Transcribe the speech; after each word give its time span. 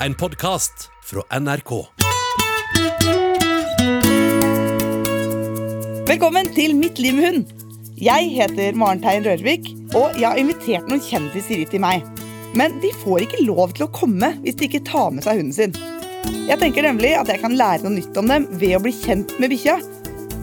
en 0.00 0.14
podkast 0.14 0.90
fra 1.04 1.40
NRK. 1.40 1.70
Velkommen 6.06 6.50
til 6.54 6.76
Mitt 6.76 6.98
liv 6.98 7.16
med 7.16 7.26
hund. 7.26 7.54
Jeg 7.96 8.28
heter 8.34 8.76
Maren 8.76 9.00
Tein 9.00 9.24
Rørvik, 9.24 9.70
og 9.96 10.18
jeg 10.18 10.28
har 10.28 10.40
invitert 10.40 10.88
noen 10.90 11.00
kjendiser 11.00 11.62
hit 11.62 11.72
til 11.72 11.82
meg. 11.84 12.04
Men 12.56 12.76
de 12.82 12.92
får 13.00 13.24
ikke 13.24 13.44
lov 13.46 13.72
til 13.76 13.86
å 13.86 13.92
komme 13.92 14.34
hvis 14.42 14.58
de 14.60 14.68
ikke 14.68 14.84
tar 14.88 15.14
med 15.14 15.24
seg 15.24 15.40
hunden 15.40 15.56
sin. 15.56 15.76
Jeg 16.46 16.60
tenker 16.60 16.84
nemlig 16.84 17.14
at 17.16 17.30
jeg 17.32 17.40
kan 17.42 17.56
lære 17.56 17.86
noe 17.86 17.96
nytt 17.96 18.20
om 18.20 18.28
dem 18.30 18.48
ved 18.60 18.76
å 18.76 18.82
bli 18.84 18.92
kjent 18.96 19.32
med 19.40 19.52
bikkja. 19.54 19.78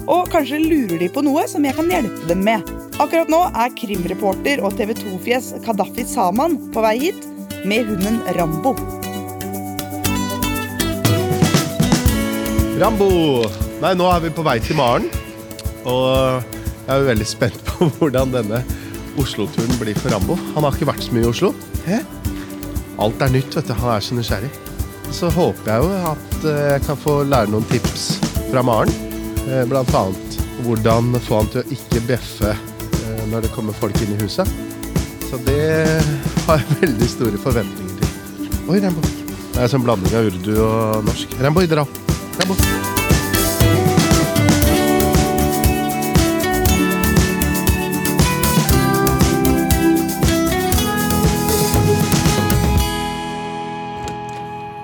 Og 0.09 0.27
kanskje 0.33 0.63
lurer 0.63 0.97
de 0.99 1.11
på 1.13 1.23
noe 1.23 1.45
som 1.49 1.63
jeg 1.63 1.77
kan 1.77 1.93
hjelpe 1.93 2.31
dem 2.31 2.43
med. 2.45 2.73
Akkurat 3.01 3.29
nå 3.31 3.45
er 3.53 3.77
krimreporter 3.77 4.65
og 4.65 4.75
TV 4.77 4.97
2-fjes 4.97 5.53
Kadafi 5.65 6.05
Saman 6.09 6.59
på 6.73 6.83
vei 6.85 6.97
hit 7.07 7.29
med 7.63 7.87
hunden 7.87 8.21
Rambo. 8.35 8.75
Rambo! 12.83 13.05
Nei, 13.79 13.93
nå 13.95 14.07
er 14.11 14.23
vi 14.25 14.29
på 14.35 14.43
vei 14.43 14.57
til 14.59 14.75
Maren. 14.75 15.05
Og 15.87 16.43
jeg 16.83 16.91
er 16.91 17.05
veldig 17.07 17.27
spent 17.29 17.61
på 17.69 17.87
hvordan 17.95 18.33
denne 18.33 18.59
Oslo-turen 19.21 19.77
blir 19.79 19.95
for 19.95 20.11
Rambo. 20.11 20.35
Han 20.57 20.67
har 20.67 20.75
ikke 20.75 20.89
vært 20.89 21.05
så 21.05 21.15
mye 21.15 21.23
i 21.23 21.29
Oslo. 21.29 21.53
Hæ? 21.85 22.01
Alt 23.05 23.23
er 23.23 23.31
nytt, 23.31 23.55
vet 23.55 23.71
du. 23.71 23.73
Han 23.79 23.93
er 23.93 24.03
så 24.03 24.17
nysgjerrig. 24.17 24.51
Så 25.15 25.31
håper 25.31 25.71
jeg 25.71 25.85
jo 25.85 26.11
at 26.11 26.35
eh, 26.49 26.61
jeg 26.73 26.85
kan 26.89 26.99
få 26.99 27.15
lære 27.23 27.53
noen 27.55 27.69
tips 27.71 28.05
fra 28.51 28.65
Maren. 28.67 28.91
Eh, 29.47 29.63
Blant 29.71 29.95
annet 30.01 30.37
hvordan 30.67 31.15
få 31.23 31.39
han 31.39 31.51
til 31.55 31.63
å 31.63 31.75
ikke 31.77 32.03
bjeffe 32.11 32.51
eh, 32.51 33.25
når 33.31 33.47
det 33.47 33.55
kommer 33.55 33.79
folk 33.79 33.95
inn 34.03 34.11
i 34.17 34.21
huset. 34.25 34.49
Så 35.29 35.39
det 35.47 35.61
har 36.49 36.59
jeg 36.59 36.81
veldig 36.83 37.13
store 37.15 37.45
forventninger 37.47 38.03
til. 38.03 38.55
Oi, 38.67 38.83
Rambo. 38.83 39.07
Det 39.07 39.55
er 39.61 39.67
en 39.69 39.75
sånn 39.77 39.87
blanding 39.87 40.19
av 40.19 40.33
urdu 40.33 40.55
og 40.57 41.13
norsk. 41.13 41.39
Rambo, 41.39 41.63
dra. 41.77 41.87
Rambo. 42.39 42.53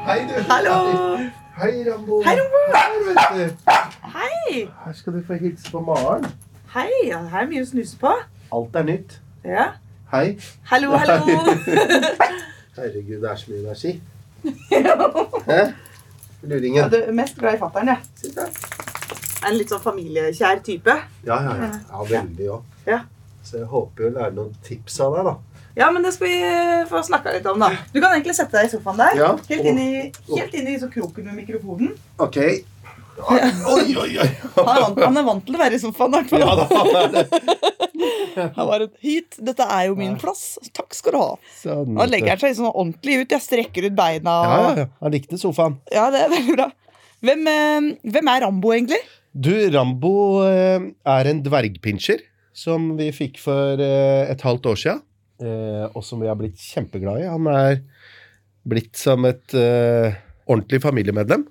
Hei, 0.05 0.27
du. 0.27 0.52
Hallo. 0.52 1.17
Hei, 1.58 1.92
Rambo. 1.92 2.23
Hei, 2.23 2.36
Rambo. 2.36 2.59
Her, 2.73 2.89
vet 3.08 3.50
du. 3.50 3.55
Hei! 4.03 4.70
Her 4.86 4.94
skal 4.94 5.14
du 5.14 5.23
få 5.27 5.33
hilse 5.33 5.72
på 5.72 5.80
Maren. 5.80 6.25
Hei, 6.73 6.89
ja, 7.08 7.23
her 7.33 7.42
er 7.42 7.50
mye 7.50 7.66
å 7.66 7.70
snuse 7.70 7.97
på. 7.97 8.14
Alt 8.53 8.77
er 8.77 8.86
nytt. 8.94 9.20
Ja. 9.44 9.72
Hei. 10.14 10.38
Hallo, 10.70 10.94
hallo. 11.02 11.17
Herregud, 12.77 13.22
det 13.22 13.31
er 13.31 13.36
så 13.36 13.52
mye 13.52 13.59
energi. 13.66 14.02
Luringen. 16.42 16.80
Ja, 16.80 16.88
du 16.92 16.98
er 17.02 17.12
mest 17.16 17.38
glad 17.40 17.58
i 17.58 17.62
fatteren, 17.62 17.92
jeg. 17.94 18.12
Synes 18.22 18.38
jeg. 18.40 18.76
En 19.48 19.56
litt 19.56 19.72
sånn 19.72 19.84
familiekjær 19.84 20.64
type. 20.64 20.95
Ja, 21.28 21.38
ja, 21.44 21.56
ja. 21.59 21.70
ja 21.92 22.08
veldig 22.14 22.50
òg. 22.56 22.80
Ja. 22.88 23.04
Så 23.44 23.62
jeg 23.62 23.70
håper 23.72 24.06
jo 24.06 24.09
å 24.12 24.16
lære 24.18 24.36
noen 24.38 24.58
tips 24.66 25.00
av 25.04 25.16
deg, 25.17 25.30
da. 25.30 25.36
Ja, 25.80 25.88
men 25.95 26.04
det 26.04 26.12
skal 26.16 26.28
vi 26.28 26.40
eh, 26.44 26.82
få 26.90 27.00
snakka 27.06 27.34
litt 27.36 27.45
om, 27.48 27.62
da. 27.62 27.70
Du 27.94 28.02
kan 28.02 28.12
egentlig 28.12 28.36
sette 28.36 28.58
deg 28.58 28.67
i 28.67 28.72
sofaen 28.73 29.00
der. 29.00 29.20
Ja. 29.20 29.30
Helt 29.52 29.70
inn 29.72 29.80
i, 29.80 29.92
helt 30.34 30.58
inn 30.60 30.67
i 30.67 30.76
så 30.82 30.90
kroken 30.92 31.30
med 31.30 31.40
mikrofonen. 31.40 31.94
Ok. 32.20 32.40
Oi, 33.20 33.95
oi, 34.00 34.12
oi. 34.23 34.30
Han 34.56 34.98
han 35.00 35.20
er 35.20 35.25
vant 35.28 35.45
til 35.45 35.58
å 35.58 35.62
være 35.62 35.78
i 35.78 35.81
sofaen. 35.81 36.16
i 36.16 36.22
hvert 36.22 36.72
fall. 36.72 36.94
Han 36.95 37.16
det. 37.17 37.26
Han 38.56 38.67
var 38.70 38.86
et 38.86 38.95
hit. 39.03 39.38
Dette 39.44 39.66
er 39.66 39.89
jo 39.89 39.98
min 40.00 40.16
plass. 40.22 40.58
Takk 40.76 40.95
skal 40.95 41.16
du 41.16 41.20
ha. 41.20 41.30
Sånn, 41.59 41.95
Nå 41.98 42.08
legger 42.09 42.34
han 42.36 42.42
seg 42.42 42.56
sånn 42.59 42.72
ordentlig 42.72 43.22
ut. 43.23 43.36
Jeg 43.36 43.45
strekker 43.45 43.89
ut 43.89 43.98
beina. 43.98 44.36
Ja, 44.45 44.59
ja, 44.64 44.72
ja. 44.84 44.89
Han 45.03 45.16
likte 45.16 45.39
sofaen. 45.42 45.80
Ja, 45.94 46.08
det 46.14 46.23
er 46.26 46.31
veldig 46.34 46.56
bra. 46.56 46.70
Hvem, 47.26 47.48
eh, 47.52 47.89
hvem 48.16 48.31
er 48.31 48.45
Rambo, 48.45 48.72
egentlig? 48.76 49.02
Du, 49.36 49.52
Rambo 49.73 50.14
eh, 50.48 50.89
er 51.06 51.30
en 51.30 51.44
dvergpinsjer 51.45 52.23
som 52.55 52.93
vi 52.99 53.11
fikk 53.16 53.38
for 53.43 53.80
eh, 53.83 54.26
et 54.32 54.42
halvt 54.45 54.72
år. 54.72 54.86
Eh, 55.39 55.86
og 55.93 56.02
som 56.04 56.23
vi 56.23 56.27
har 56.32 56.39
blitt 56.39 56.60
kjempeglad 56.60 57.22
i. 57.22 57.27
Han 57.30 57.48
er 57.52 57.82
blitt 58.70 58.98
som 58.99 59.23
et 59.26 59.55
ordentlig 59.55 60.82
familiemedlem. 60.83 61.45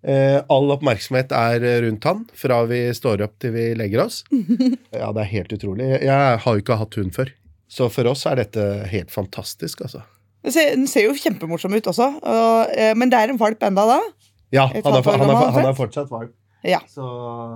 Eh, 0.00 0.38
all 0.48 0.72
oppmerksomhet 0.72 1.32
er 1.36 1.64
rundt 1.84 2.06
han 2.08 2.22
fra 2.32 2.62
vi 2.70 2.86
står 2.96 3.26
opp 3.26 3.34
til 3.42 3.52
vi 3.56 3.66
legger 3.76 4.06
oss. 4.06 4.22
ja, 5.00 5.10
det 5.12 5.26
er 5.26 5.30
helt 5.34 5.52
utrolig. 5.56 5.90
Jeg 6.00 6.40
har 6.44 6.56
jo 6.56 6.64
ikke 6.64 6.80
hatt 6.80 6.98
hund 7.00 7.12
før. 7.16 7.34
Så 7.70 7.86
for 7.92 8.08
oss 8.10 8.24
er 8.26 8.40
dette 8.40 8.64
helt 8.90 9.12
fantastisk, 9.14 9.84
altså. 9.86 10.02
Den 10.40 10.54
ser, 10.54 10.70
den 10.72 10.88
ser 10.88 11.04
jo 11.04 11.16
kjempemorsom 11.20 11.74
ut 11.76 11.88
også. 11.92 12.08
Og, 12.16 12.72
eh, 12.72 12.94
men 12.96 13.12
det 13.12 13.20
er 13.20 13.32
en 13.32 13.40
valp 13.40 13.62
enda 13.66 13.84
da? 13.92 13.98
Ja, 14.50 14.66
han 14.72 14.80
er, 14.80 15.04
han 15.04 15.28
er, 15.28 15.40
han 15.54 15.68
er 15.68 15.76
fortsatt 15.78 16.08
valp. 16.10 16.32
Ja. 16.66 16.80
Så 16.88 17.04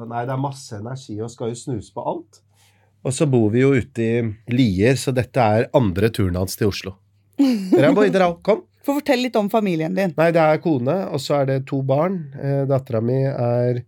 nei, 0.09 0.23
det 0.25 0.33
er 0.33 0.41
masse 0.41 0.79
energi 0.79 1.17
og 1.21 1.33
skal 1.33 1.51
jo 1.53 1.59
snuse 1.59 1.93
på 1.97 2.05
alt. 2.13 2.41
Og 3.05 3.13
så 3.13 3.27
bor 3.29 3.51
vi 3.53 3.65
jo 3.65 3.75
ute 3.77 4.05
i 4.05 4.53
Lier, 4.53 4.97
så 5.01 5.13
dette 5.17 5.41
er 5.41 5.67
andre 5.77 6.09
turen 6.15 6.39
hans 6.41 6.57
til 6.57 6.71
Oslo. 6.71 6.95
Rambo, 7.83 8.05
dra, 8.13 8.31
kom. 8.45 8.63
Få 8.85 8.99
fortelle 8.99 9.29
litt 9.29 9.37
om 9.41 9.49
familien 9.53 9.97
din. 9.97 10.13
Nei, 10.19 10.31
det 10.35 10.43
er 10.43 10.61
kone, 10.63 10.97
og 11.09 11.23
så 11.23 11.41
er 11.41 11.51
det 11.51 11.59
to 11.71 11.81
barn. 11.87 12.21
Eh, 12.37 12.63
Dattera 12.69 13.01
mi 13.05 13.23
er 13.25 13.81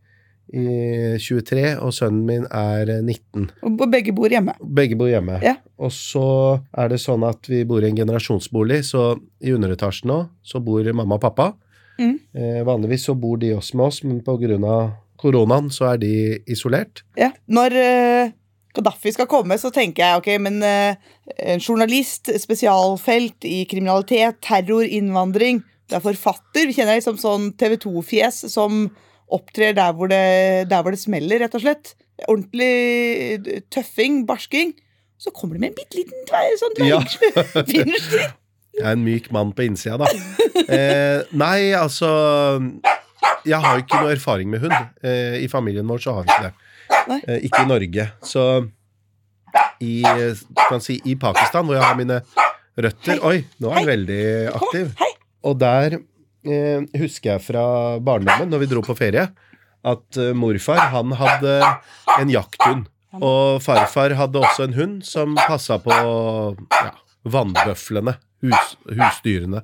i 0.47 1.19
23, 1.19 1.75
og 1.83 1.93
sønnen 1.95 2.23
min 2.27 2.47
er 2.55 2.93
eh, 2.95 3.03
19. 3.03 3.51
Og 3.67 3.85
begge 3.93 4.15
bor 4.17 4.33
hjemme. 4.33 4.55
Begge 4.63 4.99
bor 4.99 5.11
hjemme. 5.11 5.41
Ja. 5.45 5.57
Og 5.77 5.93
så 5.93 6.27
er 6.73 6.93
det 6.93 7.01
sånn 7.03 7.27
at 7.27 7.51
vi 7.51 7.65
bor 7.69 7.85
i 7.85 7.91
en 7.91 7.99
generasjonsbolig, 7.99 8.83
så 8.89 9.11
i 9.43 9.53
underetasjen 9.53 10.11
nå 10.13 10.21
så 10.47 10.63
bor 10.65 10.87
mamma 10.93 11.19
og 11.19 11.25
pappa. 11.27 11.51
Mm. 11.99 12.17
Eh, 12.37 12.63
vanligvis 12.69 13.09
så 13.11 13.17
bor 13.19 13.41
de 13.43 13.55
også 13.57 13.77
med 13.77 13.87
oss, 13.89 14.03
men 14.05 14.23
av 14.65 14.97
koronaen 15.21 15.71
så 15.73 15.93
er 15.95 16.01
de 16.01 16.15
isolert. 16.47 17.03
Ja. 17.19 17.33
Når 17.49 17.77
eh, 17.81 18.35
Gaddafi 18.77 19.13
skal 19.17 19.29
komme, 19.31 19.57
så 19.61 19.71
tenker 19.75 20.05
jeg 20.05 20.21
ok, 20.21 20.29
men 20.45 20.61
eh, 20.67 20.97
en 21.55 21.63
journalist, 21.63 22.31
spesialfelt 22.43 23.47
i 23.49 23.65
kriminalitet, 23.71 24.39
terror, 24.45 24.85
innvandring. 24.87 25.63
Det 25.87 25.99
er 25.99 26.05
forfatter. 26.05 26.67
Vi 26.69 26.75
kjenner 26.77 26.99
liksom 26.99 27.19
som 27.19 27.47
sånn 27.47 27.53
TV 27.59 27.77
2-fjes 27.83 28.45
som 28.53 28.87
opptrer 29.33 29.75
der 29.75 29.95
hvor, 29.97 30.11
det, 30.11 30.67
der 30.71 30.83
hvor 30.85 30.95
det 30.95 31.03
smeller, 31.03 31.41
rett 31.43 31.55
og 31.59 31.63
slett. 31.65 31.95
Ordentlig 32.27 32.73
eh, 33.37 33.63
tøffing, 33.73 34.25
barsking. 34.29 34.75
Så 35.19 35.33
kommer 35.33 35.57
det 35.57 35.63
med 35.63 35.73
en 35.73 35.79
bitte 35.79 35.97
liten 36.03 36.27
dverg, 36.29 36.59
sånn 36.61 36.83
Ja. 36.85 37.01
dvergfinnerstyr. 37.55 38.27
Jeg 38.77 38.85
er 38.85 38.93
en 38.93 39.07
myk 39.07 39.31
mann 39.33 39.55
på 39.57 39.65
innsida, 39.65 39.97
da. 40.03 40.11
Eh, 40.67 41.23
nei, 41.39 41.71
altså 41.79 42.09
Jeg 43.47 43.61
har 43.63 43.79
jo 43.79 43.85
ikke 43.87 44.01
noe 44.03 44.13
erfaring 44.13 44.51
med 44.53 44.67
hund. 44.67 44.75
Eh, 45.01 45.39
I 45.41 45.49
familien 45.49 45.89
vår 45.89 46.03
så 46.05 46.19
har 46.19 46.27
vi 46.27 46.35
ikke 46.35 46.51
det. 46.51 46.66
Eh, 46.89 47.47
ikke 47.47 47.63
i 47.65 47.69
Norge. 47.69 48.09
Så 48.27 48.45
i, 49.81 50.03
kan 50.69 50.83
si, 50.83 50.99
i 51.05 51.17
Pakistan, 51.21 51.67
hvor 51.67 51.79
jeg 51.79 51.85
har 51.85 51.99
mine 51.99 52.21
røtter 52.77 53.23
Oi, 53.25 53.39
nå 53.63 53.71
er 53.71 53.79
han 53.79 53.89
veldig 53.89 54.25
aktiv. 54.57 54.91
Og 55.47 55.59
der 55.61 55.99
eh, 55.99 56.83
husker 57.01 57.37
jeg 57.37 57.45
fra 57.47 57.65
barndommen, 58.03 58.51
når 58.53 58.65
vi 58.65 58.71
dro 58.73 58.83
på 58.85 58.97
ferie, 58.99 59.29
at 59.87 60.21
eh, 60.21 60.35
morfar 60.37 60.89
han 60.93 61.15
hadde 61.17 61.57
en 62.19 62.33
jakthund. 62.33 62.87
Og 63.17 63.63
farfar 63.65 64.13
hadde 64.19 64.43
også 64.43 64.67
en 64.67 64.77
hund 64.77 64.97
som 65.07 65.37
passa 65.39 65.79
på 65.81 65.95
ja, 65.95 66.91
vannbøflene, 67.25 68.17
hus, 68.45 68.75
husdyrene. 68.91 69.63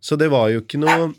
Så 0.00 0.16
det 0.16 0.30
var 0.32 0.48
jo 0.54 0.62
ikke 0.62 0.80
noe 0.80 1.10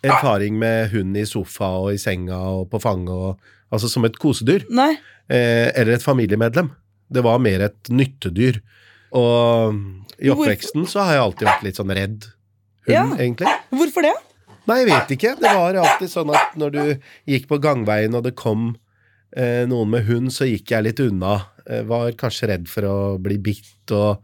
erfaring 0.00 0.56
med 0.56 0.88
hund 0.94 1.18
i 1.20 1.26
sofa 1.28 1.68
og 1.82 1.90
i 1.92 2.00
senga 2.00 2.38
og 2.54 2.70
på 2.72 2.80
fanget, 2.80 3.12
og, 3.12 3.56
altså 3.72 3.88
som 3.90 4.04
et 4.08 4.18
kosedyr 4.20 4.64
Nei. 4.70 4.92
eh, 5.30 5.70
eller 5.74 5.94
et 5.96 6.04
familiemedlem. 6.04 6.70
Det 7.10 7.22
var 7.26 7.38
mer 7.42 7.66
et 7.68 7.90
nyttedyr. 7.90 8.60
Og 9.18 9.74
i 10.22 10.30
oppveksten 10.30 10.84
så 10.90 11.02
har 11.06 11.16
jeg 11.16 11.24
alltid 11.24 11.48
vært 11.48 11.64
litt 11.66 11.78
sånn 11.80 11.94
redd 11.96 12.28
hund, 12.86 12.92
Ja. 12.94 13.04
egentlig. 13.18 13.48
Hvorfor 13.74 14.06
det? 14.06 14.14
Nei, 14.68 14.76
jeg 14.84 14.90
vet 14.92 15.14
ikke. 15.16 15.32
Det 15.40 15.54
var 15.56 15.74
alltid 15.82 16.10
sånn 16.12 16.30
at 16.34 16.54
når 16.60 16.70
du 16.76 16.82
gikk 17.26 17.48
på 17.50 17.58
gangveien 17.62 18.14
og 18.14 18.22
det 18.28 18.36
kom 18.38 18.76
eh, 19.36 19.64
noen 19.66 19.90
med 19.90 20.06
hund, 20.06 20.30
så 20.34 20.46
gikk 20.46 20.70
jeg 20.70 20.84
litt 20.86 21.00
unna. 21.02 21.40
Jeg 21.66 21.86
var 21.90 22.12
kanskje 22.18 22.48
redd 22.52 22.68
for 22.70 22.86
å 22.86 22.96
bli 23.22 23.38
bitt 23.38 23.90
og 23.96 24.22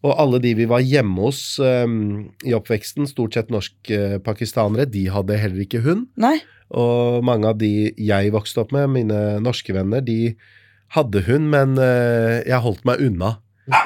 og 0.00 0.14
alle 0.16 0.38
de 0.40 0.54
vi 0.56 0.64
var 0.64 0.80
hjemme 0.80 1.20
hos 1.26 1.58
um, 1.60 2.30
i 2.40 2.54
oppveksten, 2.56 3.04
stort 3.04 3.34
sett 3.36 3.50
norsk-pakistanere, 3.52 4.86
de 4.88 5.02
hadde 5.12 5.36
heller 5.36 5.60
ikke 5.66 5.82
hund. 5.84 6.06
Nei. 6.16 6.38
Og 6.70 7.24
mange 7.26 7.50
av 7.50 7.58
de 7.60 7.90
jeg 7.98 8.32
vokste 8.34 8.62
opp 8.62 8.74
med, 8.74 8.90
mine 8.94 9.20
norske 9.42 9.74
venner, 9.74 10.04
de 10.04 10.34
hadde 10.94 11.24
hund, 11.26 11.50
men 11.52 11.78
eh, 11.82 12.40
jeg 12.46 12.62
holdt 12.64 12.86
meg 12.88 13.02
unna. 13.06 13.36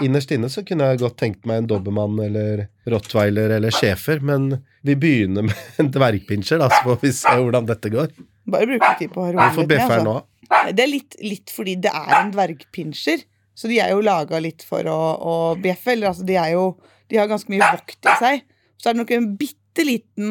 Innerst 0.05 0.31
inne 0.33 0.49
så 0.49 0.63
kunne 0.65 0.87
jeg 0.89 1.03
godt 1.03 1.19
tenkt 1.21 1.49
meg 1.49 1.61
en 1.61 1.67
dobbermann 1.69 2.17
eller 2.25 2.67
rottweiler 2.89 3.53
eller 3.57 3.75
schæfer, 3.75 4.23
men 4.25 4.55
vi 4.87 4.97
begynner 5.01 5.45
med 5.49 5.67
en 5.83 5.91
dvergpinsjer, 5.93 6.63
da, 6.63 6.71
så 6.73 6.87
får 6.89 7.03
vi 7.03 7.13
se 7.17 7.35
hvordan 7.35 7.69
dette 7.69 7.93
går. 7.93 8.15
Bare 8.53 8.69
bruke 8.69 8.95
tid 9.01 9.13
på 9.13 9.27
litt 9.33 9.61
ned, 9.69 9.77
altså. 9.85 10.17
Det 10.77 10.85
er 10.85 10.91
litt, 10.91 11.17
litt 11.25 11.53
fordi 11.53 11.79
det 11.85 11.93
er 11.93 12.19
en 12.21 12.33
dvergpinsjer. 12.35 13.25
Så 13.55 13.71
de 13.71 13.79
er 13.81 13.93
jo 13.95 14.03
laga 14.05 14.41
litt 14.43 14.65
for 14.67 14.87
å, 14.91 14.99
å 15.15 15.35
bjeffe. 15.61 15.95
Eller 15.95 16.11
altså, 16.11 16.27
de 16.27 16.37
er 16.41 16.55
jo 16.57 16.75
De 17.11 17.19
har 17.21 17.29
ganske 17.31 17.53
mye 17.53 17.69
vokt 17.77 18.09
i 18.09 18.15
seg. 18.21 18.45
Så 18.81 18.91
er 18.91 18.97
det 18.97 19.03
nok 19.03 19.13
en 19.15 19.29
bitte 19.39 19.85
liten 19.87 20.31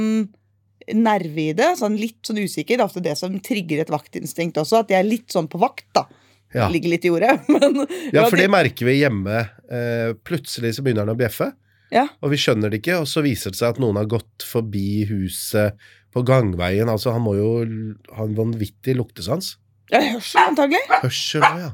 nerve 0.92 1.50
i 1.50 1.54
det. 1.58 1.74
Sånn 1.80 1.96
litt 2.00 2.20
sånn 2.28 2.42
usikker. 2.44 2.78
Det 2.78 2.84
er 2.84 2.90
ofte 2.90 3.04
det 3.06 3.16
som 3.20 3.36
trigger 3.44 3.84
et 3.84 3.94
vaktinstinkt 3.94 4.60
også. 4.62 4.84
At 4.84 4.94
jeg 4.94 5.00
er 5.00 5.08
litt 5.08 5.34
sånn 5.34 5.50
på 5.52 5.62
vakt, 5.62 5.88
da. 5.96 6.08
Ja. 6.54 6.68
Ligger 6.70 6.94
litt 6.94 7.06
i 7.06 7.12
jordet. 7.12 7.34
Men, 7.54 7.84
ja, 8.14 8.28
for 8.28 8.38
det 8.40 8.50
merker 8.54 8.90
vi 8.90 9.00
hjemme. 9.00 9.44
Eh, 9.74 10.14
plutselig 10.26 10.76
så 10.78 10.86
begynner 10.86 11.08
han 11.08 11.16
å 11.16 11.20
bjeffe, 11.20 11.50
ja. 11.94 12.08
og 12.22 12.34
vi 12.34 12.40
skjønner 12.42 12.70
det 12.70 12.82
ikke, 12.82 13.00
og 13.02 13.10
så 13.10 13.24
viser 13.26 13.54
det 13.54 13.60
seg 13.60 13.74
at 13.74 13.82
noen 13.82 13.98
har 13.98 14.10
gått 14.12 14.46
forbi 14.46 15.04
huset 15.10 15.80
på 16.14 16.22
gangveien. 16.28 16.90
Altså, 16.94 17.14
han 17.16 17.26
må 17.26 17.36
jo 17.40 17.50
ha 18.14 18.28
en 18.28 18.38
vanvittig 18.38 18.98
luktesans. 19.00 19.56
ja, 19.94 20.04
hørsel 20.14 20.54
antagelig. 20.54 20.86
Hørsel 21.02 21.48
ja. 21.48 21.72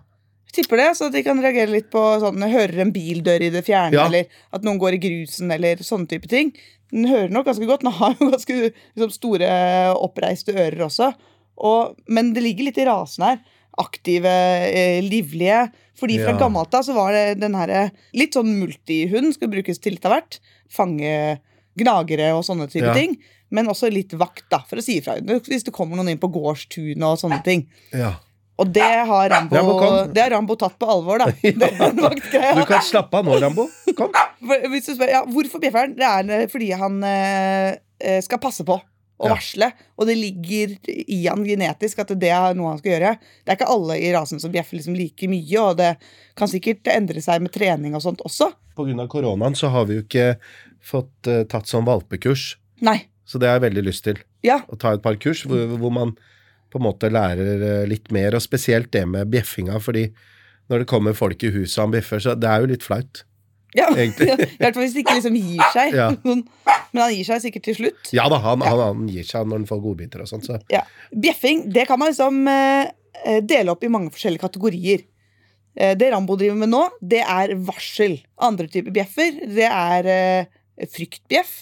Jeg 0.49 0.63
tipper 0.65 0.77
det, 0.81 0.87
så 0.97 1.07
at 1.07 1.13
de 1.13 1.21
kan 1.23 1.39
reagere 1.41 1.69
litt 1.69 1.91
på 1.93 2.01
sånn 2.23 2.41
Hører 2.41 2.79
en 2.81 2.91
bildør 2.91 3.41
i 3.45 3.49
det 3.53 3.61
fjerne, 3.67 3.93
Ja. 3.93 4.07
eller 4.07 4.25
at 4.51 4.63
noen 4.65 4.79
går 4.81 4.93
i 4.97 5.01
grusen, 5.03 5.51
eller 5.53 5.77
sånne 5.85 6.07
type 6.09 6.27
ting. 6.27 6.51
Den 6.91 7.05
hører 7.05 7.29
nok 7.29 7.45
ganske 7.45 7.67
godt. 7.69 7.81
Den 7.85 7.91
har 7.93 8.15
jo 8.19 8.29
ganske 8.33 8.55
liksom, 8.95 9.11
store, 9.13 9.49
oppreiste 9.93 10.55
ører 10.55 10.87
også. 10.87 11.11
Og, 11.61 11.95
men 12.09 12.33
det 12.33 12.41
ligger 12.41 12.65
litt 12.65 12.79
i 12.81 12.85
rasen 12.89 13.25
her. 13.27 13.39
Aktive, 13.77 14.25
eh, 14.73 15.01
livlige. 15.05 15.69
Fordi 15.99 16.17
fra 16.23 16.31
Ja. 16.33 16.39
gammelt 16.39 16.73
av 16.73 16.81
så 16.87 16.95
var 16.95 17.11
det 17.13 17.39
den 17.41 17.53
her 17.53 17.91
litt 18.15 18.33
sånn 18.33 18.49
multihund, 18.59 19.33
skulle 19.35 19.51
brukes 19.53 19.77
til 19.79 19.93
litt 19.93 20.05
av 20.05 20.13
hvert. 20.17 20.39
Fange 20.71 21.39
gnagere 21.77 22.31
og 22.33 22.43
sånne 22.47 22.67
type 22.71 22.85
Ja. 22.89 22.93
ting. 22.93 23.17
Men 23.51 23.67
også 23.67 23.91
litt 23.91 24.11
vakt, 24.17 24.49
da, 24.49 24.59
for 24.67 24.77
å 24.77 24.83
si 24.83 24.99
ifra 25.01 25.19
hvis 25.21 25.63
det 25.65 25.73
kommer 25.73 25.95
noen 25.97 26.09
inn 26.09 26.17
på 26.21 26.31
gårdstunet 26.31 27.03
og 27.03 27.17
sånne 27.19 27.43
ting. 27.43 27.67
ja. 27.93 28.15
Og 28.59 28.67
det 28.75 28.83
har 29.07 29.29
Rambo, 29.31 29.55
Rambo, 29.55 29.89
det 30.11 30.23
har 30.25 30.33
Rambo 30.35 30.55
tatt 30.59 30.75
på 30.79 30.87
alvor, 30.91 31.21
da. 31.21 31.29
ja. 31.43 32.53
Du 32.57 32.65
kan 32.67 32.83
slappe 32.83 33.21
av 33.21 33.27
nå, 33.27 33.37
Rambo. 33.39 33.69
Kom. 33.95 34.11
Hvis 34.73 34.89
du 34.89 34.95
spør, 34.97 35.11
ja, 35.13 35.21
Hvorfor 35.27 35.61
bjeffer 35.63 35.87
han? 35.87 35.95
Det 35.95 36.35
er 36.35 36.51
fordi 36.51 36.71
han 36.75 36.99
eh, 37.07 37.77
eh, 38.03 38.19
skal 38.25 38.41
passe 38.43 38.65
på 38.67 38.75
og 39.19 39.27
Ja. 39.27 39.33
varsle. 39.35 39.67
Og 39.99 40.07
det 40.07 40.15
ligger 40.15 40.75
i 40.87 41.25
han 41.25 41.43
genetisk 41.43 41.99
at 41.99 42.13
det 42.19 42.29
er 42.31 42.55
noe 42.55 42.71
han 42.71 42.79
skal 42.79 42.93
gjøre. 42.93 43.13
Det 43.43 43.51
er 43.51 43.57
ikke 43.57 43.71
alle 43.73 43.97
i 43.99 44.11
rasen 44.15 44.39
som 44.39 44.51
bjeffer 44.53 44.79
liksom 44.79 44.95
like 44.95 45.27
mye, 45.27 45.59
og 45.59 45.75
det 45.81 45.89
kan 46.39 46.47
sikkert 46.47 46.87
endre 46.93 47.19
seg 47.23 47.43
med 47.43 47.51
trening 47.51 47.97
og 47.99 48.03
sånt 48.05 48.23
også. 48.23 48.47
Av 48.79 49.07
koronaen 49.11 49.57
så 49.59 49.67
har 49.73 49.89
vi 49.89 49.97
jo 49.97 50.05
ikke 50.05 50.37
fått 50.79 51.27
uh, 51.27 51.43
tatt 51.51 51.67
sånn 51.67 51.83
valpekurs, 51.83 52.53
Nei. 52.79 53.09
så 53.27 53.41
det 53.43 53.49
har 53.49 53.57
jeg 53.59 53.65
veldig 53.67 53.83
lyst 53.89 54.05
til. 54.07 54.21
Ja. 54.47 54.61
Å 54.71 54.79
ta 54.79 54.93
et 54.95 55.03
par 55.03 55.19
kurs 55.19 55.43
hvor, 55.43 55.67
hvor 55.75 55.91
man 55.91 56.15
på 56.69 56.79
en 56.79 56.85
måte 56.85 57.09
lærer 57.11 57.63
eh, 57.65 57.87
litt 57.89 58.11
mer, 58.15 58.37
og 58.37 58.43
spesielt 58.45 58.91
det 58.93 59.05
med 59.09 59.29
bjeffinga, 59.33 59.79
fordi 59.81 60.07
når 60.69 60.83
det 60.83 60.89
kommer 60.91 61.17
folk 61.17 61.41
i 61.43 61.49
huset 61.53 61.79
og 61.79 61.87
han 61.87 61.95
bjeffer, 61.97 62.21
så 62.21 62.35
det 62.37 62.49
er 62.49 62.61
jo 62.61 62.69
litt 62.69 62.85
flaut. 62.85 63.23
ja. 63.77 63.87
I 63.97 64.09
hvert 64.13 64.75
fall 64.75 64.83
hvis 64.83 64.93
det 64.97 65.03
ikke 65.03 65.17
liksom 65.17 65.37
gir 65.39 65.63
seg. 65.73 65.95
Ja. 65.97 66.09
Sånn. 66.25 66.43
Men 66.93 67.03
han 67.03 67.13
gir 67.13 67.25
seg 67.27 67.41
sikkert 67.43 67.65
til 67.69 67.77
slutt. 67.77 68.11
Ja 68.13 68.25
da, 68.31 68.39
han, 68.41 68.61
han, 68.65 68.79
han 68.81 69.07
gir 69.09 69.25
seg 69.25 69.45
når 69.49 69.61
han 69.63 69.69
får 69.69 69.81
godbiter 69.83 70.23
og 70.25 70.29
sånt, 70.29 70.47
så 70.49 70.57
Ja. 70.73 70.83
Bjeffing 71.13 71.67
det 71.73 71.87
kan 71.89 71.99
man 72.01 72.11
liksom 72.11 72.45
eh, 72.49 72.89
eh, 73.25 73.39
dele 73.45 73.73
opp 73.73 73.85
i 73.85 73.91
mange 73.93 74.13
forskjellige 74.13 74.45
kategorier. 74.45 75.05
Eh, 75.77 75.93
det 75.97 76.09
Rambo 76.13 76.37
driver 76.37 76.57
med 76.61 76.71
nå, 76.73 76.83
det 77.01 77.21
er 77.25 77.53
varsel. 77.65 78.19
Andre 78.41 78.69
typer 78.69 78.93
bjeffer, 78.95 79.37
det 79.57 79.69
er 79.69 80.09
eh, 80.13 80.87
fryktbjeff. 80.89 81.53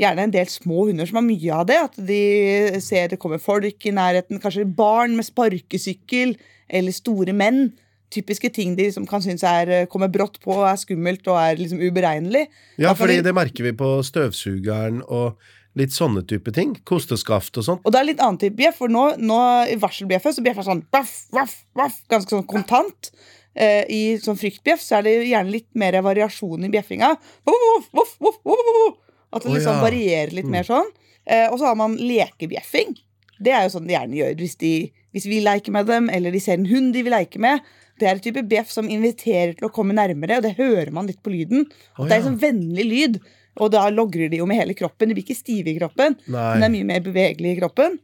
Gjerne 0.00 0.24
en 0.26 0.32
del 0.34 0.46
små 0.50 0.88
hunder 0.88 1.06
som 1.06 1.20
har 1.20 1.26
mye 1.26 1.54
av 1.54 1.66
det. 1.70 1.76
At 1.90 1.98
de 2.08 2.80
ser 2.82 3.08
det 3.12 3.18
kommer 3.22 3.38
folk 3.42 3.86
i 3.86 3.92
nærheten. 3.94 4.40
Kanskje 4.42 4.66
barn 4.66 5.14
med 5.16 5.26
sparkesykkel, 5.28 6.36
eller 6.68 6.92
store 6.96 7.34
menn. 7.36 7.72
Typiske 8.14 8.50
ting 8.54 8.76
de 8.78 8.88
liksom 8.88 9.06
kan 9.10 9.22
synes 9.22 9.42
er, 9.46 9.70
eh, 9.70 9.86
kommer 9.90 10.08
brått 10.08 10.40
på, 10.42 10.54
er 10.66 10.76
skummelt 10.78 11.26
og 11.26 11.38
er 11.38 11.56
liksom 11.56 11.80
uberegnelig. 11.82 12.46
Ja, 12.78 12.94
fordi 12.94 13.16
vi- 13.16 13.22
det 13.22 13.34
merker 13.34 13.64
vi 13.64 13.72
på 13.72 14.02
støvsugeren 14.02 15.02
og 15.08 15.36
litt 15.76 15.90
sånne 15.90 16.26
type 16.26 16.52
ting. 16.52 16.76
Kosteskaft 16.86 17.56
og 17.58 17.64
sånt. 17.64 17.80
Og 17.84 17.92
det 17.92 18.00
er 18.00 18.04
litt 18.04 18.20
annen 18.20 18.38
type 18.38 18.56
bjeff, 18.56 18.76
for 18.76 18.88
nå, 18.88 19.16
nå 19.18 19.38
i 19.68 19.74
varselbjeffet 19.76 20.34
så 20.34 20.42
bjeffer 20.44 20.62
det 20.62 20.70
sånn 20.70 20.84
vaff, 20.92 21.26
vaff, 21.32 21.64
vaff, 21.74 22.00
ganske 22.08 22.30
sånn 22.30 22.46
kontant. 22.46 23.10
Eh, 23.56 23.84
I 23.88 24.18
sånn 24.18 24.38
fryktbjeff 24.38 24.80
så 24.82 24.98
er 24.98 25.02
det 25.02 25.28
gjerne 25.28 25.50
litt 25.50 25.68
mer 25.74 25.92
variasjon 26.02 26.64
i 26.64 26.68
bjeffinga. 26.68 27.16
Voff, 27.46 27.54
voff, 27.66 27.88
voff, 27.94 28.16
voff, 28.20 28.38
voff. 28.44 28.96
At 29.34 29.42
det 29.44 29.50
Å, 29.50 29.54
liksom 29.58 29.80
ja. 29.80 29.82
varierer 29.82 30.34
litt 30.36 30.46
Mm. 30.48 30.54
mer 30.54 30.66
sånn. 30.68 30.90
Eh, 31.26 31.48
og 31.50 31.58
så 31.58 31.66
har 31.70 31.78
man 31.80 31.96
lekebjeffing. 31.98 32.94
Det 33.42 33.52
er 33.52 33.64
jo 33.66 33.72
sånn 33.74 33.88
de 33.88 33.96
gjerne 33.96 34.18
gjør 34.20 34.36
hvis, 34.38 34.54
de, 34.60 34.72
hvis 35.16 35.26
vi 35.26 35.40
leker 35.42 35.74
med 35.74 35.88
dem, 35.90 36.06
eller 36.12 36.30
de 36.34 36.40
ser 36.40 36.60
en 36.60 36.68
hund 36.70 36.92
de 36.94 37.02
vil 37.02 37.12
leke 37.16 37.40
med. 37.42 37.64
Det 37.98 38.06
er 38.08 38.18
et 38.18 38.22
type 38.26 38.42
bjeff 38.50 38.70
som 38.70 38.88
inviterer 38.90 39.54
til 39.58 39.68
å 39.68 39.72
komme 39.74 39.94
nærmere, 39.96 40.38
og 40.38 40.46
det 40.46 40.56
hører 40.58 40.90
man 40.94 41.06
litt 41.10 41.22
på 41.22 41.32
lyden. 41.34 41.66
Å, 41.98 42.06
det 42.06 42.12
er 42.12 42.20
en 42.22 42.28
sånn 42.30 42.40
vennlig 42.42 42.86
lyd, 42.86 43.20
og 43.62 43.70
da 43.74 43.84
logrer 43.90 44.30
de 44.30 44.40
jo 44.40 44.46
med 44.50 44.58
hele 44.58 44.74
kroppen. 44.74 45.08
De 45.10 45.14
blir 45.14 45.22
ikke 45.26 45.38
stive 45.38 45.70
i 45.70 45.76
kroppen, 45.78 46.16
men 46.26 46.60
det 46.62 46.66
er 46.68 46.74
mye 46.74 46.88
mer 46.88 47.04
bevegelig 47.06 47.52
i 47.54 47.58
kroppen. 47.60 47.98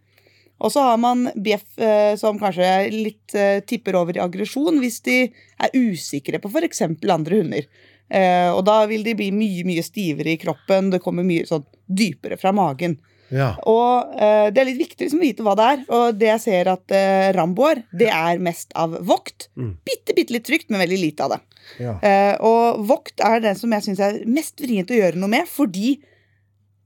Og 0.60 0.68
så 0.74 0.82
har 0.84 0.98
man 1.00 1.24
bjeff 1.40 1.78
eh, 1.80 2.14
som 2.20 2.36
kanskje 2.38 2.66
litt 2.92 3.32
eh, 3.34 3.62
tipper 3.64 3.96
over 3.96 4.14
i 4.18 4.20
aggresjon 4.20 4.76
hvis 4.82 4.98
de 5.06 5.14
er 5.56 5.70
usikre 5.74 6.38
på 6.42 6.50
f.eks. 6.52 6.82
andre 6.84 7.38
hunder. 7.40 7.64
Eh, 8.10 8.50
og 8.50 8.64
da 8.66 8.82
vil 8.90 9.04
de 9.06 9.14
bli 9.18 9.30
mye 9.34 9.66
mye 9.68 9.84
stivere 9.86 10.34
i 10.34 10.40
kroppen. 10.40 10.90
Det 10.94 11.02
kommer 11.04 11.26
mye 11.26 11.46
sånn 11.48 11.64
dypere 11.86 12.38
fra 12.40 12.52
magen. 12.56 12.98
Ja. 13.30 13.52
Og 13.70 14.16
eh, 14.18 14.48
det 14.50 14.62
er 14.62 14.68
litt 14.68 14.80
viktig 14.80 15.06
liksom, 15.06 15.20
å 15.22 15.26
vite 15.26 15.46
hva 15.46 15.54
det 15.58 15.68
er. 15.72 15.82
Og 15.94 16.18
det 16.18 16.30
jeg 16.32 16.42
ser 16.44 16.70
at 16.72 16.94
eh, 16.94 17.30
Rambo 17.36 17.68
er, 17.70 17.84
det 17.94 18.10
er 18.10 18.42
mest 18.42 18.74
av 18.78 18.98
vokt. 19.06 19.48
Mm. 19.54 19.72
Bitte, 19.86 20.16
bitte 20.18 20.34
litt 20.34 20.46
trygt, 20.48 20.68
men 20.70 20.82
veldig 20.82 21.00
lite 21.00 21.26
av 21.26 21.36
det. 21.36 21.40
ja. 21.84 21.96
Eh, 22.02 22.34
og 22.46 22.82
vokt 22.90 23.22
er 23.24 23.42
den 23.44 23.58
som 23.58 23.72
jeg 23.76 23.86
syns 23.86 24.02
er 24.04 24.20
mest 24.28 24.60
vrient 24.62 24.90
å 24.90 24.98
gjøre 24.98 25.20
noe 25.20 25.30
med, 25.30 25.50
fordi 25.50 25.98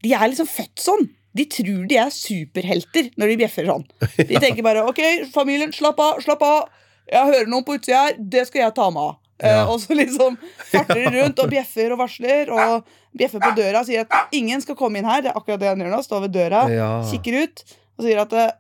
de 0.05 0.12
er 0.12 0.29
liksom 0.29 0.49
født 0.50 0.85
sånn. 0.85 1.09
De 1.35 1.49
tror 1.50 1.87
de 1.91 1.97
er 1.99 2.12
superhelter 2.15 3.09
når 3.19 3.32
de 3.32 3.41
bjeffer 3.41 3.67
sånn. 3.67 3.87
De 4.29 4.38
tenker 4.38 4.62
bare 4.62 4.85
OK, 4.87 5.00
familien, 5.35 5.73
slapp 5.75 5.99
av, 5.99 6.21
slapp 6.23 6.44
av. 6.47 6.69
Jeg 7.11 7.32
hører 7.32 7.49
noen 7.50 7.65
på 7.67 7.75
utsida 7.79 8.05
her, 8.05 8.19
det 8.19 8.44
skal 8.49 8.67
jeg 8.67 8.76
ta 8.76 8.87
meg 8.93 9.09
av. 9.09 9.17
Eh, 9.42 9.50
Ja. 9.50 9.64
og 9.66 9.81
så 9.82 9.94
liksom 9.98 10.36
farter 10.72 10.94
de 11.00 11.10
rundt 11.20 11.40
og 11.42 11.48
bjeffer 11.50 11.92
og 11.92 11.98
varsler 12.04 12.50
og 12.54 12.84
bjeffer 13.19 13.42
på 13.42 13.50
døra 13.56 13.81
og 13.81 13.86
sier 13.88 14.04
at 14.06 14.34
ingen 14.36 14.60
skal 14.62 14.76
komme 14.78 14.98
inn 15.00 15.08
her. 15.08 15.22
Det 15.25 15.32
er 15.32 15.38
akkurat 15.40 15.60
det 15.62 15.69
han 15.72 15.81
gjør 15.82 15.90
nå. 15.96 16.02
Står 16.06 16.20
ved 16.26 16.36
døra, 16.36 16.60
Ja. 16.70 16.90
kikker 17.10 17.40
ut 17.42 17.64
og 17.98 18.04
sier 18.06 18.20
at 18.22 18.32
eh, 18.32 18.52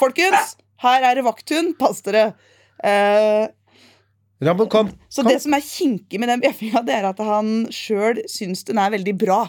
Folkens, 0.00 0.56
her 0.84 1.02
er 1.08 1.14
det 1.16 1.24
vakthund, 1.24 1.72
pass 1.80 2.02
dere. 2.04 2.34
Eh, 2.84 3.46
Rambo, 4.44 4.66
kom. 4.72 4.88
så 5.12 5.22
det 5.24 5.38
som 5.42 5.52
er 5.56 5.60
kinkig 5.64 6.20
med 6.20 6.28
den 6.32 6.40
bjeffinga, 6.40 6.80
det 6.84 6.94
er 6.96 7.08
at 7.10 7.18
han 7.24 7.66
sjøl 7.72 8.22
syns 8.28 8.62
den 8.68 8.78
er 8.80 8.92
veldig 8.94 9.12
bra. 9.20 9.42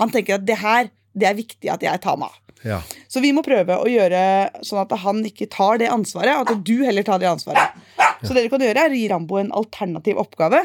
Han 0.00 0.10
tenker 0.12 0.36
at 0.36 0.44
det 0.48 0.56
her, 0.60 0.90
det 1.16 1.28
er 1.30 1.36
viktig 1.38 1.70
at 1.72 1.84
jeg 1.84 2.00
tar 2.04 2.16
meg 2.20 2.28
av. 2.32 2.40
Ja. 2.64 2.78
Så 3.12 3.20
vi 3.20 3.30
må 3.36 3.42
prøve 3.44 3.76
å 3.80 3.88
gjøre 3.88 4.20
sånn 4.64 4.80
at 4.84 4.92
han 5.04 5.20
ikke 5.28 5.48
tar 5.52 5.80
det 5.80 5.88
ansvaret, 5.92 6.32
at 6.48 6.64
du 6.64 6.74
heller 6.84 7.04
tar 7.04 7.20
det 7.20 7.28
ansvaret. 7.28 7.76
Så 8.24 8.34
det 8.34 8.44
dere 8.44 8.52
kan 8.52 8.64
gjøre, 8.64 8.84
er 8.84 8.94
å 8.94 8.98
gi 8.98 9.08
Rambo 9.12 9.38
en 9.40 9.52
alternativ 9.52 10.20
oppgave. 10.22 10.64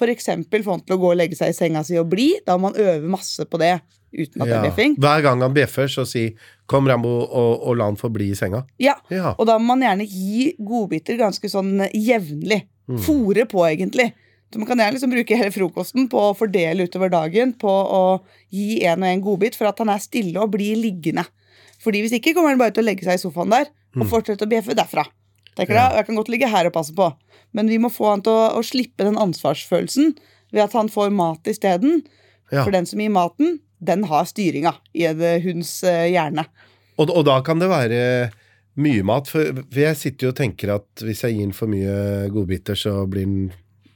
F.eks. 0.00 0.30
få 0.64 0.70
han 0.70 0.84
til 0.86 0.96
å 0.96 1.00
gå 1.00 1.10
og 1.12 1.18
legge 1.18 1.36
seg 1.36 1.52
i 1.52 1.56
senga 1.56 1.82
si 1.84 1.98
og 2.00 2.08
bli. 2.12 2.32
Da 2.46 2.56
må 2.56 2.70
man 2.70 2.78
øve 2.80 3.10
masse 3.10 3.44
på 3.44 3.60
det 3.60 3.80
uten 4.10 4.42
at 4.42 4.48
det 4.48 4.56
er 4.56 4.64
bjeffing. 4.68 4.96
Hver 4.98 5.22
gang 5.26 5.42
han 5.44 5.54
bjeffer, 5.54 5.86
så 5.90 6.06
si 6.08 6.34
'kom, 6.66 6.88
Rambo', 6.88 7.28
og, 7.30 7.52
og 7.68 7.76
la 7.76 7.84
han 7.84 7.96
få 7.96 8.10
bli 8.10 8.30
i 8.30 8.38
senga. 8.38 8.64
Ja, 8.78 8.96
Ja. 9.10 9.34
Og 9.38 9.46
da 9.46 9.58
må 9.58 9.74
man 9.76 9.82
gjerne 9.82 10.06
gi 10.08 10.54
godbiter 10.58 11.18
ganske 11.18 11.46
sånn 11.48 11.86
jevnlig. 11.94 12.64
Mm. 12.88 12.98
Fore 12.98 13.46
på, 13.46 13.62
egentlig. 13.68 14.12
Så 14.52 14.58
Man 14.58 14.66
kan 14.66 14.78
gjerne 14.78 14.96
liksom 14.98 15.12
bruke 15.12 15.36
hele 15.36 15.52
frokosten 15.54 16.08
på 16.10 16.18
å 16.18 16.34
fordele 16.34 16.82
utover 16.88 17.10
dagen 17.10 17.52
på 17.52 17.70
å 17.70 18.20
gi 18.50 18.82
en 18.84 19.04
og 19.04 19.08
en 19.08 19.22
godbit 19.22 19.54
for 19.54 19.66
at 19.70 19.78
han 19.78 19.88
er 19.90 19.98
stille 20.02 20.40
og 20.42 20.50
blir 20.50 20.74
liggende. 20.74 21.24
Fordi 21.80 22.02
Hvis 22.02 22.18
ikke 22.18 22.34
kommer 22.34 22.50
han 22.50 22.58
bare 22.58 22.74
til 22.74 22.82
å 22.82 22.88
legge 22.88 23.04
seg 23.04 23.14
i 23.14 23.22
sofaen 23.22 23.50
der 23.50 23.70
og 23.96 24.06
fortsette 24.10 24.44
å 24.44 24.50
bjeffe 24.50 24.74
derfra. 24.74 25.04
Tenker. 25.58 25.76
Ja. 25.76 25.88
jeg, 25.98 26.06
kan 26.06 26.18
godt 26.18 26.30
ligge 26.32 26.50
her 26.50 26.68
og 26.68 26.74
passe 26.76 26.94
på, 26.96 27.08
men 27.56 27.70
vi 27.70 27.80
må 27.82 27.90
få 27.92 28.12
han 28.12 28.24
til 28.26 28.34
å, 28.34 28.50
å 28.60 28.64
slippe 28.66 29.06
den 29.06 29.18
ansvarsfølelsen 29.20 30.14
ved 30.54 30.64
at 30.66 30.76
han 30.78 30.90
får 30.92 31.10
mat 31.14 31.50
isteden. 31.50 32.04
Ja. 32.50 32.64
For 32.64 32.74
den 32.74 32.86
som 32.88 33.02
gir 33.02 33.12
maten, 33.14 33.60
den 33.78 34.04
har 34.10 34.26
styringa 34.28 34.74
i 34.96 35.06
en 35.08 35.22
hunds 35.44 35.72
eh, 35.86 36.10
hjerne. 36.12 36.44
Og, 36.98 37.08
og 37.08 37.24
da 37.28 37.38
kan 37.46 37.62
det 37.62 37.70
være 37.70 38.00
mye 38.80 39.04
mat, 39.06 39.28
for, 39.30 39.64
jeg 39.74 39.98
sitter 39.98 40.28
jo 40.28 40.34
og 40.34 40.38
tenker 40.38 40.74
at 40.76 41.04
hvis 41.04 41.24
jeg 41.26 41.36
gir 41.36 41.48
den 41.48 41.56
for 41.56 41.70
mye 41.70 42.28
godbiter, 42.32 42.78
så 42.78 43.02
blir 43.10 43.26
den 43.26 43.50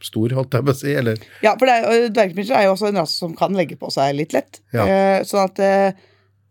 stor, 0.04 0.34
holdt 0.36 0.56
jeg 0.56 0.66
på 0.66 0.74
å 0.74 0.78
si. 0.78 0.94
Eller 0.94 1.20
Ja, 1.44 1.54
for 1.58 1.68
det 1.68 1.76
er, 1.76 2.08
dvergpinsjer 2.14 2.58
er 2.58 2.66
jo 2.68 2.74
også 2.74 2.90
en 2.90 3.00
rase 3.00 3.16
som 3.22 3.36
kan 3.38 3.54
legge 3.56 3.78
på 3.80 3.90
seg 3.94 4.16
litt 4.18 4.34
lett. 4.36 4.60
Ja. 4.74 4.84
Eh, 4.84 5.20
sånn 5.28 5.46
at 5.46 5.62
eh, 5.64 6.02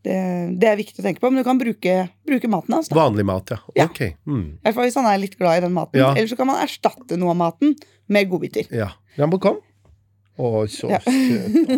det, 0.04 0.16
det 0.60 0.68
er 0.68 0.80
viktig 0.80 1.00
å 1.00 1.06
tenke 1.06 1.24
på, 1.24 1.30
men 1.32 1.40
du 1.44 1.48
kan 1.48 1.60
bruke, 1.62 1.94
bruke 2.28 2.50
maten 2.52 2.76
hans. 2.76 2.90
da. 2.92 2.98
vanlig 3.00 3.24
mat, 3.28 3.54
ja. 3.56 3.60
Ja. 3.78 3.86
Ok. 3.90 4.02
Mm. 4.28 4.48
I 4.60 4.66
hvert 4.68 4.76
fall 4.80 4.90
hvis 4.90 4.98
han 5.00 5.08
er 5.10 5.22
litt 5.22 5.38
glad 5.40 5.62
i 5.62 5.66
den 5.68 5.76
maten. 5.76 6.00
Ja. 6.02 6.12
Eller 6.16 6.28
så 6.32 6.36
kan 6.40 6.50
man 6.50 6.60
erstatte 6.64 7.16
noe 7.20 7.32
av 7.36 7.40
maten 7.40 7.76
med 8.12 8.28
godbiter. 8.32 8.68
Ja. 8.76 8.90
Rambo, 9.18 9.40
kom. 9.40 9.62
Å, 10.34 10.64
så 10.68 10.90
Ja. 10.90 10.98
søt. 11.06 11.14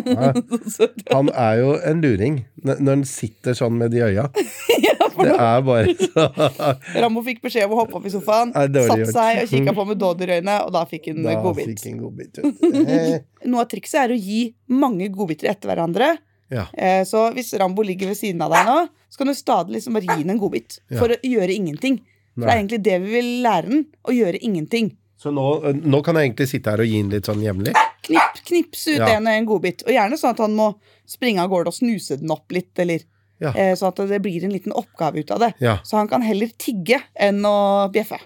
han 0.08 0.16
er. 0.16 1.12
Han 1.12 1.28
er 1.30 1.58
jo 1.60 1.72
en 1.84 2.00
luring 2.02 2.38
når 2.64 2.88
han 2.88 3.02
sitter 3.08 3.54
sånn 3.58 3.76
med 3.78 3.92
de 3.92 4.00
øya. 4.06 4.24
ja, 4.86 4.94
Det 5.16 5.32
er 5.32 5.62
bare 5.64 5.92
så 5.96 6.24
Rambo 7.04 7.22
fikk 7.24 7.42
beskjed 7.44 7.68
om 7.68 7.76
å 7.76 7.82
hoppe 7.82 7.98
opp 8.00 8.08
i 8.08 8.12
sofaen, 8.12 8.50
satt 8.56 9.12
seg 9.12 9.42
og 9.44 9.52
kikka 9.52 9.74
på 9.76 9.86
med 9.88 10.00
dådyrøyne, 10.00 10.56
og 10.66 10.72
da 10.74 10.82
fikk 10.88 11.10
han 11.12 11.22
godbit. 11.44 11.86
vet 12.16 12.40
du. 12.40 12.70
Eh, 12.82 13.20
Noe 13.46 13.62
av 13.62 13.68
trikset 13.70 14.00
er 14.06 14.16
å 14.16 14.18
gi 14.18 14.40
mange 14.72 15.08
godbiter 15.14 15.52
etter 15.52 15.70
hverandre, 15.70 16.14
Ja. 16.50 16.66
Eh, 16.78 17.04
Så 17.04 17.32
hvis 17.34 17.52
Rambo 17.58 17.82
ligger 17.82 18.06
ved 18.08 18.16
siden 18.16 18.42
av 18.42 18.52
deg 18.52 18.66
nå, 18.66 18.88
så 19.10 19.18
kan 19.18 19.26
du 19.26 19.34
stadig 19.34 19.74
liksom 19.76 19.94
bare 19.94 20.06
gi 20.06 20.22
den 20.22 20.30
en 20.30 20.38
godbit. 20.38 20.78
For 20.98 21.08
å 21.08 21.16
gjøre 21.22 21.54
ingenting. 21.54 22.00
For 22.36 22.44
det 22.46 22.52
er 22.52 22.60
egentlig 22.60 22.82
det 22.84 23.00
vi 23.02 23.10
vil 23.16 23.30
lære 23.42 23.68
den. 23.70 23.86
Å 24.04 24.12
gjøre 24.12 24.38
ingenting. 24.44 24.92
Så 25.18 25.32
nå, 25.32 25.46
nå 25.82 26.02
kan 26.04 26.14
jeg 26.14 26.28
egentlig 26.30 26.48
sitte 26.50 26.70
her 26.70 26.82
og 26.84 26.86
gi 26.86 27.00
den 27.02 27.10
litt 27.10 27.24
sånn 27.24 27.40
jevnlig? 27.42 27.72
Knipp, 28.06 28.42
knipse 28.46 28.92
ut 28.92 28.98
Ja. 29.00 29.16
en 29.16 29.26
og 29.26 29.32
en 29.32 29.46
godbit. 29.46 29.82
Og 29.86 29.90
gjerne 29.94 30.18
sånn 30.20 30.30
at 30.36 30.38
han 30.44 30.54
må 30.54 30.74
springe 31.08 31.40
av 31.42 31.48
gårde 31.50 31.72
og 31.72 31.74
snuse 31.74 32.18
den 32.20 32.30
opp 32.30 32.52
litt, 32.52 32.78
eller 32.78 33.00
Ja. 33.40 33.50
eh, 33.56 33.74
sånn 33.74 33.88
at 33.88 33.96
det 34.08 34.20
blir 34.22 34.44
en 34.44 34.52
liten 34.52 34.72
oppgave 34.72 35.18
ut 35.18 35.30
av 35.30 35.40
det. 35.40 35.54
Ja. 35.60 35.78
Så 35.82 35.96
han 35.96 36.06
kan 36.08 36.22
heller 36.22 36.48
tigge 36.58 37.00
enn 37.18 37.40
å 37.44 37.90
bjeffe. 37.90 38.20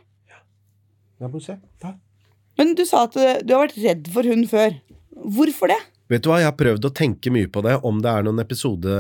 Men 2.58 2.74
du 2.74 2.84
sa 2.84 3.04
at 3.04 3.16
eh, 3.16 3.38
du 3.44 3.54
har 3.54 3.66
vært 3.68 3.78
redd 3.82 4.08
for 4.12 4.22
hund 4.28 4.48
før. 4.50 4.74
Hvorfor 5.14 5.68
det? 5.72 5.78
Vet 6.10 6.24
du 6.24 6.30
hva, 6.32 6.40
jeg 6.42 6.48
har 6.50 6.58
prøvd 6.58 6.88
å 6.88 6.92
tenke 6.96 7.30
mye 7.30 7.48
på 7.52 7.62
det, 7.62 7.76
om 7.86 8.00
det 8.02 8.10
er 8.10 8.24
noen 8.26 8.42
episode 8.42 8.94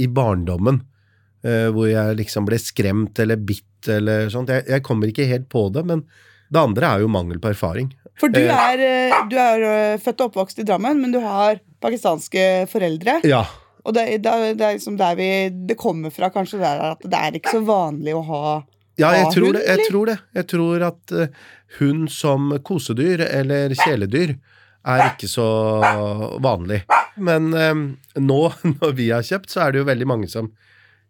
i 0.00 0.06
barndommen 0.08 0.78
eh, 1.44 1.68
hvor 1.74 1.90
jeg 1.90 2.16
liksom 2.20 2.46
ble 2.48 2.56
skremt 2.62 3.20
eller 3.20 3.36
bitt 3.36 3.90
eller 3.92 4.30
sånt. 4.32 4.48
Jeg, 4.48 4.64
jeg 4.72 4.84
kommer 4.86 5.10
ikke 5.12 5.26
helt 5.28 5.50
på 5.52 5.66
det, 5.74 5.84
men 5.84 6.06
det 6.48 6.62
andre 6.62 6.94
er 6.94 7.04
jo 7.04 7.10
mangel 7.12 7.40
på 7.42 7.50
erfaring. 7.52 7.90
For 8.20 8.32
du 8.32 8.40
Eh. 8.40 8.48
er, 8.48 8.80
eh, 8.80 9.18
du 9.28 9.36
er 9.36 9.98
født 10.00 10.22
og 10.22 10.30
oppvokst 10.30 10.62
i 10.62 10.64
Drammen, 10.64 11.00
men 11.02 11.12
du 11.12 11.20
har 11.20 11.60
pakistanske 11.84 12.64
foreldre. 12.70 13.18
Ja. 13.28 13.42
Og 13.84 13.92
det, 13.92 14.06
det, 14.24 14.32
det 14.56 14.64
er 14.64 14.78
liksom 14.78 14.96
der 14.96 15.18
vi 15.18 15.50
Det 15.68 15.76
kommer 15.76 16.08
fra, 16.08 16.30
kanskje, 16.32 16.62
det 16.62 16.70
er 16.70 16.94
at 16.94 17.02
det 17.04 17.18
er 17.20 17.36
ikke 17.36 17.58
så 17.58 17.64
vanlig 17.66 18.14
å 18.16 18.22
ha 18.24 18.44
Ja, 18.96 19.10
jeg 19.18 19.34
tror 19.34 19.52
det. 19.52 19.66
Jeg 19.66 19.88
tror, 19.90 20.06
det. 20.06 20.18
Jeg 20.38 20.46
tror 20.48 20.84
at 20.86 21.14
hun 21.18 21.28
hund 21.80 22.10
som 22.14 22.52
kosedyr 22.64 23.20
eller 23.26 23.74
kjæledyr 23.74 24.36
er 24.86 25.04
ikke 25.10 25.28
så 25.30 25.44
vanlig. 26.44 26.82
Men 27.16 27.50
eh, 27.54 27.74
nå 28.20 28.40
når 28.80 28.94
vi 28.98 29.10
har 29.14 29.22
kjøpt, 29.26 29.50
så 29.52 29.64
er 29.66 29.72
det 29.74 29.82
jo 29.82 29.88
veldig 29.90 30.08
mange 30.10 30.28
som 30.30 30.50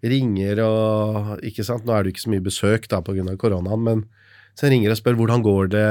ringer 0.05 0.59
og 0.61 1.39
Ikke 1.49 1.65
sant, 1.65 1.87
nå 1.89 1.95
er 1.97 2.03
det 2.05 2.11
jo 2.11 2.15
ikke 2.19 2.25
så 2.27 2.33
mye 2.35 2.45
besøk 2.45 2.89
da 2.93 2.99
pga. 3.01 3.37
koronaen, 3.41 3.81
men 3.87 4.03
som 4.55 4.69
ringer 4.71 4.93
og 4.93 4.99
spør 5.01 5.17
hvordan 5.19 5.43
går 5.43 5.71
det, 5.73 5.87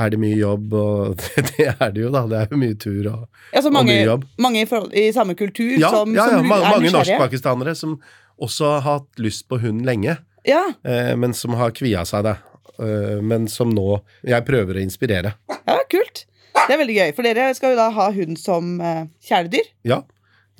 er 0.00 0.10
det 0.14 0.18
mye 0.22 0.38
jobb, 0.38 0.72
og 0.74 1.16
det, 1.20 1.44
det 1.50 1.66
er 1.74 1.92
det 1.92 2.00
jo, 2.06 2.10
da. 2.14 2.22
Det 2.30 2.38
er 2.40 2.54
jo 2.54 2.60
mye 2.62 2.78
tur 2.80 3.10
og, 3.12 3.26
ja, 3.52 3.60
så 3.62 3.68
og 3.70 3.84
mye 3.84 4.00
jobb. 4.06 4.24
mange 4.40 4.62
i, 4.64 4.68
forhold, 4.70 4.94
i 4.96 5.10
samme 5.12 5.36
kultur 5.38 5.76
Ja, 5.78 5.90
som, 5.92 6.14
ja, 6.16 6.24
ja 6.24 6.38
som 6.40 6.48
ma- 6.48 6.60
mange 6.64 6.86
nysgjerrige. 6.86 7.18
norskpakistanere 7.18 7.74
som 7.78 7.98
også 8.40 8.72
har 8.78 8.86
hatt 8.86 9.20
lyst 9.20 9.44
på 9.50 9.58
hund 9.60 9.84
lenge. 9.84 10.16
Ja, 10.48 10.70
eh, 10.88 11.12
men 11.20 11.34
som 11.36 11.52
har 11.60 11.74
kvia 11.76 12.06
seg 12.08 12.24
det. 12.24 12.36
Eh, 12.80 13.18
men 13.20 13.44
som 13.52 13.68
nå 13.76 13.98
jeg 14.24 14.46
prøver 14.48 14.78
å 14.80 14.84
inspirere. 14.86 15.34
ja, 15.68 15.76
kult. 15.92 16.24
Det 16.66 16.74
er 16.74 16.80
veldig 16.80 16.96
gøy, 16.96 17.12
for 17.16 17.26
dere 17.26 17.50
skal 17.56 17.74
jo 17.74 17.78
da 17.80 17.90
ha 17.94 18.08
hund 18.14 18.38
som 18.40 18.76
uh, 18.82 19.04
kjæledyr. 19.26 19.70
Ja, 19.88 20.02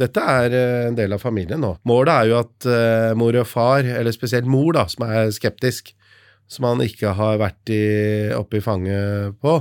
dette 0.00 0.22
er 0.32 0.54
eh, 0.56 0.86
en 0.88 0.96
del 0.96 1.12
av 1.12 1.20
familien 1.22 1.60
nå. 1.60 1.74
Målet 1.88 2.12
er 2.14 2.30
jo 2.30 2.38
at 2.40 2.68
uh, 2.68 3.10
mor 3.18 3.36
og 3.36 3.48
far, 3.48 3.84
eller 3.84 4.14
spesielt 4.16 4.48
mor, 4.48 4.72
da, 4.76 4.86
som 4.88 5.04
er 5.06 5.32
skeptisk, 5.34 5.92
som 6.50 6.66
han 6.66 6.82
ikke 6.82 7.12
har 7.18 7.38
vært 7.42 7.72
i, 7.74 7.84
oppe 8.34 8.58
i 8.58 8.64
fanget 8.64 9.36
på, 9.44 9.58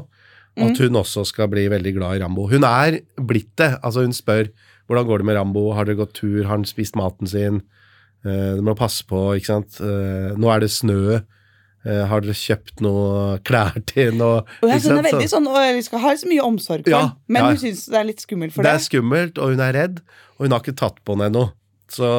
at 0.60 0.80
hun 0.82 0.98
også 1.00 1.24
skal 1.28 1.48
bli 1.52 1.68
veldig 1.72 1.94
glad 1.96 2.18
i 2.18 2.22
Rambo. 2.24 2.48
Hun 2.52 2.66
er 2.68 2.98
blitt 3.16 3.54
det. 3.62 3.70
Altså, 3.86 4.04
hun 4.04 4.16
spør 4.16 4.50
hvordan 4.90 5.06
går 5.06 5.22
det 5.22 5.28
med 5.30 5.38
Rambo, 5.38 5.68
har 5.78 5.86
dere 5.86 6.00
gått 6.00 6.16
tur, 6.18 6.42
har 6.42 6.56
han 6.56 6.66
spist 6.68 6.98
maten 7.00 7.30
sin? 7.30 7.62
Uh, 8.26 8.58
du 8.58 8.64
må 8.66 8.76
passe 8.80 9.06
på, 9.08 9.22
ikke 9.38 9.52
sant. 9.52 9.78
Uh, 9.84 10.34
nå 10.40 10.50
er 10.52 10.64
det 10.64 10.72
snø. 10.74 11.20
Eh, 11.88 12.02
har 12.12 12.24
dere 12.26 12.36
kjøpt 12.36 12.82
noe 12.84 13.38
klær 13.48 13.78
til 13.88 14.12
noe? 14.20 14.42
Og, 14.60 14.68
jeg 14.68 14.84
hun 14.84 14.98
er 14.98 15.06
veldig 15.14 15.30
sånn, 15.32 15.48
og 15.48 15.60
vi 15.78 15.86
skal 15.86 16.02
ha 16.04 16.12
så 16.20 16.28
mye 16.28 16.44
omsorg 16.44 16.84
for 16.84 16.92
Ja, 16.92 17.04
men 17.32 17.40
ja. 17.40 17.54
hun 17.54 17.62
syns 17.62 17.86
det 17.88 18.02
er 18.02 18.10
litt 18.10 18.24
skummelt 18.26 18.56
for 18.56 18.68
det 18.68 18.74
det. 18.74 18.82
er 18.82 18.84
skummelt, 18.84 19.40
og 19.40 19.56
hun 19.56 19.64
er 19.64 19.76
redd, 19.78 20.02
og 20.36 20.44
hun 20.44 20.56
har 20.56 20.64
ikke 20.66 20.76
tatt 20.82 21.00
på 21.08 21.16
henne 21.16 21.30
ennå. 21.32 21.46
Så, 21.90 22.10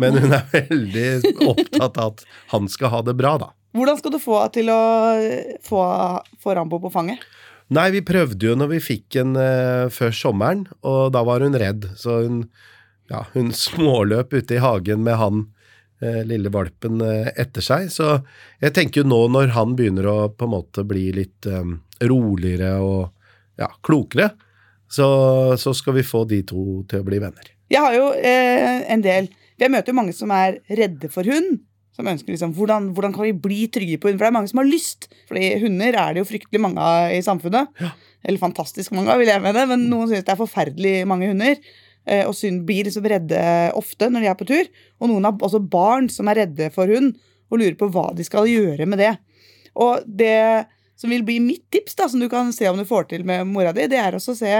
men 0.00 0.16
hun 0.18 0.32
er 0.34 0.48
veldig 0.54 1.06
opptatt 1.52 2.00
av 2.00 2.14
at 2.14 2.24
han 2.54 2.72
skal 2.72 2.94
ha 2.96 3.02
det 3.06 3.14
bra, 3.20 3.36
da. 3.44 3.52
Hvordan 3.76 4.00
skal 4.00 4.16
du 4.16 4.20
få 4.20 4.40
henne 4.40 4.56
til 4.56 4.72
å 4.72 4.80
eh, 5.20 5.54
få, 5.64 5.84
få 6.40 6.56
Rambo 6.56 6.80
på 6.80 6.92
fanget? 6.92 7.22
Nei, 7.72 7.88
vi 7.94 8.02
prøvde 8.04 8.50
jo 8.50 8.56
når 8.58 8.74
vi 8.74 8.82
fikk 8.84 9.16
en 9.20 9.36
uh, 9.36 9.88
før 9.92 10.12
sommeren, 10.16 10.66
og 10.84 11.12
da 11.14 11.22
var 11.24 11.44
hun 11.44 11.56
redd. 11.56 11.86
Så 11.96 12.22
hun, 12.24 12.42
ja, 13.12 13.24
hun 13.36 13.52
småløp 13.66 14.32
ute 14.32 14.56
i 14.56 14.64
hagen 14.64 15.04
med 15.04 15.20
han 15.20 15.44
eh, 15.44 15.61
lille 16.26 16.52
valpen 16.52 17.02
eh, 17.06 17.32
etter 17.38 17.64
seg. 17.64 17.88
Så 17.92 18.16
jeg 18.62 18.74
tenker 18.76 19.02
jo 19.02 19.10
nå 19.10 19.20
når 19.32 19.54
han 19.56 19.76
begynner 19.78 20.08
å 20.10 20.16
på 20.34 20.48
en 20.48 20.54
måte 20.54 20.86
bli 20.88 21.10
litt 21.16 21.48
eh, 21.48 21.74
roligere 22.10 22.74
og 22.82 23.10
ja, 23.60 23.68
klokere, 23.84 24.32
så, 24.92 25.08
så 25.60 25.72
skal 25.76 25.96
vi 25.98 26.06
få 26.06 26.24
de 26.28 26.42
to 26.48 26.82
til 26.88 27.02
å 27.02 27.06
bli 27.06 27.20
venner. 27.22 27.52
Jeg 27.72 27.80
har 27.80 27.94
jo 27.96 28.08
eh, 28.12 28.82
en 28.92 29.04
del 29.04 29.30
Jeg 29.60 29.70
møter 29.72 29.92
jo 29.92 29.96
mange 29.96 30.12
som 30.16 30.32
er 30.34 30.58
redde 30.68 31.08
for 31.12 31.28
hund. 31.28 31.60
Som 31.92 32.08
ønsker 32.08 32.32
liksom 32.32 32.54
hvordan, 32.56 32.88
hvordan 32.96 33.12
kan 33.14 33.26
vi 33.28 33.34
bli 33.36 33.66
trygge 33.70 33.98
på 34.00 34.08
hund? 34.08 34.16
For 34.16 34.24
det 34.24 34.30
er 34.30 34.34
mange 34.34 34.50
som 34.50 34.62
har 34.62 34.68
lyst. 34.68 35.06
Fordi 35.28 35.52
hunder 35.62 35.98
er 36.00 36.14
det 36.14 36.22
jo 36.22 36.28
fryktelig 36.28 36.60
mange 36.64 36.82
av 36.82 37.12
i 37.14 37.20
samfunnet. 37.24 37.82
Eller 38.24 38.42
fantastisk 38.42 38.94
mange 38.96 39.12
av, 39.12 39.20
vil 39.20 39.30
jeg 39.30 39.44
mene. 39.44 39.66
Men 39.70 39.84
noen 39.90 40.10
syns 40.10 40.24
det 40.26 40.34
er 40.34 40.40
forferdelig 40.40 40.94
mange 41.08 41.28
hunder. 41.30 41.60
Eh, 42.06 42.26
og 42.26 42.34
blir 42.66 42.88
liksom 42.88 43.06
redde 43.06 43.42
ofte 43.78 44.08
når 44.10 44.20
de 44.24 44.30
er 44.32 44.38
på 44.38 44.46
tur. 44.48 44.70
Og 45.00 45.08
noen 45.10 45.24
har 45.28 45.36
også 45.38 45.60
barn 45.62 46.08
som 46.10 46.28
er 46.28 46.42
redde 46.42 46.70
for 46.74 46.90
hund, 46.90 47.14
og 47.52 47.60
lurer 47.60 47.76
på 47.78 47.90
hva 47.92 48.08
de 48.16 48.24
skal 48.24 48.48
gjøre 48.48 48.86
med 48.88 48.98
det. 48.98 49.12
Og 49.76 50.02
det 50.06 50.66
som 50.98 51.10
vil 51.10 51.24
bli 51.26 51.38
mitt 51.42 51.64
tips, 51.72 51.94
da, 51.98 52.08
som 52.08 52.20
du 52.22 52.28
kan 52.32 52.52
se 52.54 52.66
om 52.70 52.78
du 52.78 52.84
får 52.88 53.08
til 53.10 53.24
med 53.28 53.46
mora 53.50 53.72
di, 53.76 53.86
det 53.90 53.98
er 53.98 54.16
også 54.16 54.34
å 54.34 54.40
se 54.40 54.54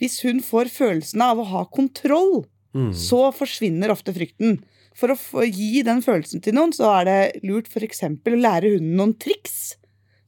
hvis 0.00 0.18
hun 0.26 0.42
får 0.44 0.68
følelsen 0.68 1.22
av 1.24 1.38
å 1.40 1.48
ha 1.54 1.64
kontroll, 1.72 2.44
Mm. 2.76 2.90
så 2.92 3.30
forsvinner 3.32 3.88
ofte 3.88 4.12
frykten. 4.12 4.58
For 4.92 5.08
å 5.08 5.44
gi 5.48 5.80
den 5.86 6.02
følelsen 6.04 6.42
til 6.44 6.52
noen, 6.52 6.74
så 6.76 6.90
er 7.00 7.04
det 7.08 7.40
lurt 7.48 7.70
f.eks. 7.72 8.02
å 8.04 8.36
lære 8.36 8.74
hunden 8.74 8.98
noen 8.98 9.14
triks. 9.16 9.76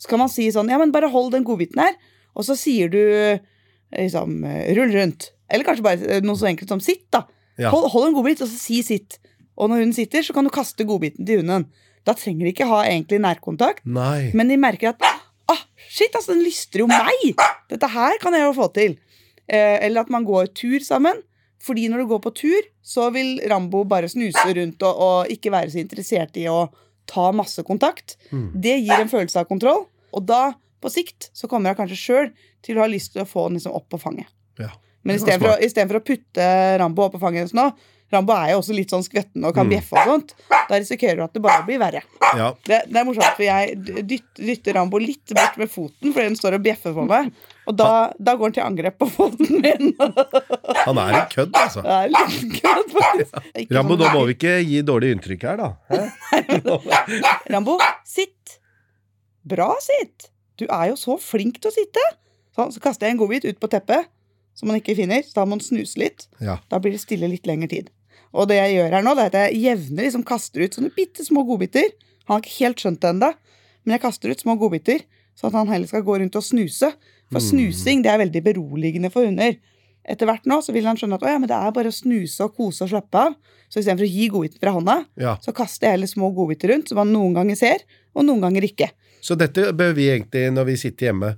Så 0.00 0.08
kan 0.08 0.18
man 0.22 0.30
si 0.32 0.46
sånn 0.48 0.70
Ja, 0.70 0.78
men 0.80 0.90
bare 0.94 1.10
hold 1.12 1.32
den 1.34 1.44
godbiten 1.44 1.76
her, 1.82 1.92
og 2.34 2.46
så 2.48 2.56
sier 2.56 2.88
du 2.88 3.02
liksom 3.94 4.42
rull 4.76 4.94
rundt. 4.94 5.30
Eller 5.48 5.66
kanskje 5.66 5.86
bare 5.86 6.16
eh, 6.18 6.24
noe 6.24 6.38
så 6.38 6.50
enkelt 6.50 6.70
som 6.72 6.82
sitt, 6.84 7.06
da. 7.14 7.24
Ja. 7.58 7.72
Hold, 7.72 7.88
hold 7.94 8.10
en 8.10 8.16
godbit, 8.18 8.42
og 8.44 8.50
så 8.50 8.58
si 8.60 8.82
sitt. 8.86 9.18
Og 9.58 9.70
når 9.70 9.82
hunden 9.82 9.96
sitter, 9.96 10.22
så 10.22 10.34
kan 10.36 10.46
du 10.46 10.52
kaste 10.54 10.86
godbiten 10.86 11.26
til 11.26 11.42
hunden. 11.42 11.66
Da 12.06 12.14
trenger 12.16 12.46
de 12.46 12.52
ikke 12.54 12.68
ha 12.68 12.84
egentlig 12.86 13.18
nærkontakt, 13.20 13.82
Nei. 13.84 14.30
men 14.38 14.48
de 14.48 14.56
merker 14.60 14.92
at 14.92 15.02
ah, 15.04 15.64
shit, 15.88 16.14
altså, 16.14 16.32
den 16.32 16.44
lystrer 16.46 16.84
jo 16.84 16.90
meg! 16.90 17.40
Dette 17.68 17.90
her 17.92 18.20
kan 18.22 18.36
jeg 18.36 18.46
jo 18.46 18.54
få 18.56 18.68
til. 18.76 18.94
Eh, 19.48 19.78
eller 19.86 20.04
at 20.04 20.12
man 20.12 20.28
går 20.28 20.52
tur 20.56 20.84
sammen. 20.84 21.24
Fordi 21.64 21.88
når 21.90 22.04
du 22.04 22.10
går 22.12 22.20
på 22.22 22.34
tur, 22.38 22.66
så 22.86 23.08
vil 23.10 23.40
Rambo 23.50 23.82
bare 23.88 24.08
snuse 24.08 24.44
rundt 24.56 24.84
og, 24.86 25.00
og 25.02 25.32
ikke 25.34 25.50
være 25.52 25.72
så 25.72 25.80
interessert 25.82 26.36
i 26.38 26.46
å 26.46 26.68
ta 27.08 27.32
masse 27.34 27.64
kontakt. 27.66 28.14
Mm. 28.30 28.50
Det 28.54 28.76
gir 28.78 28.94
en 28.94 29.10
følelse 29.10 29.42
av 29.42 29.48
kontroll, 29.50 29.86
og 30.14 30.26
da, 30.28 30.52
på 30.80 30.90
sikt, 30.94 31.30
så 31.34 31.48
kommer 31.50 31.70
jeg 31.72 31.80
kanskje 31.82 32.00
sjøl 32.00 32.32
til 32.62 32.78
å 32.78 32.84
ha 32.84 32.90
lyst 32.90 33.12
til 33.14 33.22
å 33.24 33.28
få 33.28 33.48
den 33.48 33.58
liksom 33.58 33.74
opp 33.78 33.88
på 33.92 33.98
fanget. 34.02 34.30
Ja. 34.58 34.70
Men 35.06 35.16
istedenfor 35.16 35.54
å, 35.54 35.60
i 35.62 35.68
for 35.70 35.96
å 36.00 36.04
putte 36.04 36.50
Rambo 36.82 37.06
opp 37.06 37.14
på 37.14 37.20
fanget 37.22 37.44
hennes 37.46 37.54
nå 37.56 37.70
Rambo 38.10 38.32
er 38.32 38.54
jo 38.54 38.62
også 38.62 38.72
litt 38.72 38.88
sånn 38.88 39.02
skvetten 39.04 39.44
og 39.44 39.52
kan 39.52 39.66
Mm. 39.68 39.72
bjeffe 39.74 39.92
og 40.00 40.06
sånt. 40.08 40.30
Da 40.48 40.78
risikerer 40.80 41.16
du 41.18 41.22
at 41.26 41.34
det 41.34 41.42
bare 41.44 41.60
blir 41.66 41.76
verre. 41.78 42.00
Ja. 42.38 42.54
Det, 42.64 42.78
det 42.88 42.96
er 42.96 43.04
morsomt, 43.04 43.34
for 43.36 43.44
jeg 43.44 43.74
dytter, 43.84 44.44
dytter 44.48 44.72
Rambo 44.78 44.96
litt 44.98 45.28
bort 45.36 45.58
med 45.60 45.68
foten 45.68 46.14
fordi 46.14 46.24
den 46.30 46.38
står 46.40 46.56
og 46.56 46.62
bjeffer 46.64 46.94
på 46.96 47.04
meg. 47.04 47.28
Og 47.68 47.76
da, 47.76 47.90
da 48.16 48.32
går 48.34 48.48
han 48.48 48.56
til 48.56 48.64
angrep 48.64 48.96
på 49.02 49.10
foten 49.12 49.60
min. 49.60 49.92
Han 50.88 50.96
er 51.04 51.18
en 51.20 51.28
kødd, 51.34 51.52
altså. 51.52 51.84
Det 51.84 51.98
er 51.98 52.08
litt 52.14 52.56
kødd, 52.62 52.94
faktisk. 52.96 53.36
Ja. 53.36 53.76
Rambo, 53.76 53.98
sånn- 53.98 54.06
nå 54.08 54.14
må 54.16 54.24
vi 54.30 54.36
ikke 54.38 54.56
gi 54.64 54.80
dårlig 54.88 55.12
inntrykk 55.18 55.44
her, 55.50 55.60
da. 55.60 55.68
Rambo, 57.52 57.76
sitt. 58.08 58.56
Bra 59.44 59.74
sitt. 59.84 60.30
Du 60.58 60.66
er 60.66 60.90
jo 60.90 60.96
så 60.98 61.16
flink 61.22 61.60
til 61.62 61.70
å 61.70 61.74
sitte. 61.74 62.02
Sånn, 62.56 62.72
så 62.74 62.82
kaster 62.82 63.06
jeg 63.06 63.14
en 63.16 63.20
godbit 63.20 63.46
ut 63.46 63.60
på 63.62 63.70
teppet 63.70 64.08
som 64.58 64.70
man 64.70 64.80
ikke 64.80 64.96
finner. 64.98 65.22
Så 65.22 65.36
da 65.36 65.44
må 65.46 65.56
man 65.56 65.62
snuse 65.64 66.00
litt. 66.00 66.26
Ja. 66.42 66.58
Da 66.70 66.80
blir 66.82 66.96
det 66.96 67.02
stille 67.04 67.30
litt 67.30 67.46
lengre 67.46 67.70
tid. 67.70 67.92
Og 68.34 68.48
det 68.50 68.58
jeg 68.58 68.74
gjør 68.76 68.96
her 68.98 69.04
nå, 69.06 69.14
det 69.16 69.28
er 69.28 69.30
at 69.30 69.38
jeg 69.46 69.62
jevner 69.62 70.04
liksom 70.08 70.24
kaster 70.26 70.66
ut 70.66 70.74
sånne 70.76 70.90
bitte 70.96 71.24
små 71.24 71.44
godbiter. 71.48 71.94
Han 72.26 72.36
har 72.36 72.42
ikke 72.42 72.58
helt 72.58 72.82
skjønt 72.82 73.00
det 73.00 73.12
ennå, 73.14 73.30
men 73.86 73.94
jeg 73.94 74.02
kaster 74.02 74.34
ut 74.34 74.42
små 74.42 74.58
godbiter, 74.60 75.06
sånn 75.38 75.48
at 75.48 75.56
han 75.62 75.70
heller 75.72 75.88
skal 75.88 76.02
gå 76.04 76.18
rundt 76.20 76.36
og 76.36 76.44
snuse. 76.44 76.90
For 77.30 77.40
Mm. 77.40 77.46
snusing 77.46 78.02
det 78.04 78.10
er 78.12 78.20
veldig 78.20 78.42
beroligende 78.44 79.10
for 79.12 79.24
hunder. 79.24 79.56
Etter 80.08 80.28
hvert 80.28 80.44
nå 80.48 80.58
så 80.64 80.72
vil 80.72 80.84
han 80.88 80.96
skjønne 80.96 81.16
at 81.16 81.24
ja, 81.28 81.38
men 81.38 81.48
det 81.48 81.56
er 81.56 81.72
bare 81.76 81.92
å 81.92 81.94
snuse 81.94 82.40
og 82.44 82.54
kose 82.56 82.84
og 82.84 82.90
slappe 82.92 83.22
av. 83.28 83.34
Så 83.68 83.80
istedenfor 83.80 84.04
å 84.06 84.12
gi 84.12 84.28
godbiter 84.32 84.60
fra 84.60 84.72
hånda, 84.76 84.94
ja. 85.20 85.34
så 85.44 85.52
kaster 85.52 85.86
jeg 85.88 85.98
heller 85.98 86.08
små 86.08 86.30
godbiter 86.36 86.72
rundt, 86.72 86.88
som 86.88 87.00
han 87.00 87.12
noen 87.12 87.34
ganger 87.36 87.56
ser, 87.60 87.84
og 88.16 88.24
noen 88.24 88.40
ganger 88.46 88.64
ikke. 88.64 88.88
Så 89.20 89.34
dette 89.38 89.72
bør 89.76 89.92
vi 89.96 90.08
egentlig, 90.12 90.46
når 90.54 90.64
vi 90.70 90.76
sitter 90.80 91.08
hjemme, 91.10 91.32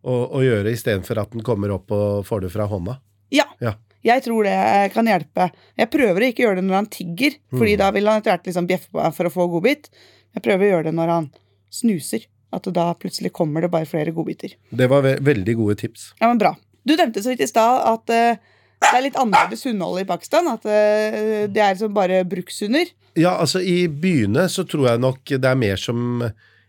og, 0.00 0.22
og 0.32 0.42
gjøre 0.46 0.72
istedenfor 0.72 1.18
at 1.20 1.30
den 1.34 1.42
kommer 1.44 1.74
opp 1.74 1.90
og 1.92 2.24
får 2.26 2.46
det 2.46 2.52
fra 2.54 2.64
hånda. 2.70 2.98
Ja. 3.34 3.44
Ja. 3.60 3.74
Jeg 4.00 4.22
tror 4.24 4.46
det 4.48 4.54
kan 4.94 5.04
hjelpe. 5.10 5.50
Jeg 5.76 5.90
prøver 5.92 6.24
å 6.24 6.28
ikke 6.30 6.46
gjøre 6.46 6.56
det 6.62 6.64
når 6.64 6.78
han 6.78 6.86
tigger, 6.88 7.34
fordi 7.52 7.74
Mm. 7.76 7.80
da 7.82 7.90
vil 7.92 8.08
han 8.08 8.20
etter 8.22 8.32
hvert 8.32 8.46
liksom 8.48 8.66
bjeffe 8.70 8.88
på 8.90 9.02
meg 9.02 9.12
for 9.14 9.28
å 9.28 9.32
få 9.34 9.44
godbit. 9.52 9.90
Jeg 10.34 10.42
prøver 10.46 10.64
å 10.64 10.70
gjøre 10.70 10.84
det 10.88 10.94
når 10.96 11.12
han 11.12 11.30
snuser. 11.70 12.24
At 12.50 12.64
da 12.74 12.88
plutselig 12.98 13.30
kommer 13.36 13.60
det 13.62 13.70
bare 13.70 13.86
flere 13.86 14.10
godbiter. 14.10 14.56
Det 14.74 14.88
var 14.90 15.04
ve 15.04 15.12
veldig 15.22 15.54
gode 15.60 15.76
tips. 15.84 16.14
Ja, 16.18 16.26
men 16.32 16.40
bra. 16.40 16.56
Du 16.82 16.96
nevnte 16.96 17.20
så 17.22 17.30
vidt 17.30 17.44
i 17.44 17.46
stad 17.46 17.84
at 17.86 18.10
uh, 18.10 18.40
det 18.80 18.90
er 18.96 19.04
litt 19.04 19.18
annerledes 19.20 19.62
hundehold 19.68 20.00
i 20.00 20.06
Pakistan. 20.08 20.48
At 20.50 20.64
uh, 20.66 21.44
det 21.46 21.60
er 21.62 21.76
liksom 21.76 21.92
bare 21.94 22.24
brukshunder. 22.26 22.88
Ja, 23.20 23.36
altså 23.36 23.60
i 23.62 23.84
byene 23.86 24.48
så 24.50 24.64
tror 24.66 24.88
jeg 24.88 25.02
nok 25.04 25.22
det 25.36 25.44
er 25.46 25.60
mer 25.60 25.76
som 25.78 26.24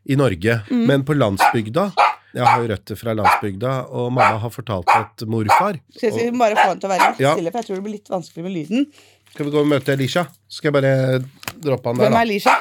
i 0.10 0.16
Norge. 0.18 0.62
Men 0.72 1.04
på 1.06 1.14
landsbygda 1.18 1.92
Jeg 2.34 2.46
har 2.48 2.62
jo 2.64 2.68
røtter 2.72 2.96
fra 2.96 3.14
landsbygda, 3.14 3.72
og 3.92 4.12
mamma 4.16 4.38
har 4.40 4.50
fortalt 4.54 4.88
at 4.96 5.24
morfar 5.28 5.76
Skal 5.98 6.14
vi 6.16 6.30
bare 6.40 6.56
få 6.56 6.68
han 6.70 6.80
til 6.80 6.88
å 6.88 6.92
være 6.94 7.10
litt 7.12 7.20
Ja. 7.20 7.34
stille, 7.36 7.52
for 7.52 7.60
jeg 7.60 7.68
tror 7.68 7.76
det 7.76 7.84
blir 7.84 7.96
litt 7.98 8.08
vanskelig 8.10 8.44
med 8.46 8.54
lyden. 8.56 8.86
Skal 9.34 9.46
vi 9.46 9.52
gå 9.52 9.60
og 9.60 9.68
møte 9.68 9.92
Elisha? 9.94 10.24
Skal 10.48 10.72
jeg 10.72 10.78
bare 10.82 11.20
droppe 11.60 11.92
han 11.92 11.98
der, 11.98 12.04
da? 12.04 12.10
Hvem 12.10 12.18
er 12.22 12.26
Elisha? 12.30 12.56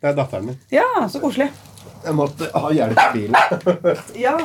Det 0.00 0.08
er 0.12 0.14
datteren 0.14 0.46
min. 0.46 0.58
Ja, 0.70 0.86
så 1.10 1.20
koselig. 1.20 1.50
Jeg 2.04 2.14
måtte 2.14 2.50
ha 2.54 2.70
hjelp 2.70 2.98
i 3.02 3.12
bilen. 3.18 4.00
Ja. 4.14 4.36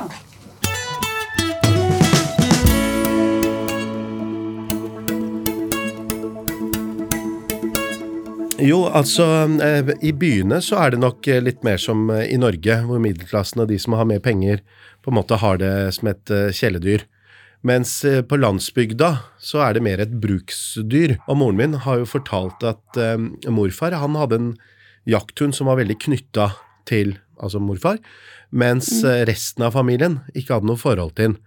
Jo, 8.62 8.84
altså 8.88 9.25
eh, 9.63 9.94
I 10.06 10.12
byene 10.13 10.60
så 10.63 10.77
er 10.84 10.94
det 10.94 11.01
nok 11.01 11.27
eh, 11.30 11.41
litt 11.41 11.63
mer 11.65 11.82
som 11.82 12.10
eh, 12.13 12.27
i 12.30 12.38
Norge, 12.41 12.82
hvor 12.86 13.01
middelklassen 13.01 13.63
og 13.63 13.72
de 13.72 13.80
som 13.82 13.96
har 13.98 14.08
mer 14.10 14.22
penger, 14.24 14.62
på 15.01 15.12
en 15.12 15.18
måte 15.18 15.39
har 15.41 15.58
det 15.58 15.74
som 15.98 16.12
et 16.12 16.32
kjæledyr. 16.53 17.08
Mens 17.65 18.00
på 18.30 18.38
landsbygda 18.38 19.10
så 19.41 19.62
er 19.65 19.75
det 19.75 19.84
mer 19.86 20.01
et 20.01 20.13
bruksdyr. 20.22 21.15
Og 21.30 21.39
moren 21.41 21.58
min 21.58 21.80
har 21.86 22.00
jo 22.01 22.10
fortalt 22.10 22.62
at 22.65 23.00
morfar 23.50 23.94
han 23.98 24.18
hadde 24.18 24.38
en 24.38 24.51
jakthund 25.10 25.58
som 25.58 25.70
var 25.70 25.80
veldig 25.82 25.98
knytta 26.01 26.51
til 26.89 27.15
altså 27.41 27.62
morfar, 27.62 27.98
mens 28.53 28.89
eh, 29.03 29.24
resten 29.30 29.65
av 29.65 29.75
familien 29.77 30.20
ikke 30.36 30.58
hadde 30.58 30.70
noe 30.70 30.82
forhold 30.82 31.15
til 31.18 31.32
den. 31.32 31.39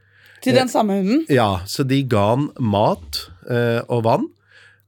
Til 0.44 0.58
den 0.58 0.68
samme 0.68 0.98
hunden. 0.98 1.22
Ja, 1.32 1.64
så 1.70 1.86
de 1.88 2.02
ga 2.10 2.24
han 2.34 2.50
mat 2.60 3.22
og 3.88 4.02
vann. 4.04 4.26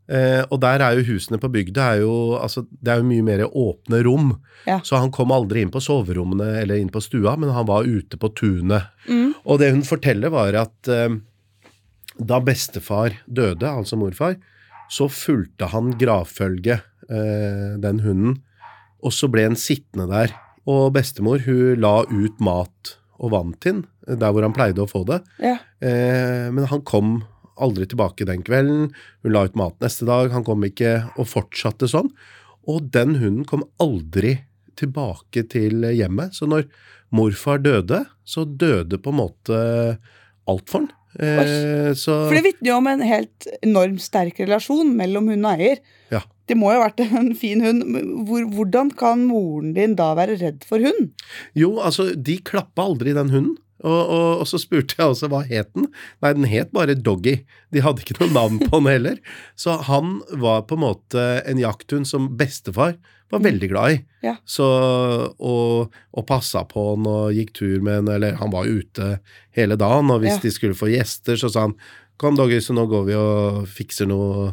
Eh, 0.07 0.43
og 0.55 0.61
der 0.63 0.85
er 0.87 0.99
jo 0.99 1.07
husene 1.09 1.39
på 1.43 1.51
bygda 1.51 1.87
er 1.93 2.03
jo, 2.05 2.37
altså, 2.39 2.63
det 2.71 2.93
er 2.93 3.01
jo 3.01 3.09
mye 3.09 3.25
mer 3.27 3.45
åpne 3.47 4.03
rom. 4.07 4.35
Ja. 4.69 4.79
Så 4.87 5.01
han 5.03 5.13
kom 5.15 5.35
aldri 5.35 5.65
inn 5.65 5.73
på 5.75 5.83
soverommene 5.83 6.53
eller 6.61 6.79
inn 6.79 6.93
på 6.95 7.03
stua, 7.03 7.35
men 7.41 7.55
han 7.55 7.67
var 7.69 7.89
ute 7.89 8.19
på 8.21 8.31
tunet. 8.39 8.93
Og 9.47 9.61
det 9.63 9.73
hun 9.75 9.87
forteller, 9.87 10.33
var 10.35 10.59
at 10.59 10.91
eh, 10.93 11.19
da 12.17 12.41
bestefar 12.43 13.19
døde, 13.27 13.69
altså 13.69 13.99
morfar, 14.01 14.39
så 14.93 15.09
fulgte 15.11 15.71
han 15.73 15.95
gravfølget, 15.99 16.87
eh, 17.11 17.73
den 17.83 18.03
hunden, 18.05 18.41
og 19.03 19.15
så 19.15 19.29
ble 19.31 19.49
han 19.49 19.59
sittende 19.59 20.09
der. 20.11 20.35
Og 20.67 20.91
bestemor 20.97 21.45
hun 21.47 21.79
la 21.83 22.01
ut 22.11 22.41
mat 22.43 22.97
og 23.23 23.33
vann 23.33 23.55
til 23.63 23.81
han, 23.81 23.85
der 24.21 24.33
hvor 24.35 24.45
han 24.45 24.55
pleide 24.55 24.83
å 24.83 24.91
få 24.91 25.05
det. 25.09 25.21
Ja. 25.43 25.57
Eh, 25.83 26.49
men 26.55 26.67
han 26.71 26.83
kom 26.87 27.21
aldri 27.57 27.87
tilbake 27.91 28.27
den 28.29 28.45
kvelden. 28.47 28.91
Hun 29.25 29.35
la 29.35 29.47
ut 29.47 29.57
mat 29.59 29.79
neste 29.85 30.09
dag. 30.09 30.33
Han 30.35 30.45
kom 30.47 30.65
ikke, 30.67 30.99
og 31.17 31.31
fortsatte 31.31 31.89
sånn. 31.91 32.11
Og 32.67 32.91
den 32.95 33.17
hunden 33.21 33.47
kom 33.49 33.65
aldri 33.83 34.39
tilbake 34.77 35.47
til 35.53 35.87
hjemmet. 35.97 36.37
Så 36.37 36.49
når 36.51 36.67
morfar 37.15 37.63
døde, 37.63 38.05
så 38.27 38.45
døde 38.45 39.01
på 39.01 39.13
en 39.15 39.21
måte 39.23 39.59
alt 40.47 40.71
for 40.71 40.85
han. 40.85 40.93
Eh, 41.17 41.93
så 41.97 42.27
For 42.29 42.37
det 42.37 42.45
vitner 42.45 42.75
jo 42.75 42.79
om 42.81 42.89
en 42.91 43.05
helt 43.07 43.47
enormt 43.65 44.03
sterk 44.05 44.41
relasjon 44.43 44.91
mellom 44.99 45.31
hund 45.33 45.49
og 45.49 45.63
eier. 45.63 45.81
Ja. 46.13 46.23
Det 46.47 46.55
må 46.59 46.71
jo 46.71 46.81
ha 46.81 46.89
vært 46.91 47.03
en 47.07 47.33
fin 47.39 47.63
hund. 47.65 47.85
Hvor, 48.29 48.45
hvordan 48.53 48.93
kan 48.99 49.25
moren 49.27 49.73
din 49.77 49.97
da 49.99 50.13
være 50.19 50.39
redd 50.43 50.67
for 50.69 50.83
hund? 50.85 51.15
Jo, 51.59 51.77
altså, 51.81 52.11
de 52.15 52.39
klappa 52.47 52.87
aldri 52.87 53.17
den 53.17 53.33
hunden. 53.33 53.57
Og, 53.87 54.01
og, 54.11 54.31
og 54.43 54.47
så 54.51 54.59
spurte 54.59 54.97
jeg 54.99 55.07
også 55.13 55.29
hva 55.31 55.45
het 55.47 55.71
den. 55.77 55.87
Nei, 56.25 56.33
den 56.37 56.49
het 56.51 56.73
bare 56.75 56.97
Doggy. 56.99 57.37
De 57.73 57.83
hadde 57.85 58.03
ikke 58.03 58.19
noe 58.21 58.33
navn 58.35 58.59
på 58.65 58.81
den 58.81 58.91
heller. 58.91 59.21
Så 59.59 59.77
han 59.89 60.19
var 60.43 60.65
på 60.67 60.75
en 60.79 60.83
måte 60.89 61.27
en 61.47 61.61
jakthund 61.63 62.09
som 62.11 62.33
bestefar 62.41 62.97
var 63.33 63.41
veldig 63.43 63.69
glad 63.73 63.91
i. 63.97 63.97
Ja. 64.23 64.37
Så, 64.47 64.67
og, 65.39 65.95
og 66.15 66.27
passa 66.29 66.63
på 66.69 66.85
han 66.93 67.07
og 67.11 67.33
gikk 67.35 67.55
tur 67.59 67.81
med 67.83 68.01
han, 68.03 68.11
eller 68.19 68.37
han 68.39 68.53
var 68.53 68.69
ute 68.71 69.17
hele 69.57 69.79
dagen. 69.81 70.13
Og 70.15 70.23
hvis 70.23 70.37
Ja. 70.37 70.43
de 70.45 70.53
skulle 70.55 70.79
få 70.79 70.91
gjester, 70.93 71.39
så 71.41 71.51
sa 71.53 71.69
han 71.69 71.75
Kom, 72.17 72.33
Doggy, 72.39 72.63
så 72.65 72.73
nå 72.73 72.87
går 72.89 73.03
vi 73.11 73.17
og 73.19 73.67
fikser 73.69 74.07
noe 74.09 74.47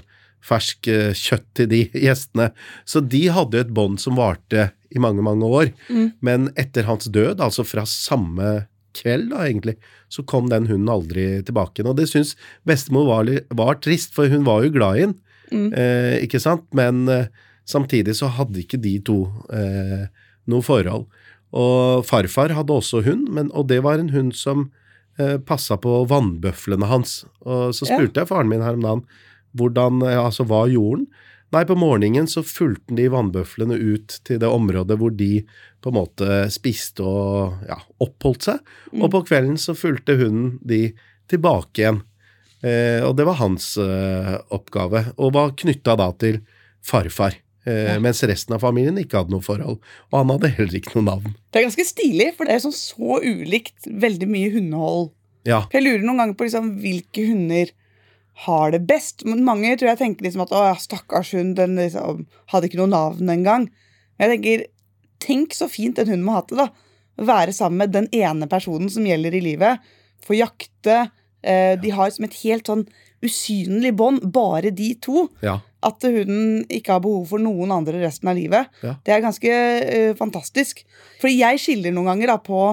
fersk 0.44 0.90
eh, 0.92 1.14
kjøtt 1.16 1.46
til 1.56 1.70
de 1.72 1.78
gjestene. 2.06 2.50
Så 2.84 3.00
de 3.00 3.22
hadde 3.32 3.62
et 3.62 3.70
bånd 3.72 4.02
som 4.04 4.18
varte 4.20 4.66
i 4.92 5.00
mange, 5.00 5.24
mange 5.24 5.48
år. 5.48 5.70
Men 6.20 6.50
etter 6.60 6.84
hans 6.90 7.08
død, 7.08 7.40
altså 7.42 7.64
fra 7.66 7.86
samme 7.88 8.66
kveld 8.94 9.30
da, 9.34 9.44
egentlig, 9.48 9.76
så 10.10 10.24
kom 10.26 10.50
den 10.52 10.68
hunden 10.70 10.90
aldri 10.94 11.26
tilbake 11.46 11.80
igjen. 11.82 11.90
Og 11.92 11.98
det 11.98 12.10
syns 12.12 12.36
bestemor 12.68 13.08
var, 13.10 13.32
var 13.52 13.80
trist, 13.84 14.14
for 14.16 14.30
hun 14.32 14.46
var 14.48 14.64
jo 14.66 14.74
glad 14.76 14.98
i 14.98 15.06
den, 15.08 15.16
eh, 15.74 16.20
ikke 16.26 16.40
sant? 16.42 16.64
Men 16.74 17.08
eh, 17.10 17.28
samtidig 17.66 18.16
så 18.18 18.30
hadde 18.38 18.62
ikke 18.64 18.80
de 18.82 18.96
to 19.06 19.18
eh, 19.54 20.08
noe 20.48 20.62
forhold. 20.66 21.06
Og 21.54 22.06
farfar 22.06 22.50
hadde 22.58 22.74
også 22.74 23.04
hund, 23.06 23.28
men, 23.30 23.52
og 23.54 23.68
det 23.70 23.84
var 23.86 24.00
en 24.02 24.10
hund 24.10 24.34
som 24.34 24.72
eh, 25.20 25.38
passa 25.38 25.78
på 25.78 26.00
vannbøflene 26.10 26.88
hans. 26.90 27.24
Og 27.46 27.74
så 27.78 27.86
Ja. 27.86 27.98
spurte 28.00 28.24
jeg 28.24 28.28
faren 28.32 28.50
min 28.50 28.62
her 28.66 28.74
om 28.74 28.82
dagen 28.82 29.04
hvordan, 29.54 30.02
eh, 30.10 30.18
altså 30.18 30.44
hva 30.50 30.64
gjorde 30.72 31.04
han? 31.04 31.08
Nei, 31.54 31.66
på 31.70 31.76
morgenen 31.78 32.26
så 32.30 32.42
fulgte 32.46 32.96
de 32.98 33.06
vannbøflene 33.14 33.76
ut 33.78 34.16
til 34.26 34.40
det 34.42 34.50
området 34.50 34.98
hvor 34.98 35.14
de 35.14 35.44
på 35.84 35.92
en 35.92 35.98
måte 36.00 36.40
spiste 36.54 37.06
og 37.06 37.68
ja, 37.70 37.78
oppholdt 38.02 38.48
seg. 38.48 38.74
Og 38.98 39.12
på 39.14 39.22
kvelden 39.28 39.60
så 39.62 39.76
fulgte 39.78 40.16
hunden 40.18 40.56
de 40.66 40.88
tilbake 41.30 41.84
igjen. 41.84 42.02
Eh, 42.64 43.04
og 43.06 43.14
det 43.20 43.28
var 43.28 43.38
hans 43.42 43.74
eh, 43.82 44.36
oppgave, 44.56 45.06
og 45.20 45.34
var 45.36 45.54
knytta 45.60 45.98
da 46.00 46.10
til 46.18 46.40
farfar. 46.84 47.36
Eh, 47.68 48.00
Mens 48.02 48.24
resten 48.28 48.56
av 48.56 48.64
familien 48.64 48.98
ikke 49.00 49.22
hadde 49.22 49.36
noe 49.36 49.44
forhold. 49.46 49.78
Og 50.10 50.18
han 50.18 50.34
hadde 50.34 50.54
heller 50.58 50.80
ikke 50.80 50.98
noe 50.98 51.10
navn. 51.12 51.36
Det 51.52 51.62
er 51.62 51.68
ganske 51.68 51.86
stilig, 51.88 52.32
for 52.38 52.48
det 52.50 52.58
er 52.58 52.64
sånn 52.66 52.76
så 52.76 53.20
ulikt 53.22 53.88
veldig 53.88 54.32
mye 54.32 54.52
hundehold. 54.56 55.12
Ja, 55.48 55.66
For 55.68 55.76
Jeg 55.76 55.86
lurer 55.90 56.06
noen 56.08 56.22
ganger 56.24 56.38
på 56.40 56.48
liksom, 56.48 56.70
hvilke 56.80 57.28
hunder 57.28 57.72
har 58.46 58.72
det 58.74 58.82
best. 58.90 59.26
Men 59.30 59.44
mange 59.46 59.76
tror 59.78 59.94
jeg 59.94 60.02
tenker 60.02 60.26
liksom 60.26 60.46
at 60.46 60.54
å, 60.56 60.64
stakkars 60.82 61.34
hund, 61.38 61.56
den 61.60 61.78
liksom, 61.78 62.26
hadde 62.54 62.70
ikke 62.70 62.82
noe 62.82 62.92
navn 62.92 63.30
engang. 63.30 63.68
Jeg 64.22 64.32
tenker, 64.36 64.66
tenk 65.24 65.54
så 65.58 65.70
fint 65.72 66.00
den 66.00 66.10
hunden 66.10 66.26
må 66.26 66.38
ha 66.38 66.44
det, 66.50 66.58
da. 66.58 66.70
Være 67.24 67.54
sammen 67.54 67.84
med 67.84 67.94
den 67.94 68.08
ene 68.16 68.48
personen 68.50 68.90
som 68.90 69.06
gjelder 69.06 69.36
i 69.38 69.44
livet. 69.46 69.84
Få 70.26 70.34
jakte. 70.38 71.12
Eh, 71.44 71.76
de 71.80 71.92
har 71.94 72.10
som 72.16 72.26
et 72.26 72.40
helt 72.42 72.70
sånn 72.70 72.88
usynlig 73.24 73.94
bånd, 73.96 74.24
bare 74.34 74.72
de 74.76 74.94
to. 75.04 75.28
ja, 75.44 75.60
At 75.84 76.04
hunden 76.04 76.64
ikke 76.72 76.96
har 76.96 77.04
behov 77.04 77.28
for 77.30 77.44
noen 77.44 77.72
andre 77.76 78.02
resten 78.02 78.32
av 78.32 78.36
livet. 78.40 78.72
Ja. 78.84 78.96
Det 79.06 79.14
er 79.14 79.24
ganske 79.24 79.52
eh, 79.54 80.14
fantastisk. 80.20 80.82
Fordi 81.22 81.38
jeg 81.40 81.62
skiller 81.62 81.94
noen 81.96 82.10
ganger 82.14 82.34
da 82.34 82.38
på 82.44 82.64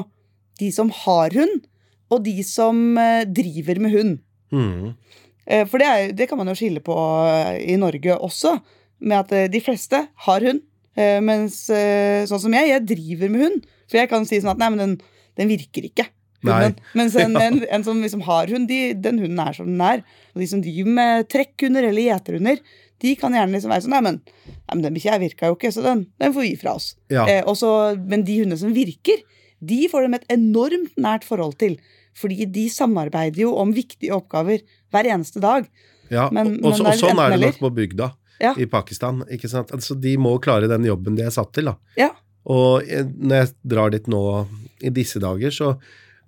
de 0.60 0.70
som 0.74 0.90
har 1.04 1.34
hund, 1.36 1.66
og 2.10 2.24
de 2.26 2.40
som 2.46 2.98
eh, 2.98 3.26
driver 3.28 3.78
med 3.82 3.94
hund. 3.94 4.16
mm, 4.50 4.94
for 5.68 5.82
det, 5.82 5.88
er, 5.88 6.12
det 6.16 6.28
kan 6.30 6.38
man 6.40 6.50
jo 6.50 6.56
skille 6.58 6.82
på 6.84 6.94
eh, 7.26 7.56
i 7.72 7.78
Norge 7.80 8.16
også, 8.16 8.56
med 9.00 9.18
at 9.22 9.34
eh, 9.36 9.48
de 9.52 9.62
fleste 9.64 10.04
har 10.26 10.46
hund. 10.46 10.62
Eh, 10.98 11.18
mens 11.24 11.62
eh, 11.72 12.26
sånn 12.28 12.42
som 12.42 12.56
jeg, 12.56 12.72
jeg 12.72 12.86
driver 12.92 13.32
med 13.32 13.46
hund. 13.46 13.68
For 13.90 14.00
jeg 14.00 14.10
kan 14.10 14.26
si 14.28 14.40
sånn 14.40 14.54
at 14.54 14.62
nei, 14.62 14.70
men 14.74 14.82
den, 14.82 14.96
den 15.40 15.50
virker 15.50 15.86
ikke. 15.88 16.06
Hunden. 16.40 16.76
Mens 16.96 17.16
en, 17.20 17.34
en, 17.36 17.58
en 17.68 17.82
som 17.84 17.98
liksom 18.00 18.22
har 18.24 18.48
hund, 18.48 18.70
de, 18.70 18.94
den 18.96 19.18
hunden 19.20 19.40
er 19.42 19.56
som 19.56 19.66
den 19.68 19.82
er. 19.84 20.04
Og 20.32 20.40
de 20.40 20.46
som 20.48 20.62
driver 20.64 20.94
med 20.96 21.26
trekkhunder 21.28 21.88
eller 21.90 22.06
gjeterhunder, 22.06 22.62
de 23.00 23.12
kan 23.20 23.36
gjerne 23.36 23.56
liksom 23.56 23.72
være 23.72 23.84
sånn 23.84 23.94
Nei, 23.96 24.00
men, 24.06 24.18
nei, 24.48 24.72
men 24.72 24.84
den 24.86 24.96
bikkja 24.96 25.18
virka 25.20 25.50
jo 25.50 25.58
ikke, 25.58 25.72
så 25.74 25.84
den, 25.84 26.06
den 26.20 26.32
får 26.36 26.46
vi 26.46 26.54
fra 26.60 26.76
oss. 26.80 26.94
ja. 27.12 27.26
Eh, 27.28 27.42
også, 27.48 27.70
men 28.08 28.24
de 28.28 28.38
hundene 28.42 28.60
som 28.60 28.72
virker, 28.76 29.20
de 29.60 29.82
får 29.92 30.06
de 30.06 30.16
et 30.16 30.32
enormt 30.36 30.96
nært 31.00 31.26
forhold 31.28 31.58
til. 31.60 31.76
Fordi 32.18 32.46
de 32.50 32.68
samarbeider 32.68 33.42
jo 33.44 33.54
om 33.60 33.72
viktige 33.72 34.12
oppgaver 34.16 34.60
hver 34.90 35.04
eneste 35.14 35.40
dag. 35.40 35.68
ja. 36.10 36.28
men- 36.32 36.56
og, 36.64 36.72
og, 36.72 36.78
men 36.82 36.92
og 36.92 36.98
sånn 36.98 37.18
er 37.22 37.36
det 37.36 37.40
nok 37.46 37.58
på 37.60 37.70
bygda 37.74 38.10
Ja. 38.40 38.54
i 38.56 38.64
Pakistan. 38.66 39.22
ikke 39.30 39.48
sant? 39.48 39.70
Altså, 39.70 39.94
de 40.00 40.16
må 40.16 40.38
klare 40.40 40.66
den 40.68 40.84
jobben 40.84 41.14
de 41.16 41.22
er 41.22 41.30
satt 41.30 41.52
til. 41.52 41.64
da. 41.70 41.76
Ja. 41.96 42.10
Og 42.46 42.82
eh, 42.88 43.04
når 43.04 43.36
jeg 43.44 43.54
drar 43.68 43.90
dit 43.90 44.06
nå 44.08 44.46
i 44.82 44.88
disse 44.90 45.20
dager, 45.20 45.50
så 45.50 45.76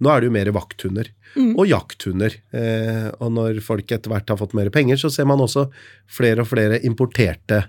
nå 0.03 0.11
er 0.11 0.21
det 0.21 0.27
jo 0.29 0.33
mer 0.35 0.51
vakthunder. 0.53 1.09
Mm. 1.37 1.55
Og 1.59 1.67
jakthunder. 1.67 2.35
Eh, 2.53 3.11
og 3.19 3.33
når 3.33 3.61
folk 3.65 3.91
etter 3.91 4.11
hvert 4.13 4.29
har 4.29 4.37
fått 4.37 4.53
mer 4.55 4.69
penger, 4.71 4.97
så 5.01 5.09
ser 5.11 5.25
man 5.25 5.41
også 5.41 5.71
flere 6.07 6.43
og 6.45 6.49
flere 6.51 6.79
importerte 6.85 7.65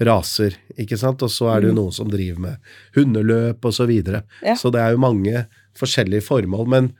raser. 0.00 0.54
ikke 0.76 0.98
sant? 1.00 1.22
Og 1.24 1.30
så 1.32 1.48
er 1.54 1.60
det 1.62 1.70
jo 1.70 1.76
noen 1.78 1.92
som 1.96 2.10
driver 2.12 2.38
med 2.40 2.56
hundeløp 2.96 3.64
og 3.64 3.72
så 3.72 3.86
videre. 3.88 4.22
Mm. 4.42 4.48
Ja. 4.50 4.54
Så 4.60 4.70
det 4.74 4.82
er 4.82 4.92
jo 4.92 4.98
mange 5.00 5.46
forskjellige 5.78 6.22
formål. 6.26 6.66
Men 6.68 6.92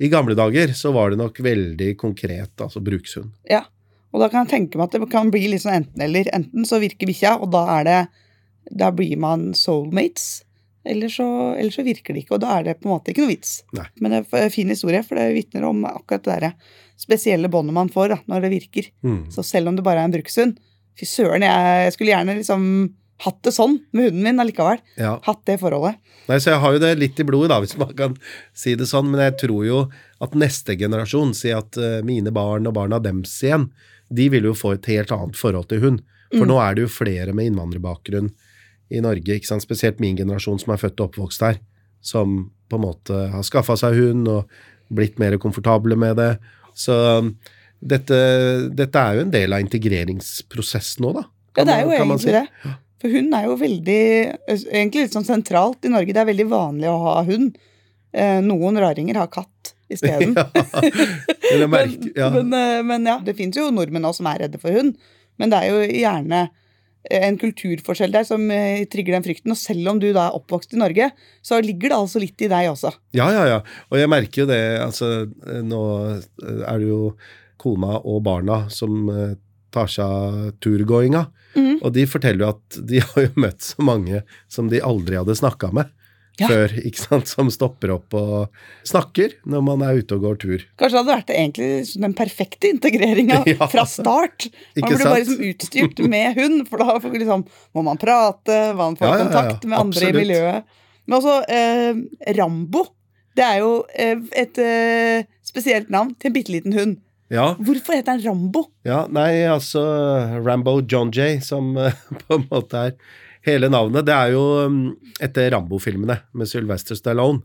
i 0.00 0.08
gamle 0.08 0.34
dager 0.38 0.72
så 0.76 0.92
var 0.96 1.12
det 1.12 1.20
nok 1.20 1.38
veldig 1.44 1.90
konkret, 2.00 2.54
altså 2.60 2.80
brukshund. 2.80 3.34
Ja. 3.50 3.66
Og 4.10 4.22
da 4.22 4.30
kan 4.32 4.46
jeg 4.46 4.52
tenke 4.54 4.78
meg 4.78 4.88
at 4.88 4.96
det 4.96 5.10
kan 5.12 5.30
bli 5.30 5.44
litt 5.52 5.62
sånn 5.62 5.82
enten-eller. 5.82 6.30
Enten 6.34 6.66
så 6.66 6.80
virker 6.82 7.10
bikkja, 7.10 7.36
og 7.38 7.52
da 7.54 7.66
er 7.78 7.86
det 7.88 8.00
Da 8.76 8.90
blir 8.94 9.16
man 9.18 9.50
soulmates. 9.56 10.44
Eller 10.84 11.08
så, 11.12 11.26
eller 11.58 11.72
så 11.74 11.82
virker 11.82 12.14
det 12.14 12.22
ikke, 12.22 12.36
og 12.36 12.42
da 12.44 12.54
er 12.58 12.64
det 12.64 12.76
på 12.80 12.88
en 12.88 12.94
måte 12.94 13.12
ikke 13.12 13.24
noe 13.24 13.32
vits. 13.32 13.52
Nei. 13.76 13.86
Men 14.00 14.12
det 14.14 14.20
er 14.22 14.44
en 14.46 14.52
fin 14.54 14.68
historie, 14.72 15.02
for 15.04 15.18
det 15.18 15.34
vitner 15.34 15.66
om 15.68 15.82
akkurat 15.88 16.24
det 16.24 16.36
der 16.44 16.76
spesielle 17.00 17.50
båndet 17.52 17.76
man 17.76 17.90
får 17.92 18.14
da, 18.14 18.18
når 18.30 18.46
det 18.46 18.52
virker. 18.54 18.88
Mm. 19.04 19.22
Så 19.34 19.44
selv 19.44 19.68
om 19.68 19.76
det 19.76 19.84
bare 19.84 20.04
er 20.04 20.08
en 20.08 20.14
brukshund 20.14 20.56
Fy 20.98 21.06
søren, 21.06 21.44
jeg, 21.46 21.84
jeg 21.86 21.92
skulle 21.94 22.12
gjerne 22.12 22.34
liksom 22.36 22.64
hatt 23.24 23.40
det 23.44 23.52
sånn 23.52 23.78
med 23.92 24.08
hunden 24.08 24.24
min 24.24 24.42
allikevel. 24.42 24.80
Ja. 25.00 25.18
Hatt 25.26 25.42
det 25.48 25.58
forholdet. 25.60 26.00
Nei, 26.30 26.38
så 26.40 26.54
jeg 26.54 26.62
har 26.62 26.76
jo 26.76 26.82
det 26.82 26.92
litt 27.00 27.20
i 27.20 27.26
blodet, 27.26 27.50
da, 27.52 27.58
hvis 27.62 27.76
man 27.80 27.92
kan 27.98 28.16
si 28.56 28.76
det 28.78 28.88
sånn. 28.88 29.10
Men 29.12 29.24
jeg 29.26 29.38
tror 29.44 29.64
jo 29.66 29.80
at 30.24 30.36
neste 30.38 30.76
generasjon, 30.80 31.34
si 31.36 31.52
at 31.54 31.78
eh, 31.80 32.00
mine 32.06 32.32
barn 32.34 32.68
og 32.70 32.76
barna 32.76 33.00
dems 33.02 33.34
igjen, 33.44 33.68
de 34.10 34.28
vil 34.32 34.48
jo 34.50 34.56
få 34.56 34.74
et 34.76 34.88
helt 34.90 35.12
annet 35.14 35.38
forhold 35.38 35.68
til 35.70 35.82
hund. 35.84 36.04
For 36.30 36.46
nå 36.46 36.60
er 36.62 36.76
det 36.76 36.84
jo 36.84 36.92
flere 36.92 37.32
med 37.34 37.50
innvandrerbakgrunn 37.50 38.28
i 38.94 39.00
Norge, 39.02 39.34
ikke 39.34 39.48
sant? 39.48 39.64
spesielt 39.64 39.98
min 40.02 40.18
generasjon 40.18 40.60
som 40.62 40.74
er 40.74 40.80
født 40.82 41.00
og 41.02 41.10
oppvokst 41.10 41.42
her, 41.46 41.58
som 42.02 42.52
på 42.70 42.78
en 42.78 42.84
måte 42.84 43.16
har 43.32 43.46
skaffa 43.46 43.76
seg 43.78 43.98
hund 43.98 44.30
og 44.30 44.50
blitt 44.94 45.18
mer 45.22 45.36
komfortable 45.42 45.98
med 45.98 46.18
det. 46.18 46.30
Så 46.78 46.94
um, 47.18 47.32
dette, 47.80 48.18
dette 48.76 49.02
er 49.02 49.18
jo 49.18 49.26
en 49.26 49.34
del 49.34 49.56
av 49.56 49.64
integreringsprosessen 49.64 51.06
nå, 51.06 51.12
da. 51.18 51.26
Ja, 51.58 51.66
det 51.66 51.74
er 51.74 51.82
jo 51.82 51.90
kan 51.94 52.14
egentlig 52.14 52.28
si. 52.28 52.36
det. 52.36 52.74
For 53.00 53.12
hund 53.12 53.34
er 53.36 53.48
jo 53.48 53.56
veldig 53.60 54.00
Egentlig 54.52 55.06
litt 55.06 55.16
sånn 55.16 55.28
sentralt 55.28 55.86
i 55.88 55.92
Norge. 55.92 56.14
Det 56.14 56.22
er 56.22 56.28
veldig 56.28 56.48
vanlig 56.50 56.90
å 56.90 56.98
ha 57.06 57.20
hund. 57.28 57.56
Eh, 58.12 58.40
noen 58.42 58.78
raringer 58.80 59.20
har 59.20 59.30
katt 59.32 59.74
isteden. 59.90 60.34
ja. 61.50 61.66
Men, 61.66 61.94
ja. 62.14 62.30
men, 62.34 62.54
eh, 62.54 62.80
men 62.86 63.06
ja, 63.06 63.18
det 63.24 63.36
fins 63.38 63.58
jo 63.58 63.68
nordmenn 63.74 64.08
også 64.08 64.22
som 64.22 64.30
er 64.30 64.44
redde 64.44 64.60
for 64.62 64.74
hund. 64.74 64.98
Men 65.40 65.52
det 65.52 65.60
er 65.60 65.70
jo 65.70 65.98
gjerne 66.02 66.42
eh, 66.44 67.26
en 67.28 67.38
kulturforskjell 67.40 68.14
der 68.14 68.26
som 68.28 68.46
trigger 68.92 69.16
den 69.16 69.26
frykten. 69.26 69.54
Og 69.54 69.60
selv 69.60 69.94
om 69.94 70.02
du 70.02 70.10
da 70.10 70.28
er 70.28 70.38
oppvokst 70.38 70.74
i 70.74 70.82
Norge, 70.82 71.10
så 71.46 71.60
ligger 71.64 71.94
det 71.94 72.00
altså 72.00 72.22
litt 72.22 72.42
i 72.44 72.50
deg 72.52 72.72
også. 72.72 72.92
Ja, 73.16 73.30
ja, 73.34 73.46
ja. 73.56 73.60
Og 73.90 74.02
jeg 74.02 74.10
merker 74.12 74.44
jo 74.44 74.50
det, 74.50 74.62
altså 74.84 75.30
nå 75.64 75.84
er 76.42 76.82
det 76.82 76.90
jo 76.90 77.14
kona 77.60 78.00
og 78.00 78.22
barna 78.26 78.64
som 78.72 79.06
tar 79.70 79.90
seg 79.90 80.04
av 80.04 80.50
turgåinga. 80.64 81.28
Mhm. 81.56 81.78
Og 81.82 81.92
de 81.96 82.04
forteller 82.06 82.44
jo 82.44 82.50
at 82.52 82.76
de 82.86 83.00
har 83.08 83.22
jo 83.26 83.32
møtt 83.42 83.60
så 83.64 83.82
mange 83.82 84.22
som 84.48 84.68
de 84.70 84.80
aldri 84.84 85.16
hadde 85.18 85.34
snakka 85.38 85.72
med 85.74 85.88
Ja. 86.40 86.46
før, 86.48 86.72
ikke 86.88 86.96
sant, 87.02 87.26
som 87.28 87.50
stopper 87.52 87.90
opp 87.92 88.14
og 88.16 88.48
snakker 88.88 89.34
når 89.44 89.60
man 89.66 89.82
er 89.84 89.98
ute 90.00 90.14
og 90.16 90.22
går 90.24 90.38
tur. 90.40 90.62
Kanskje 90.80 90.94
det 90.94 91.00
hadde 91.02 91.16
vært 91.18 91.32
egentlig 91.34 91.66
liksom 91.82 92.06
den 92.06 92.14
perfekte 92.16 92.70
integreringa 92.70 93.42
Ja. 93.50 93.66
fra 93.68 93.84
start. 93.84 94.46
Man 94.48 94.78
Ikke 94.84 94.92
burde 94.94 95.10
bare 95.10 95.18
liksom 95.24 95.42
utstyrt 95.50 96.00
med 96.08 96.38
hund, 96.38 96.62
for 96.70 96.78
da 96.80 96.94
får 97.02 97.18
liksom, 97.18 97.44
må 97.76 97.84
man 97.84 98.00
prate, 98.00 98.60
man 98.78 98.96
får 98.96 99.10
ja, 99.10 99.18
kontakt 99.26 99.66
med 99.68 99.78
andre 99.82 100.00
absolutt. 100.00 100.14
i 100.16 100.22
miljøet. 100.22 100.64
Men 101.10 101.18
også 101.18 101.36
eh, 101.50 102.34
Rambo. 102.38 102.86
Det 103.36 103.44
er 103.44 103.60
jo 103.60 103.74
eh, 103.94 104.18
et 104.40 104.58
eh, 104.64 105.28
spesielt 105.44 105.90
navn 105.92 106.14
til 106.18 106.30
en 106.30 106.34
bitte 106.38 106.52
liten 106.54 106.72
hund. 106.78 106.96
Ja, 107.30 107.52
Hvorfor 107.62 107.94
heter 107.94 108.16
han 108.16 108.22
Rambo? 108.24 108.64
ja, 108.86 109.04
nei, 109.12 109.44
altså 109.46 109.82
Rambo 110.42 110.80
John 110.82 111.12
J, 111.14 111.38
som 111.46 111.72
på 112.24 112.36
en 112.38 112.46
måte 112.50 112.80
er 112.88 112.96
hele 113.46 113.70
navnet. 113.70 114.04
Det 114.08 114.16
er 114.16 114.32
jo 114.34 114.42
mm, 114.68 114.80
etter 115.22 115.50
Rambo-filmene 115.54 116.16
med 116.34 116.50
Sylvester 116.50 116.98
Stallone. 116.98 117.44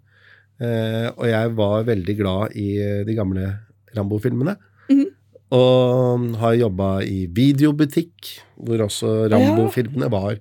Eh, 0.57 1.05
og 1.13 1.25
jeg 1.29 1.51
var 1.57 1.85
veldig 1.87 2.15
glad 2.17 2.55
i 2.57 2.69
eh, 2.81 3.03
de 3.07 3.15
gamle 3.17 3.45
Rambo-filmene. 3.95 4.57
Mhm. 4.89 5.05
Og 5.55 6.23
har 6.41 6.55
jobba 6.57 6.87
i 7.05 7.27
videobutikk, 7.31 8.31
hvor 8.57 8.81
også 8.87 9.27
Rambo-filmene 9.31 10.09
var 10.11 10.39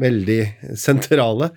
veldig 0.00 0.40
sentrale. 0.80 1.50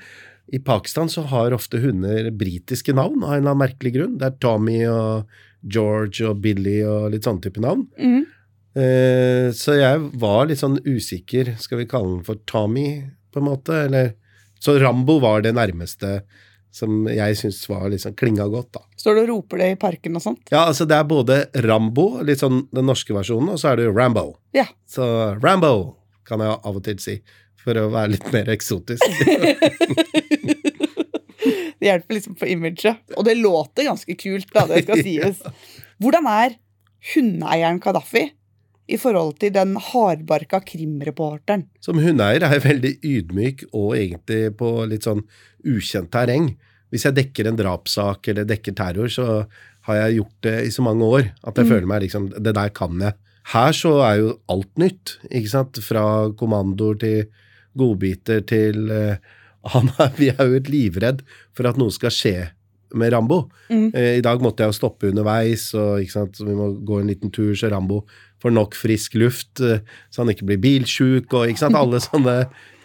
I 0.52 0.60
Pakistan 0.66 1.08
så 1.10 1.24
har 1.32 1.56
ofte 1.56 1.80
hunder 1.82 2.28
britiske 2.36 2.94
navn 2.98 3.24
av 3.24 3.32
en 3.32 3.40
eller 3.40 3.54
annen 3.54 3.64
merkelig 3.64 3.94
grunn. 3.96 4.18
Det 4.20 4.28
er 4.28 4.38
Tommy 4.44 4.82
og 4.92 5.32
George 5.62 6.28
og 6.30 6.42
Billy 6.44 6.80
og 6.88 7.10
litt 7.14 7.28
sånne 7.28 7.44
type 7.44 7.64
navn. 7.64 7.88
Mm. 8.00 8.26
Eh, 8.80 9.48
så 9.56 9.76
jeg 9.80 10.04
var 10.22 10.50
litt 10.50 10.62
sånn 10.62 10.80
usikker. 10.86 11.56
Skal 11.60 11.82
vi 11.82 11.90
kalle 11.90 12.18
den 12.18 12.28
for 12.28 12.42
Tommy, 12.50 13.02
på 13.34 13.42
en 13.42 13.50
måte? 13.50 13.86
Eller 13.88 14.16
Så 14.60 14.74
Rambo 14.76 15.22
var 15.24 15.42
det 15.42 15.54
nærmeste 15.56 16.24
som 16.72 17.08
jeg 17.08 17.38
syns 17.40 17.62
var 17.70 17.88
liksom 17.90 18.14
klinga 18.20 18.46
godt, 18.52 18.74
da. 18.76 18.82
Står 19.00 19.16
du 19.16 19.22
og 19.22 19.30
roper 19.32 19.62
det 19.64 19.70
i 19.72 19.78
parken 19.80 20.20
og 20.20 20.22
sånt? 20.22 20.42
Ja, 20.52 20.66
altså 20.68 20.86
det 20.86 20.98
er 21.00 21.08
både 21.08 21.38
Rambo, 21.66 22.20
litt 22.28 22.44
sånn 22.44 22.66
den 22.76 22.90
norske 22.90 23.16
versjonen, 23.16 23.54
og 23.56 23.62
så 23.62 23.72
er 23.72 23.80
det 23.80 23.88
jo 23.88 23.96
Rambo. 23.96 24.26
Ja. 24.54 24.68
Så 24.86 25.08
Rambo 25.40 25.96
kan 26.28 26.44
jeg 26.44 26.60
av 26.60 26.76
og 26.76 26.84
til 26.86 27.00
si, 27.02 27.18
for 27.60 27.80
å 27.80 27.88
være 27.96 28.14
litt 28.18 28.30
mer 28.36 28.52
eksotisk. 28.54 29.08
Det 31.90 31.96
hjelper 31.96 32.18
liksom 32.20 32.36
på 32.38 32.48
imaget. 32.54 33.00
Og 33.18 33.26
det 33.26 33.34
låter 33.40 33.88
ganske 33.90 34.16
kult, 34.22 34.50
da, 34.54 34.68
det 34.70 34.84
skal 34.86 35.02
sies. 35.08 35.42
Hvordan 36.00 36.28
er 36.30 36.54
hundeeieren 37.16 37.80
Kadafi 37.82 38.28
i 38.90 38.98
forhold 38.98 39.36
til 39.42 39.54
den 39.56 39.76
hardbarka 39.78 40.60
krimreporteren? 40.66 41.66
Som 41.82 42.00
hundeeier 42.02 42.44
er 42.46 42.56
jeg 42.58 42.66
veldig 42.68 42.92
ydmyk 43.06 43.64
og 43.74 43.96
egentlig 43.98 44.42
på 44.60 44.72
litt 44.90 45.06
sånn 45.08 45.24
ukjent 45.66 46.12
terreng. 46.14 46.52
Hvis 46.94 47.06
jeg 47.06 47.18
dekker 47.20 47.50
en 47.52 47.58
drapssak 47.60 48.32
eller 48.32 48.48
dekker 48.50 48.74
terror, 48.78 49.10
så 49.14 49.44
har 49.90 50.00
jeg 50.04 50.20
gjort 50.20 50.38
det 50.46 50.56
i 50.68 50.72
så 50.74 50.86
mange 50.86 51.06
år 51.06 51.28
at 51.48 51.58
jeg 51.58 51.66
Mm. 51.66 51.72
føler 51.74 51.88
meg 51.88 52.02
liksom 52.06 52.30
Det 52.44 52.54
der 52.54 52.70
kan 52.70 53.00
jeg. 53.02 53.14
Her 53.54 53.72
så 53.74 53.92
er 54.06 54.16
jo 54.20 54.40
alt 54.50 54.78
nytt, 54.78 55.18
ikke 55.32 55.50
sant? 55.50 55.80
Fra 55.82 56.30
kommandoer 56.38 57.00
til 57.02 57.26
godbiter 57.78 58.42
til 58.46 58.90
han 58.90 59.18
er, 59.66 60.16
Vi 60.18 60.32
er 60.32 60.40
jo 60.40 60.56
et 60.60 60.72
livredd 60.72 61.22
for 61.56 61.70
at 61.70 61.80
noe 61.80 61.94
skal 61.94 62.14
skje 62.14 62.38
med 62.98 63.14
Rambo. 63.14 63.44
Mm. 63.70 63.92
Eh, 63.94 64.18
I 64.18 64.26
dag 64.26 64.42
måtte 64.42 64.64
jeg 64.64 64.74
jo 64.74 64.80
stoppe 64.80 65.12
underveis, 65.12 65.70
og 65.78 66.02
så 66.10 66.26
vi 66.42 66.58
må 66.58 66.72
gå 66.86 67.02
en 67.02 67.12
liten 67.12 67.34
tur, 67.34 67.54
så 67.58 67.70
Rambo 67.70 68.02
får 68.42 68.56
nok 68.56 68.76
frisk 68.78 69.18
luft, 69.20 69.60
eh, 69.62 69.84
så 70.10 70.24
han 70.24 70.34
ikke 70.34 70.48
blir 70.50 70.62
bilsjuk, 70.64 71.32
og 71.34 71.50
ikke 71.52 71.66
sant? 71.66 71.78
alle 71.78 72.02
sånne 72.10 72.38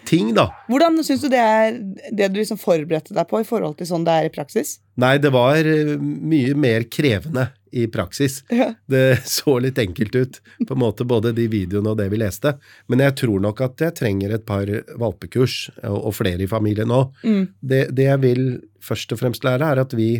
ting, 0.05 0.35
da. 0.37 0.51
Hvordan 0.69 1.01
syns 1.07 1.25
du 1.25 1.31
det 1.33 1.41
er 1.41 1.79
det 2.13 2.29
du 2.33 2.41
liksom 2.43 2.61
forberedte 2.61 3.17
deg 3.17 3.29
på 3.31 3.41
i 3.41 3.49
forhold 3.49 3.79
til 3.79 3.89
sånn 3.89 4.05
det 4.05 4.19
er 4.19 4.29
i 4.29 4.35
praksis? 4.35 4.79
Nei, 5.01 5.17
det 5.23 5.33
var 5.35 5.65
eh, 5.65 5.95
mye 5.99 6.57
mer 6.59 6.85
krevende 6.93 7.49
i 7.75 7.87
praksis. 7.91 8.43
Ja. 8.55 8.71
Det 8.87 9.21
så 9.37 9.59
litt 9.63 9.79
enkelt 9.83 10.15
ut, 10.15 10.41
på 10.67 10.77
en 10.77 10.83
måte, 10.83 11.07
både 11.09 11.35
de 11.37 11.49
videoene 11.51 11.95
og 11.95 12.01
det 12.01 12.09
vi 12.13 12.23
leste. 12.23 12.57
Men 12.87 13.03
jeg 13.05 13.19
tror 13.25 13.43
nok 13.43 13.65
at 13.67 13.87
jeg 13.87 13.99
trenger 14.01 14.37
et 14.37 14.47
par 14.49 14.71
valpekurs, 15.01 15.59
og 15.91 16.13
flere 16.17 16.47
i 16.47 16.51
familien 16.51 16.95
òg. 16.95 17.15
Mm. 17.27 17.47
Det, 17.61 17.87
det 17.97 18.11
jeg 18.11 18.25
vil 18.25 18.45
først 18.85 19.15
og 19.15 19.23
fremst 19.23 19.47
lære, 19.47 19.73
er 19.75 19.83
at 19.85 19.97
vi 19.97 20.11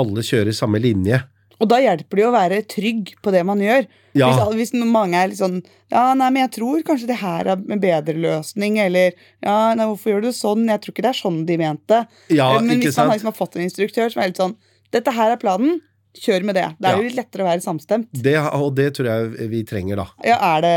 alle 0.00 0.24
kjører 0.24 0.56
samme 0.56 0.80
linje. 0.82 1.20
Og 1.60 1.68
da 1.68 1.76
hjelper 1.82 2.16
det 2.16 2.22
jo 2.22 2.30
å 2.30 2.34
være 2.34 2.62
trygg 2.72 3.10
på 3.20 3.32
det 3.34 3.42
man 3.44 3.60
gjør. 3.60 3.84
Ja. 4.16 4.30
Hvis, 4.56 4.72
hvis 4.72 4.88
mange 4.88 5.18
er 5.20 5.28
litt 5.30 5.38
sånn 5.38 5.60
Ja, 5.92 6.08
nei, 6.18 6.32
men 6.32 6.42
jeg 6.42 6.54
tror 6.56 6.80
kanskje 6.86 7.10
det 7.12 7.20
her 7.20 7.46
er 7.52 7.60
en 7.60 7.82
bedre 7.82 8.16
løsning, 8.18 8.80
eller 8.82 9.12
Ja, 9.44 9.74
nei, 9.76 9.86
hvorfor 9.86 10.14
gjør 10.14 10.24
du 10.24 10.30
det 10.30 10.38
sånn? 10.38 10.64
Jeg 10.66 10.82
tror 10.82 10.94
ikke 10.96 11.04
det 11.06 11.12
er 11.12 11.20
sånn 11.20 11.44
de 11.46 11.58
mente. 11.60 12.00
Ja, 12.32 12.48
men 12.58 12.78
ikke 12.78 12.88
hvis 12.88 12.96
man 12.96 12.96
sant? 12.96 13.12
har 13.12 13.20
liksom 13.20 13.30
har 13.30 13.38
fått 13.38 13.58
en 13.58 13.66
instruktør 13.68 14.10
som 14.10 14.24
er 14.24 14.32
litt 14.32 14.40
sånn 14.40 14.56
Dette 14.90 15.14
her 15.14 15.36
er 15.36 15.38
planen, 15.38 15.78
kjør 16.16 16.42
med 16.48 16.56
det. 16.58 16.64
Det 16.78 16.88
er 16.90 16.96
jo 16.98 17.04
litt 17.06 17.16
lettere 17.18 17.44
å 17.44 17.48
være 17.48 17.62
samstemt. 17.62 18.08
Det, 18.10 18.34
og 18.56 18.72
det 18.74 18.88
tror 18.96 19.08
jeg 19.10 19.50
vi 19.52 19.60
trenger, 19.68 20.00
da. 20.02 20.06
Ja, 20.26 20.38
er 20.56 20.64
det, 20.64 20.72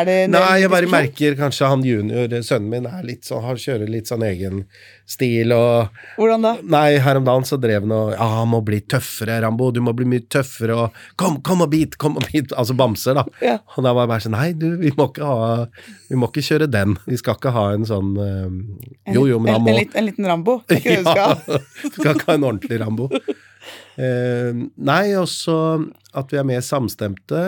er 0.00 0.08
det 0.08 0.16
Nei, 0.34 0.42
jeg 0.60 0.72
bare 0.72 0.90
merker 0.92 1.38
kanskje 1.38 1.70
han 1.70 1.84
junior, 1.86 2.34
sønnen 2.44 2.68
min, 2.72 2.88
er 2.90 3.06
litt 3.06 3.24
sånn, 3.28 3.44
han 3.46 3.60
kjører 3.60 3.88
litt 3.90 4.10
sånn 4.10 4.24
egen 4.26 4.64
stil 5.06 5.54
og 5.54 5.96
Hvordan 6.18 6.44
da? 6.44 6.52
Nei, 6.76 6.98
her 7.02 7.20
om 7.20 7.26
dagen 7.26 7.46
så 7.46 7.58
drev 7.62 7.86
han 7.86 7.94
og 7.94 8.12
Ja, 8.16 8.26
han 8.40 8.50
må 8.50 8.60
bli 8.66 8.80
tøffere, 8.90 9.38
Rambo, 9.44 9.70
du 9.74 9.80
må 9.84 9.94
bli 9.96 10.08
mye 10.10 10.26
tøffere 10.32 10.76
og 10.76 11.00
Kom, 11.16 11.38
kom 11.46 11.62
og 11.64 11.70
bit, 11.72 11.96
kom 12.00 12.18
og 12.18 12.26
bit. 12.32 12.52
Altså 12.58 12.74
bamser, 12.76 13.16
da. 13.16 13.24
Ja. 13.44 13.56
Og 13.76 13.86
da 13.86 13.94
var 13.94 14.06
jeg 14.06 14.12
bare 14.12 14.26
sånn 14.26 14.36
Nei, 14.36 14.50
du, 14.58 14.68
vi 14.82 14.92
må 14.98 15.08
ikke 15.12 15.30
ha 15.30 15.50
Vi 16.10 16.18
må 16.18 16.28
ikke 16.30 16.44
kjøre 16.50 16.68
den. 16.70 16.96
Vi 17.06 17.18
skal 17.20 17.38
ikke 17.38 17.54
ha 17.54 17.66
en 17.76 17.86
sånn 17.88 18.12
eh, 18.20 19.14
Jo, 19.14 19.26
jo, 19.30 19.40
men 19.42 19.56
han 19.56 19.64
må 19.64 19.72
en, 19.72 19.82
en, 19.86 19.98
en 20.02 20.08
liten 20.10 20.28
Rambo? 20.28 20.60
Er 20.68 20.80
ikke 20.82 20.98
det 20.98 21.04
du 21.06 21.10
skal? 21.14 21.36
Ja, 21.46 21.92
skal 21.94 22.12
ikke 22.16 22.28
ha 22.32 22.38
en 22.38 22.48
ordentlig 22.50 22.80
Rambo. 22.82 23.08
Eh, 23.96 24.52
nei, 24.76 25.04
også 25.16 25.56
at 26.16 26.32
vi 26.32 26.40
er 26.40 26.48
mer 26.48 26.64
samstemte. 26.64 27.44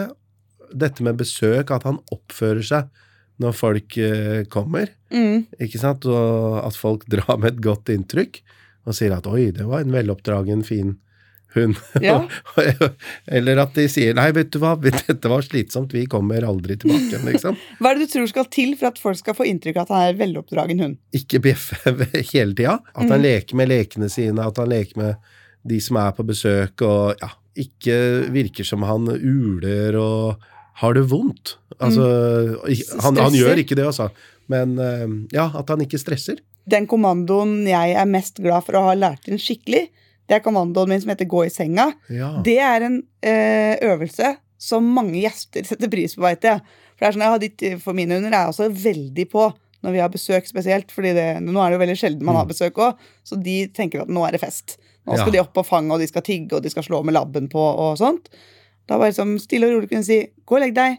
Dette 0.69 1.05
med 1.05 1.21
besøk, 1.21 1.73
at 1.73 1.87
han 1.89 2.01
oppfører 2.15 2.65
seg 2.65 3.05
når 3.43 3.55
folk 3.57 3.99
eh, 4.03 4.45
kommer. 4.51 4.91
Mm. 5.15 5.47
Ikke 5.63 5.81
sant? 5.81 6.07
Og 6.09 6.61
at 6.65 6.79
folk 6.79 7.07
drar 7.13 7.39
med 7.41 7.55
et 7.55 7.67
godt 7.69 7.93
inntrykk 7.95 8.43
og 8.89 8.97
sier 8.97 9.13
at 9.13 9.27
'oi, 9.29 9.51
det 9.53 9.67
var 9.69 9.85
en 9.85 9.93
veloppdragen, 9.93 10.65
fin 10.65 10.97
hund'. 11.53 11.77
Ja. 12.05 12.23
Eller 13.27 13.61
at 13.61 13.75
de 13.77 13.85
sier 13.91 14.17
'nei, 14.17 14.31
vet 14.33 14.49
du 14.55 14.61
hva, 14.63 14.75
dette 14.81 15.29
var 15.29 15.45
slitsomt, 15.45 15.93
vi 15.93 16.07
kommer 16.09 16.47
aldri 16.49 16.79
tilbake'. 16.81 17.21
Liksom. 17.27 17.59
Hva 17.83 17.93
er 17.93 17.99
det 17.99 18.09
du 18.09 18.15
tror 18.15 18.31
skal 18.33 18.49
til 18.55 18.73
for 18.81 18.89
at 18.89 19.03
folk 19.03 19.21
skal 19.21 19.37
få 19.37 19.49
inntrykk 19.51 19.83
av 19.83 19.85
at 19.85 19.93
han 19.95 20.07
er 20.07 20.15
en 20.15 20.23
veloppdragen 20.23 20.81
hund? 20.85 20.97
Ikke 21.13 21.43
bjeffe 21.45 21.95
hele 22.33 22.57
tida. 22.57 22.79
At 22.95 23.13
han 23.13 23.23
leker 23.25 23.61
med 23.61 23.71
lekene 23.75 24.09
sine, 24.13 24.49
at 24.49 24.57
han 24.61 24.73
leker 24.73 25.03
med 25.05 25.37
de 25.69 25.81
som 25.85 25.99
er 26.01 26.15
på 26.17 26.27
besøk, 26.27 26.83
og 26.87 27.21
ja, 27.21 27.31
ikke 27.59 27.99
virker 28.35 28.67
som 28.67 28.87
han 28.87 29.09
uler 29.11 29.99
og 29.99 30.49
har 30.79 30.95
det 30.95 31.07
vondt. 31.11 31.57
Altså, 31.79 32.05
mm. 32.65 33.01
han, 33.03 33.23
han 33.25 33.37
gjør 33.37 33.63
ikke 33.65 33.79
det, 33.79 33.89
altså. 33.91 34.09
Men 34.51 34.79
eh, 34.81 35.07
ja, 35.35 35.49
at 35.59 35.71
han 35.73 35.83
ikke 35.85 36.01
stresser. 36.01 36.41
Den 36.69 36.87
kommandoen 36.91 37.63
jeg 37.69 37.97
er 37.97 38.09
mest 38.09 38.39
glad 38.45 38.67
for 38.67 38.79
å 38.79 38.89
ha 38.91 38.99
lært 38.99 39.29
inn 39.29 39.41
skikkelig, 39.41 39.89
det 40.29 40.37
er 40.37 40.45
kommandoen 40.45 40.91
min 40.93 41.01
som 41.01 41.11
heter 41.15 41.29
gå 41.29 41.47
i 41.47 41.53
senga. 41.53 41.89
Ja. 42.13 42.35
Det 42.45 42.59
er 42.61 42.85
en 42.85 42.99
eh, 43.25 43.79
øvelse 43.89 44.35
som 44.61 44.85
mange 44.93 45.23
gjester 45.23 45.65
setter 45.65 45.91
pris 45.91 46.17
på, 46.17 46.25
veit 46.27 46.45
jeg. 46.45 46.61
For, 46.99 47.01
det 47.01 47.09
er 47.09 47.15
sånn, 47.15 47.25
jeg 47.25 47.35
har 47.35 47.43
ditt, 47.43 47.65
for 47.85 47.97
mine 47.97 48.19
hunder 48.19 48.35
er 48.35 48.45
jeg 48.45 48.53
også 48.53 48.69
veldig 48.85 49.27
på 49.33 49.47
når 49.87 49.95
vi 49.95 50.03
har 50.03 50.11
besøk 50.13 50.49
spesielt. 50.51 50.93
for 50.93 51.07
nå 51.07 51.15
er 51.15 51.41
det 51.41 51.77
jo 51.77 51.83
veldig 51.85 51.97
sjelden 51.97 52.27
man 52.27 52.37
har 52.41 52.49
besøk 52.49 52.81
òg, 52.83 52.99
så 53.25 53.39
de 53.39 53.61
tenker 53.73 54.03
at 54.03 54.11
nå 54.13 54.27
er 54.27 54.35
det 54.35 54.43
fest. 54.43 54.77
Nå 55.09 55.17
skal. 55.19 55.27
Ja. 55.29 55.35
de 55.39 55.43
opp 55.43 55.53
på 55.57 55.65
fanget, 55.67 55.93
og 55.97 56.01
de 56.01 56.09
skal 56.11 56.23
tigge, 56.27 56.57
og 56.57 56.63
de 56.63 56.71
skal 56.71 56.85
slå 56.87 57.03
med 57.05 57.15
labben 57.17 57.49
på 57.53 57.61
og 57.61 57.97
sånt. 58.01 58.29
Da 58.89 58.97
var 58.99 59.09
det 59.09 59.15
liksom 59.17 59.39
stille 59.43 59.67
og 59.69 59.75
rolig 59.77 59.89
kunne 59.91 60.05
si 60.05 60.21
'gå 60.47 60.57
og 60.57 60.61
legg 60.61 60.75
deg', 60.75 60.99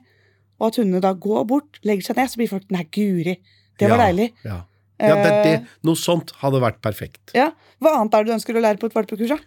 og 0.60 0.68
at 0.68 0.76
hundene 0.82 1.02
da 1.02 1.14
går 1.14 1.46
bort, 1.48 1.80
legger 1.84 2.04
seg 2.10 2.18
ned, 2.18 2.30
så 2.30 2.38
blir 2.38 2.50
folk 2.50 2.68
'nei, 2.70 2.84
guri'. 2.92 3.38
Det 3.80 3.90
var 3.90 3.98
Ja, 3.98 4.06
deilig. 4.08 4.32
Ja. 4.46 4.62
Ja, 5.00 5.16
det, 5.16 5.32
det, 5.46 5.68
noe 5.88 5.96
sånt 5.96 6.32
hadde 6.42 6.60
vært 6.60 6.82
perfekt. 6.82 7.32
ja. 7.34 7.52
Hva 7.80 7.94
annet 8.02 8.14
er 8.14 8.24
det 8.24 8.28
du 8.28 8.34
ønsker 8.36 8.58
å 8.58 8.62
lære 8.62 8.78
på 8.78 8.88
et 8.88 8.94
valpekurs? 8.94 9.30
da? 9.30 9.38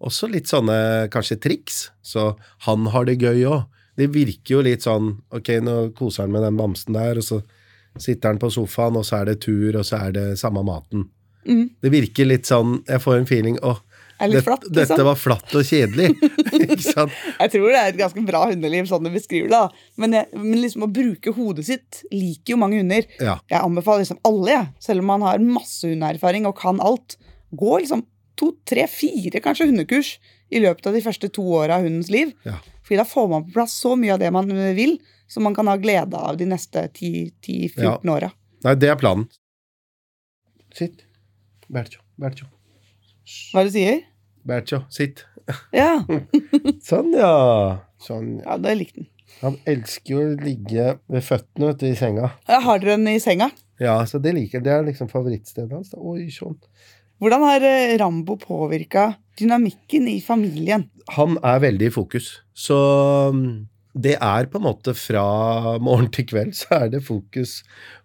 Også 0.00 0.30
litt 0.30 0.46
sånne 0.46 1.10
kanskje 1.10 1.40
triks, 1.40 1.90
så 2.00 2.36
han 2.60 2.86
har 2.86 3.04
det 3.04 3.18
gøy 3.18 3.42
òg. 3.50 3.64
Det 3.96 4.06
virker 4.14 4.54
jo 4.54 4.60
litt 4.62 4.82
sånn 4.86 5.18
ok, 5.34 5.48
nå 5.60 5.92
koser 5.98 6.22
han 6.22 6.32
med 6.32 6.42
den 6.42 6.56
bamsen 6.56 6.94
der, 6.94 7.18
og 7.18 7.24
så 7.26 7.42
sitter 7.98 8.28
han 8.28 8.38
på 8.38 8.48
sofaen, 8.54 8.96
og 8.96 9.04
så 9.04 9.20
er 9.20 9.24
det 9.24 9.40
tur, 9.42 9.76
og 9.76 9.84
så 9.84 9.98
er 10.06 10.12
det 10.12 10.38
samme 10.38 10.62
maten. 10.62 11.10
Mm. 11.44 11.70
Det 11.82 11.90
virker 11.90 12.26
litt 12.26 12.44
sånn 12.46 12.84
Jeg 12.86 13.00
får 13.00 13.16
en 13.16 13.26
feeling 13.26 13.58
åh, 13.64 13.78
Er 14.20 14.28
litt 14.28 14.44
flatt, 14.44 14.64
liksom. 14.66 14.76
dette 14.76 15.04
var 15.06 15.16
flatt 15.16 15.54
og 15.56 15.64
kjedelig. 15.64 16.08
ikke 16.66 16.82
sant? 16.84 17.12
Jeg 17.40 17.52
tror 17.54 17.66
det 17.72 17.78
er 17.80 17.88
et 17.94 17.98
ganske 18.00 18.24
bra 18.28 18.42
hundeliv, 18.50 18.84
sånn 18.90 19.06
du 19.06 19.10
beskriver 19.14 19.48
det. 19.48 19.56
da. 19.56 19.84
Men, 20.02 20.16
jeg, 20.18 20.28
men 20.36 20.60
liksom 20.60 20.84
å 20.84 20.90
bruke 20.92 21.32
hodet 21.36 21.64
sitt 21.70 22.02
liker 22.12 22.54
jo 22.54 22.60
mange 22.60 22.80
hunder. 22.82 23.06
Ja. 23.18 23.38
Jeg 23.50 23.60
anbefaler 23.64 24.04
liksom 24.04 24.20
alle, 24.28 24.50
jeg. 24.58 24.66
selv 24.90 25.04
om 25.04 25.10
man 25.14 25.24
har 25.28 25.40
masse 25.44 25.88
hundeerfaring 25.88 26.46
og 26.50 26.58
kan 26.60 26.80
alt. 26.84 27.16
Gå 27.50 27.78
liksom 27.82 28.04
to, 28.38 28.52
tre, 28.68 28.84
fire 28.88 29.40
kanskje 29.44 29.66
hundekurs 29.72 30.14
i 30.50 30.60
løpet 30.62 30.86
av 30.90 30.94
de 30.96 31.02
første 31.04 31.28
to 31.32 31.42
åra 31.60 31.76
av 31.80 31.86
hundens 31.88 32.08
liv. 32.12 32.30
Ja. 32.46 32.58
Fordi 32.86 32.98
da 33.00 33.04
får 33.06 33.26
man 33.30 33.44
på 33.48 33.52
plass 33.58 33.74
så 33.80 33.96
mye 33.98 34.14
av 34.16 34.20
det 34.22 34.30
man 34.34 34.48
vil, 34.76 34.96
som 35.30 35.44
man 35.46 35.54
kan 35.54 35.68
ha 35.70 35.76
glede 35.78 36.18
av 36.18 36.36
de 36.40 36.46
neste 36.50 36.88
10-14 36.90 37.84
Ja. 37.84 37.96
åra. 38.10 38.30
Nei, 38.66 38.74
det 38.76 38.88
er 38.90 38.96
planen. 38.98 39.28
Sitt. 40.74 41.04
Bercho. 41.70 42.00
Bercho. 42.20 42.46
Hva 43.52 43.60
er 43.62 43.68
det 43.68 43.70
du 43.70 43.76
sier? 43.76 44.00
Bertjo, 44.46 44.84
sitt. 44.92 45.24
Ja, 45.74 46.04
Sånn, 46.86 47.10
ja. 47.16 47.80
Sånn. 48.00 48.36
ja 48.44 48.56
det 48.62 48.76
likte 48.78 49.02
den. 49.02 49.08
Han 49.40 49.56
elsker 49.68 50.12
jo 50.12 50.20
å 50.22 50.36
ligge 50.44 50.84
ved 51.10 51.24
føttene 51.24 51.70
vet 51.70 51.80
du, 51.80 51.86
i 51.88 51.96
senga. 51.98 52.32
Ja, 52.50 52.58
Har 52.64 52.80
dere 52.82 52.96
den 52.98 53.08
i 53.12 53.20
senga? 53.22 53.48
Ja, 53.80 53.96
så 54.06 54.20
det 54.22 54.34
liker 54.36 54.58
han. 54.60 54.66
Det 54.66 54.72
er 54.74 54.84
liksom 54.90 55.08
favorittstedet 55.10 55.72
hans. 55.72 55.90
da. 55.94 55.98
Oi, 56.02 56.26
sånn. 56.34 56.58
Hvordan 57.22 57.44
har 57.46 57.64
eh, 57.66 57.94
Rambo 58.00 58.36
påvirka 58.40 59.06
dynamikken 59.40 60.06
i 60.12 60.18
familien? 60.24 60.86
Han 61.16 61.38
er 61.46 61.62
veldig 61.64 61.88
i 61.88 61.94
fokus. 61.94 62.28
Så 62.56 62.76
mm, 63.34 63.48
det 64.06 64.18
er 64.20 64.50
på 64.52 64.60
en 64.60 64.66
måte 64.68 64.94
fra 64.98 65.24
morgen 65.82 66.10
til 66.14 66.28
kveld 66.30 66.54
så 66.58 66.82
er 66.82 66.92
det 66.94 67.02
fokus 67.06 67.60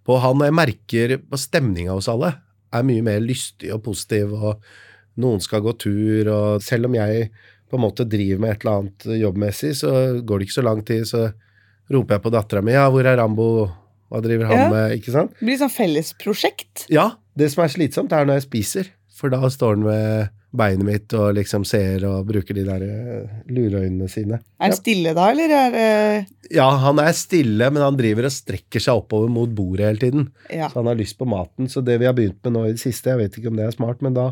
på 0.08 0.18
han. 0.24 0.40
Og 0.40 0.48
jeg 0.50 0.58
merker 0.62 1.18
på 1.26 1.42
stemninga 1.42 1.98
hos 1.98 2.10
alle 2.12 2.36
er 2.76 2.84
mye 2.88 3.04
mer 3.06 3.22
lystig 3.24 3.70
og 3.76 3.84
positiv, 3.86 4.34
og 4.36 4.64
noen 5.22 5.42
skal 5.44 5.62
gå 5.66 5.74
tur, 5.80 6.28
og 6.34 6.62
selv 6.66 6.90
om 6.90 6.96
jeg 6.98 7.30
på 7.72 7.78
en 7.80 7.84
måte 7.86 8.06
driver 8.08 8.42
med 8.44 8.52
et 8.56 8.62
eller 8.66 8.82
annet 8.82 9.08
jobbmessig, 9.22 9.74
så 9.80 9.92
går 10.22 10.40
det 10.42 10.48
ikke 10.50 10.60
så 10.60 10.66
lang 10.68 10.84
tid, 10.86 11.08
så 11.10 11.26
roper 11.92 12.16
jeg 12.18 12.24
på 12.26 12.34
dattera 12.34 12.62
mi 12.66 12.74
ja, 12.76 12.86
hvor 12.94 13.06
er 13.08 13.18
Rambo, 13.20 13.48
hva 14.12 14.22
driver 14.22 14.46
han 14.52 14.58
Ja. 14.60 14.70
med, 14.70 14.98
ikke 15.00 15.12
sant? 15.16 15.34
Det 15.40 15.46
blir 15.50 15.58
sånn 15.60 15.74
fellesprosjekt. 15.74 16.86
Ja, 16.94 17.12
det 17.38 17.52
som 17.54 17.64
er 17.66 17.74
slitsomt, 17.74 18.14
er 18.14 18.26
når 18.26 18.40
jeg 18.42 18.48
spiser. 18.50 18.92
For 19.16 19.32
da 19.32 19.40
står 19.50 19.78
han 19.78 19.86
ved 19.88 20.30
beinet 20.56 20.88
mitt 20.88 21.14
og 21.18 21.34
liksom 21.36 21.66
ser 21.68 22.04
og 22.08 22.28
bruker 22.30 22.56
de 22.56 22.64
der 22.68 22.84
eh, 22.84 23.32
lureøynene 23.52 24.08
sine. 24.12 24.38
Er 24.60 24.70
han 24.70 24.76
stille 24.78 25.12
da, 25.16 25.26
eller 25.34 25.52
er 25.52 25.74
det 25.74 26.52
Ja, 26.56 26.68
han 26.80 27.00
er 27.04 27.12
stille, 27.18 27.68
men 27.74 27.84
han 27.84 27.98
driver 28.00 28.28
og 28.30 28.32
strekker 28.36 28.80
seg 28.84 29.02
oppover 29.02 29.32
mot 29.32 29.50
bordet 29.56 29.88
hele 29.90 30.00
tiden. 30.04 30.30
Ja. 30.52 30.70
Så 30.70 30.80
han 30.80 30.88
har 30.92 31.00
lyst 31.00 31.18
på 31.20 31.28
maten. 31.28 31.68
Så 31.72 31.84
det 31.84 31.98
vi 32.00 32.08
har 32.08 32.16
begynt 32.16 32.40
med 32.44 32.56
nå 32.56 32.66
i 32.70 32.76
det 32.76 32.84
siste, 32.84 33.12
jeg 33.12 33.20
vet 33.24 33.40
ikke 33.40 33.52
om 33.52 33.60
det 33.60 33.66
er 33.68 33.76
smart, 33.76 34.02
men 34.06 34.16
da 34.16 34.30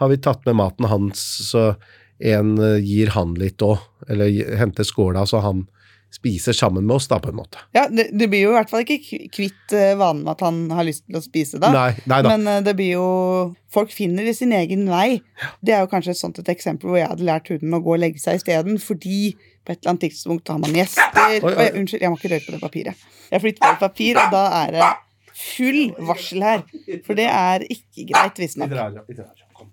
har 0.00 0.08
vi 0.12 0.20
tatt 0.22 0.46
med 0.48 0.58
maten 0.60 0.88
hans, 0.90 1.22
så 1.50 1.74
en 2.20 2.56
eh, 2.58 2.78
gir 2.84 3.12
han 3.16 3.34
litt 3.40 3.62
òg. 3.64 3.78
Eller 4.10 4.56
henter 4.60 4.84
skåla, 4.84 5.26
så 5.28 5.42
han 5.44 5.66
spiser 6.10 6.52
sammen 6.52 6.86
med 6.88 6.96
oss, 6.96 7.06
da, 7.08 7.20
på 7.22 7.30
en 7.30 7.36
måte. 7.38 7.60
ja 7.70 7.84
det, 7.86 8.08
det 8.18 8.26
blir 8.28 8.40
jo 8.42 8.50
i 8.50 8.56
hvert 8.56 8.70
fall 8.72 8.82
ikke 8.82 9.28
kvitt 9.30 9.74
eh, 9.76 9.92
vanen 9.98 10.24
med 10.24 10.32
at 10.32 10.40
han 10.42 10.64
har 10.74 10.86
lyst 10.88 11.04
til 11.06 11.20
å 11.20 11.22
spise, 11.22 11.60
da. 11.62 11.70
Nei, 11.70 11.92
nei 12.10 12.18
da. 12.26 12.32
Men 12.32 12.48
eh, 12.50 12.64
det 12.66 12.74
blir 12.78 12.96
jo 12.96 13.10
Folk 13.70 13.92
finner 13.94 14.26
i 14.26 14.32
sin 14.34 14.50
egen 14.50 14.88
vei. 14.90 15.20
Det 15.62 15.70
er 15.76 15.84
jo 15.84 15.90
kanskje 15.92 16.10
et 16.10 16.18
sånt 16.18 16.40
et 16.42 16.48
eksempel 16.50 16.90
hvor 16.90 16.98
jeg 16.98 17.06
hadde 17.06 17.26
lært 17.28 17.52
hunden 17.52 17.76
å 17.76 17.78
gå 17.84 17.92
og 17.94 18.00
legge 18.02 18.18
seg 18.18 18.40
isteden, 18.40 18.80
fordi 18.82 19.36
på 19.38 19.70
et 19.70 19.78
eller 19.78 19.92
annet 19.92 20.02
tidspunkt 20.08 20.50
har 20.50 20.58
man 20.58 20.74
gjester 20.74 21.20
Oi, 21.22 21.36
oi. 21.38 21.52
Oi, 21.54 21.68
Unnskyld, 21.78 22.02
jeg 22.02 22.10
må 22.10 22.18
ikke 22.18 22.32
røre 22.32 22.46
på 22.48 22.56
det 22.56 22.60
papiret. 22.64 23.04
Jeg 23.30 23.44
flytter 23.44 23.62
på 23.62 23.70
et 23.76 23.84
papir, 23.84 24.18
og 24.18 24.34
da 24.34 24.42
er 24.64 24.74
det 24.74 24.88
full 25.38 25.80
varsel 26.10 26.42
her. 26.42 26.64
For 27.06 27.18
det 27.18 27.28
er 27.30 27.68
ikke 27.70 28.08
greit, 28.10 28.42
visstnok. 28.42 28.74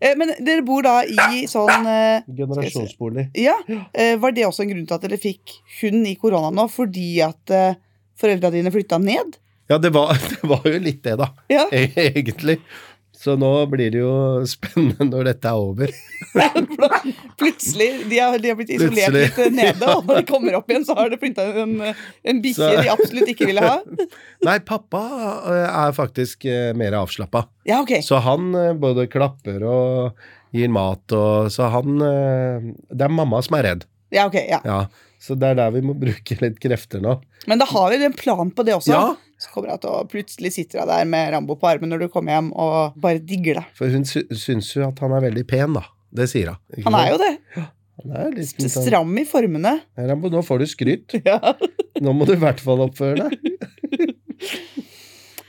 Eh, 0.01 0.13
Men 0.19 0.33
dere 0.45 0.62
bor 0.65 0.83
da 0.86 0.99
i 1.03 1.45
sånn 1.49 1.88
eh, 1.89 2.21
Generasjonsbolig. 2.38 3.29
Ja. 3.39 3.55
eh, 3.93 4.15
Var 4.21 4.31
det 4.38 4.45
også 4.45 4.63
en 4.65 4.71
grunn 4.73 4.86
til 4.88 4.95
at 4.99 5.07
dere 5.07 5.17
fikk 5.21 5.55
hund 5.81 6.07
i 6.07 6.15
korona 6.19 6.51
nå, 6.53 6.67
fordi 6.69 7.21
at 7.25 7.53
foreldra 8.17 8.51
dine 8.53 8.71
flytta 8.73 8.97
ned? 9.01 9.38
Ja, 9.69 9.77
det 9.83 9.89
var, 9.95 10.13
det 10.31 10.43
var 10.47 10.62
jo 10.65 10.77
litt 10.79 11.01
det, 11.03 11.17
da. 11.19 11.31
Ja. 11.51 11.65
E- 11.71 11.91
Egentlig. 12.10 12.60
Så 13.17 13.34
nå 13.39 13.49
blir 13.71 13.89
det 13.93 14.01
jo 14.03 14.12
spennende 14.45 15.08
når 15.10 15.32
dette 15.32 15.49
er 15.49 15.58
over. 15.58 15.93
Plutselig. 17.41 17.88
De 18.12 18.19
har, 18.21 18.38
de 18.38 18.51
har 18.51 18.60
blitt 18.60 18.75
isolert 18.75 19.15
litt 19.15 19.39
eh, 19.41 19.49
nede, 19.53 19.89
og 19.95 20.06
når 20.06 20.21
de 20.21 20.27
kommer 20.30 20.58
opp 20.60 20.69
igjen, 20.69 20.86
så 20.86 20.93
har 20.99 21.10
det 21.10 21.17
flytta 21.21 21.47
en, 21.63 21.73
en 21.82 22.41
bikkje 22.43 22.69
de 22.77 22.91
absolutt 22.93 23.34
ikke 23.34 23.49
ville 23.49 23.63
ha. 23.65 23.80
Nei, 24.47 24.58
pappa 24.67 25.03
eh, 25.49 25.65
er 25.65 25.97
faktisk 25.97 26.45
eh, 26.45 26.71
mer 26.77 26.99
avslappa. 27.01 27.47
Ja, 27.67 27.82
ok. 27.82 27.97
Så 28.06 28.21
han 28.23 28.53
både 28.80 29.08
klapper 29.12 29.65
og 29.65 30.23
gir 30.56 30.69
mat 30.71 31.12
og 31.12 31.49
Så 31.51 31.67
han 31.73 31.99
Det 31.99 33.03
er 33.03 33.12
mamma 33.12 33.41
som 33.43 33.58
er 33.58 33.65
redd. 33.71 33.84
Ja, 34.13 34.30
ok, 34.30 34.38
ja. 34.47 34.62
Ja. 34.63 34.80
Så 35.19 35.36
det 35.36 35.49
er 35.51 35.58
der 35.58 35.73
vi 35.73 35.82
må 35.84 35.97
bruke 35.97 36.38
litt 36.39 36.62
krefter 36.62 37.01
nå. 37.03 37.17
Men 37.49 37.60
da 37.60 37.65
har 37.67 37.91
vi 37.91 38.06
en 38.06 38.15
plan 38.15 38.53
på 38.53 38.63
det 38.67 38.77
også. 38.77 38.93
Ja. 38.93 39.26
Så 39.38 39.52
kommer 39.54 39.69
hun 39.69 39.80
til 39.84 39.89
å 39.93 40.04
plutselig 40.10 40.52
sitter 40.56 40.82
hun 40.82 40.89
der 40.89 41.06
med 41.06 41.32
Rambo 41.36 41.56
på 41.62 41.67
armen 41.69 41.91
når 41.93 42.06
du 42.06 42.08
kommer 42.13 42.34
hjem, 42.38 42.52
og 42.58 42.95
bare 42.97 43.19
digger 43.21 43.60
det. 43.62 43.65
For 43.78 43.88
hun 43.93 44.06
sy 44.10 44.23
syns 44.34 44.71
jo 44.76 44.88
at 44.88 45.00
han 45.04 45.13
er 45.13 45.21
veldig 45.30 45.45
pen, 45.50 45.73
da. 45.78 45.84
Det 46.17 46.26
sier 46.32 46.54
hun. 46.54 46.58
Ikke 46.73 46.88
Han 46.89 46.97
er 47.02 47.12
jo 47.12 47.17
det. 47.21 47.34
Han 47.97 48.12
er 48.17 48.32
litt 48.34 48.50
sånn 48.54 48.69
Stram 48.88 49.13
i 49.17 49.26
formene. 49.30 49.76
Rambo, 49.97 50.30
nå 50.34 50.41
får 50.45 50.60
du 50.63 50.67
skryt. 50.69 51.17
Ja. 51.26 51.38
Nå 52.02 52.13
må 52.13 52.26
du 52.30 52.34
i 52.36 52.41
hvert 52.41 52.60
fall 52.62 52.82
oppføre 52.88 53.28
deg. 53.28 53.38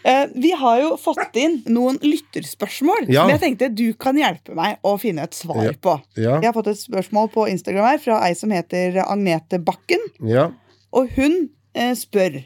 Eh, 0.08 0.28
vi 0.34 0.52
har 0.56 0.78
jo 0.80 0.92
fått 0.96 1.34
inn 1.36 1.58
noen 1.68 1.98
lytterspørsmål 2.00 3.08
Ja. 3.10 3.24
som 3.26 3.32
jeg 3.34 3.40
tenkte 3.42 3.68
du 3.74 3.92
kan 3.98 4.16
hjelpe 4.16 4.54
meg 4.56 4.78
å 4.86 4.94
finne 4.96 5.24
et 5.26 5.34
svar 5.36 5.58
Ja. 5.66 5.72
på. 5.74 5.96
Ja. 6.16 6.36
Jeg 6.40 6.46
har 6.46 6.54
fått 6.54 6.68
et 6.70 6.78
spørsmål 6.80 7.28
på 7.34 7.44
Instagram 7.50 7.84
her 7.90 7.98
fra 7.98 8.20
ei 8.24 8.32
som 8.38 8.48
heter 8.54 9.02
Agnete 9.04 9.58
Bakken. 9.62 9.98
ja. 10.24 10.46
Og 10.94 11.10
hun 11.18 11.50
eh, 11.74 11.92
spør 11.98 12.38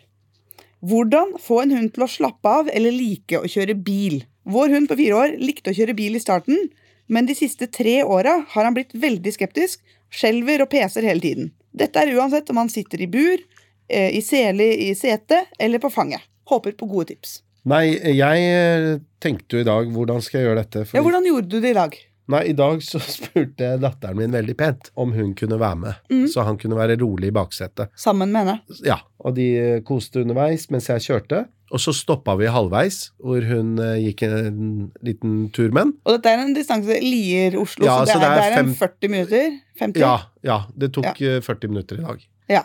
hvordan 0.83 1.37
få 1.41 1.63
en 1.63 1.75
hund 1.77 1.93
til 1.95 2.05
å 2.05 2.11
slappe 2.11 2.53
av 2.61 2.71
eller 2.73 2.95
like 2.95 3.39
å 3.39 3.49
kjøre 3.49 3.77
bil. 3.79 4.23
Vår 4.43 4.75
hund 4.75 4.91
på 4.91 4.99
fire 4.99 5.19
år 5.19 5.37
likte 5.39 5.71
å 5.71 5.77
kjøre 5.77 5.95
bil 5.99 6.19
i 6.19 6.23
starten, 6.23 6.69
men 7.07 7.29
de 7.29 7.37
siste 7.39 7.69
tre 7.71 8.01
åra 8.03 8.41
har 8.55 8.67
han 8.67 8.75
blitt 8.75 8.95
veldig 8.99 9.35
skeptisk, 9.35 9.83
skjelver 10.13 10.65
og 10.65 10.71
peser 10.73 11.07
hele 11.07 11.23
tiden. 11.23 11.53
Dette 11.73 12.03
er 12.03 12.13
uansett 12.17 12.51
om 12.53 12.61
han 12.61 12.73
sitter 12.73 13.01
i 13.01 13.09
bur, 13.11 13.39
eh, 13.89 14.11
i 14.17 14.21
sele 14.23 14.67
i 14.89 14.93
setet 14.99 15.55
eller 15.59 15.79
på 15.79 15.91
fanget. 15.91 16.21
Håper 16.51 16.75
på 16.77 16.89
gode 16.91 17.13
tips. 17.15 17.41
Nei, 17.65 17.95
jeg 17.95 18.47
eh, 18.51 18.99
tenkte 19.23 19.57
jo 19.57 19.63
i 19.63 19.69
dag 19.69 19.91
hvordan 19.95 20.23
skal 20.25 20.41
jeg 20.41 20.49
gjøre 20.49 20.65
dette? 20.65 20.87
Ja, 20.97 21.03
Hvordan 21.03 21.27
gjorde 21.29 21.49
du 21.49 21.61
det 21.63 21.71
i 21.71 21.79
dag? 21.79 21.95
Nei, 22.31 22.45
i 22.53 22.53
dag 22.55 22.83
så 22.87 23.01
spurte 23.17 23.73
datteren 23.83 24.17
min 24.21 24.31
veldig 24.35 24.55
pent 24.57 24.91
om 24.95 25.11
hun 25.17 25.33
kunne 25.35 25.59
være 25.59 25.77
med, 25.81 25.95
Mm. 26.13 26.27
så 26.31 26.45
han 26.47 26.59
kunne 26.61 26.77
være 26.79 26.97
rolig 27.01 27.33
i 27.33 27.35
baksetet. 27.35 27.91
Sammen 27.99 28.31
med 28.33 28.47
henne. 28.47 28.79
Ja, 28.87 29.01
og 29.19 29.35
de 29.35 29.49
eh, 29.59 29.81
koste 29.83 30.23
underveis 30.23 30.69
mens 30.71 30.87
jeg 30.89 31.03
kjørte, 31.03 31.47
og 31.73 31.81
så 31.81 31.95
stoppa 31.97 32.35
vi 32.37 32.47
halvveis, 32.53 33.11
hvor 33.19 33.41
hun 33.49 33.79
eh, 33.81 33.97
gikk 34.07 34.23
en 34.29 34.93
liten 35.03 35.49
tur 35.57 35.71
med 35.73 35.83
den. 35.89 35.93
Og 36.05 36.19
dette 36.19 36.31
er 36.37 36.43
en 36.45 36.55
distanse 36.55 36.99
Lier-Oslo, 37.03 37.87
Ja, 37.89 37.99
så 38.03 38.05
det 38.05 38.13
så 38.13 38.19
er, 38.19 38.23
det 38.23 38.29
er 38.29 38.37
det 38.43 38.59
er 38.59 38.67
en 38.67 38.75
40 38.77 39.09
minutter? 39.15 39.57
50? 39.81 40.01
Ja, 40.05 40.15
ja, 40.45 40.59
det 40.77 40.93
tok 40.95 41.21
ja. 41.25 41.41
40 41.43 41.73
minutter 41.73 41.99
i 41.99 42.05
dag. 42.07 42.27
Ja. 42.53 42.63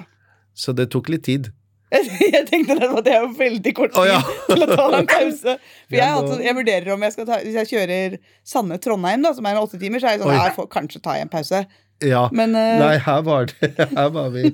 Så 0.58 0.74
det 0.76 0.90
tok 0.94 1.10
litt 1.14 1.24
tid. 1.24 1.50
Jeg 2.36 2.44
tenkte 2.50 2.76
at 2.76 3.06
det 3.06 3.16
var 3.16 3.30
veldig 3.38 3.74
kort 3.78 3.94
tid 3.96 4.10
tid 4.10 4.12
ja. 4.12 4.20
til 4.50 4.66
å 4.66 4.68
ta 4.74 4.88
en 4.98 5.08
pause. 5.08 5.54
For 5.88 5.96
jeg, 5.96 6.18
altså, 6.18 6.40
jeg 6.44 6.58
vurderer 6.58 6.94
om 6.94 7.06
jeg 7.08 7.16
skal 7.16 7.28
ta 7.30 7.38
Hvis 7.46 7.56
jeg 7.62 7.70
kjører 7.72 8.18
Sanne-Trondheim, 8.44 9.24
da, 9.24 9.32
som 9.38 9.48
er 9.48 9.56
med 9.56 9.64
åtte 9.64 9.80
timer, 9.80 10.04
så 10.04 10.10
er 10.10 10.18
jeg 10.18 10.26
sånn 10.26 10.34
Oi. 10.34 10.42
Jeg 10.42 10.56
får 10.58 10.68
kanskje 10.74 11.02
ta 11.06 11.16
en 11.22 11.32
pause. 11.32 11.64
Ja. 12.04 12.28
Men 12.36 12.54
uh... 12.60 12.76
Nei, 12.84 12.94
her 13.08 13.24
var 13.26 13.48
det 13.54 13.72
Her 13.98 14.12
var 14.14 14.30
vi 14.36 14.52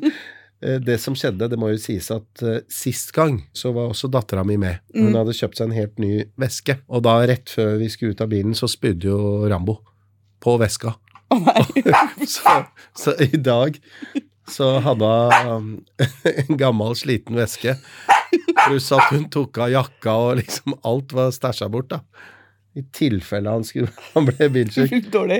Eh, 0.64 0.80
Det 0.80 0.98
som 1.02 1.16
skjedde, 1.18 1.50
det 1.52 1.60
må 1.60 1.72
jo 1.74 1.80
sies 1.82 2.10
at 2.14 2.44
uh, 2.46 2.60
sist 2.72 3.12
gang 3.16 3.42
så 3.56 3.74
var 3.76 3.92
også 3.92 4.10
dattera 4.12 4.46
mi 4.48 4.58
med. 4.58 4.80
Hun 4.96 5.12
Mm. 5.12 5.18
hadde 5.20 5.36
kjøpt 5.36 5.60
seg 5.60 5.70
en 5.70 5.76
helt 5.78 6.00
ny 6.00 6.12
veske, 6.40 6.78
og 6.88 7.04
da 7.04 7.18
rett 7.28 7.50
før 7.52 7.78
vi 7.82 7.90
skulle 7.92 8.16
ut 8.16 8.22
av 8.24 8.30
bilen, 8.32 8.56
så 8.56 8.70
spydde 8.72 9.10
jo 9.10 9.50
Rambo 9.52 9.80
på 10.44 10.58
veska. 10.62 10.96
Nei. 11.34 11.66
Så, 12.30 12.66
så 12.94 13.14
i 13.20 13.40
dag 13.42 13.80
så 14.50 14.78
hadde 14.84 15.10
hun 15.46 15.68
en 16.48 16.58
gammel, 16.60 16.96
sliten 17.00 17.38
veske, 17.40 17.78
pluss 18.66 18.92
at 18.96 19.12
hun 19.14 19.28
tok 19.34 19.62
av 19.66 19.72
jakka, 19.74 20.16
og 20.28 20.42
liksom 20.42 20.78
alt 20.88 21.14
var 21.16 21.34
stæsja 21.36 21.70
bort, 21.72 21.94
da. 21.94 22.02
I 22.74 22.82
tilfelle 22.96 23.52
han, 23.54 23.64
skulle, 23.68 23.92
han 24.16 24.28
ble 24.28 24.50
bilsjuk. 24.50 24.94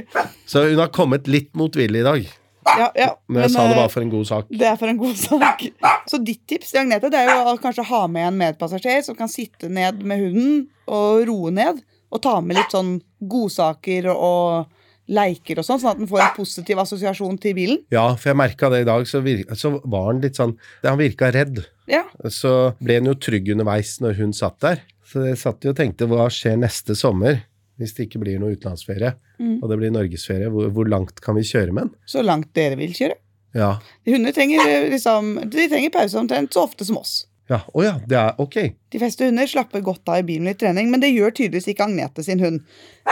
Så 0.52 0.68
hun 0.70 0.80
har 0.80 0.94
kommet 0.94 1.28
litt 1.28 1.52
motvillig 1.58 2.04
i 2.04 2.08
dag. 2.08 2.32
Ja, 2.64 2.92
ja. 2.96 3.10
Men 3.28 3.44
jeg 3.44 3.52
sa 3.52 3.64
det 3.66 3.74
var 3.74 3.82
bare 3.82 3.92
for 3.92 4.06
en 4.06 4.12
god 4.14 4.28
sak. 4.30 4.52
Det 4.54 4.68
er 4.70 4.78
for 4.80 4.88
en 4.92 5.00
god 5.02 5.18
sak. 5.20 5.66
Så 6.08 6.20
ditt 6.24 6.46
tips 6.48 6.72
til 6.72 6.84
Agnete 6.84 7.10
det 7.12 7.20
er 7.20 7.32
jo 7.34 7.50
å 7.52 7.58
kanskje 7.62 7.84
ha 7.90 8.06
med 8.12 8.30
en 8.30 8.38
medpassasjer 8.40 9.02
som 9.04 9.18
kan 9.18 9.32
sitte 9.32 9.68
ned 9.68 10.00
med 10.08 10.22
hunden 10.24 10.62
og 10.88 11.26
roe 11.28 11.52
ned. 11.52 11.82
Og 12.14 12.22
ta 12.24 12.38
med 12.46 12.60
litt 12.60 12.72
sånn 12.72 12.96
godsaker 13.20 14.08
og 14.14 14.70
leiker 15.12 15.60
og 15.60 15.66
sånn, 15.68 15.80
sånn 15.82 15.92
at 15.92 15.98
den 16.00 16.08
får 16.08 16.22
en 16.24 16.36
positiv 16.38 16.80
assosiasjon 16.80 17.38
til 17.44 17.56
bilen. 17.58 17.80
Ja, 17.92 18.06
for 18.16 18.30
jeg 18.32 18.38
merka 18.40 18.70
det 18.72 18.82
i 18.86 18.88
dag, 18.88 19.04
så, 19.10 19.20
virka, 19.26 19.56
så 19.60 19.74
var 19.84 20.06
han 20.14 20.22
litt 20.24 20.36
sånn 20.40 20.56
Han 20.84 20.98
virka 21.02 21.32
redd. 21.36 21.66
Ja, 21.92 22.06
Så 22.32 22.76
ble 22.80 22.96
han 23.02 23.06
jo 23.10 23.14
trygg 23.20 23.50
underveis 23.52 23.98
når 24.00 24.16
hun 24.22 24.32
satt 24.34 24.60
der. 24.64 24.80
Så 25.04 25.26
jeg 25.28 25.38
satt 25.38 25.64
jo 25.66 25.74
og 25.74 25.76
tenkte 25.78 26.08
hva 26.08 26.30
skjer 26.32 26.56
neste 26.58 26.96
sommer 26.96 27.42
hvis 27.82 27.96
det 27.98 28.06
ikke 28.08 28.20
blir 28.22 28.40
noe 28.40 28.54
utenlandsferie, 28.56 29.16
Mm. 29.42 29.58
og 29.64 29.70
det 29.70 29.78
blir 29.80 29.92
norgesferie? 29.92 30.48
Hvor, 30.54 30.70
hvor 30.70 30.88
langt 30.88 31.20
kan 31.20 31.34
vi 31.36 31.42
kjøre 31.42 31.74
med 31.74 31.88
den? 31.90 31.94
Så 32.06 32.22
langt 32.24 32.52
dere 32.54 32.78
vil 32.78 32.94
kjøre. 32.94 33.16
Ja. 33.58 33.80
Hunder 34.06 34.32
trenger 34.32 34.62
eh, 34.70 34.90
liksom 34.94 35.34
De 35.50 35.66
trenger 35.70 35.90
pause 35.92 36.16
omtrent 36.22 36.54
så 36.54 36.64
ofte 36.64 36.86
som 36.86 36.98
oss. 37.02 37.26
Ja, 37.50 37.60
oh 37.74 37.84
ja, 37.84 37.98
det 38.08 38.16
er 38.16 38.38
ok. 38.40 38.56
De 38.94 39.00
fleste 39.02 39.26
hunder 39.28 39.50
slapper 39.50 39.82
godt 39.84 40.08
av 40.08 40.22
i 40.22 40.24
bilen 40.30 40.48
i 40.48 40.54
trening, 40.56 40.88
men 40.94 41.02
det 41.04 41.10
gjør 41.12 41.34
tydeligvis 41.36 41.68
ikke 41.74 41.84
Agnete 41.90 42.24
sin 42.24 42.40
hund. 42.40 42.62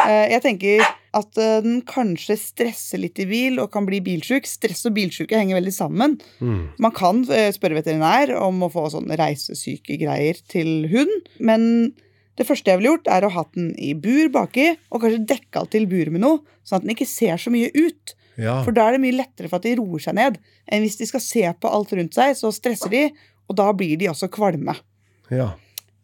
Eh, 0.08 0.30
Jeg 0.32 0.42
tenker 0.46 0.86
at 1.18 1.40
eh, 1.40 1.58
den 1.64 1.82
kanskje 1.88 2.38
stresser 2.40 3.02
litt 3.02 3.20
i 3.20 3.28
bil 3.28 3.60
og 3.62 3.72
kan 3.74 3.88
bli 3.88 4.00
bilsjuk. 4.04 4.48
Stress 4.48 4.86
og 4.88 4.96
bilsjuke 4.96 5.38
henger 5.38 5.60
veldig 5.60 5.74
sammen. 5.76 6.16
Mm. 6.40 6.62
Man 6.84 6.96
kan 6.96 7.24
eh, 7.32 7.50
spørre 7.56 7.80
veterinær 7.82 8.34
om 8.40 8.64
å 8.64 8.72
få 8.72 8.88
sånne 8.94 9.18
reisesykegreier 9.20 10.40
til 10.52 10.88
hund, 10.92 11.30
men 11.44 11.68
det 12.40 12.48
første 12.48 12.72
jeg 12.72 12.80
ville 12.80 12.94
gjort, 12.94 13.10
er 13.12 13.28
å 13.28 13.34
ha 13.36 13.44
den 13.58 13.74
i 13.76 13.92
bur 13.98 14.32
baki, 14.34 14.72
og 14.90 15.04
kanskje 15.04 15.26
dekke 15.34 15.62
alt 15.62 15.74
til 15.76 15.88
buret 15.92 16.16
med 16.16 16.24
noe, 16.24 16.40
sånn 16.64 16.80
at 16.80 16.88
den 16.88 16.96
ikke 16.96 17.10
ser 17.10 17.42
så 17.42 17.52
mye 17.54 17.68
ut. 17.76 18.16
Ja. 18.40 18.62
For 18.66 18.74
da 18.74 18.88
er 18.88 18.96
det 18.96 19.04
mye 19.04 19.18
lettere 19.20 19.52
for 19.52 19.60
at 19.60 19.68
de 19.68 19.76
roer 19.78 20.02
seg 20.02 20.16
ned, 20.18 20.40
enn 20.72 20.86
hvis 20.86 20.98
de 21.02 21.10
skal 21.10 21.24
se 21.24 21.44
på 21.60 21.74
alt 21.76 21.92
rundt 21.98 22.16
seg, 22.16 22.38
så 22.40 22.54
stresser 22.56 22.94
de, 22.94 23.04
og 23.52 23.60
da 23.60 23.68
blir 23.76 24.00
de 24.00 24.10
også 24.14 24.32
kvalme. 24.32 24.78
ja. 25.34 25.52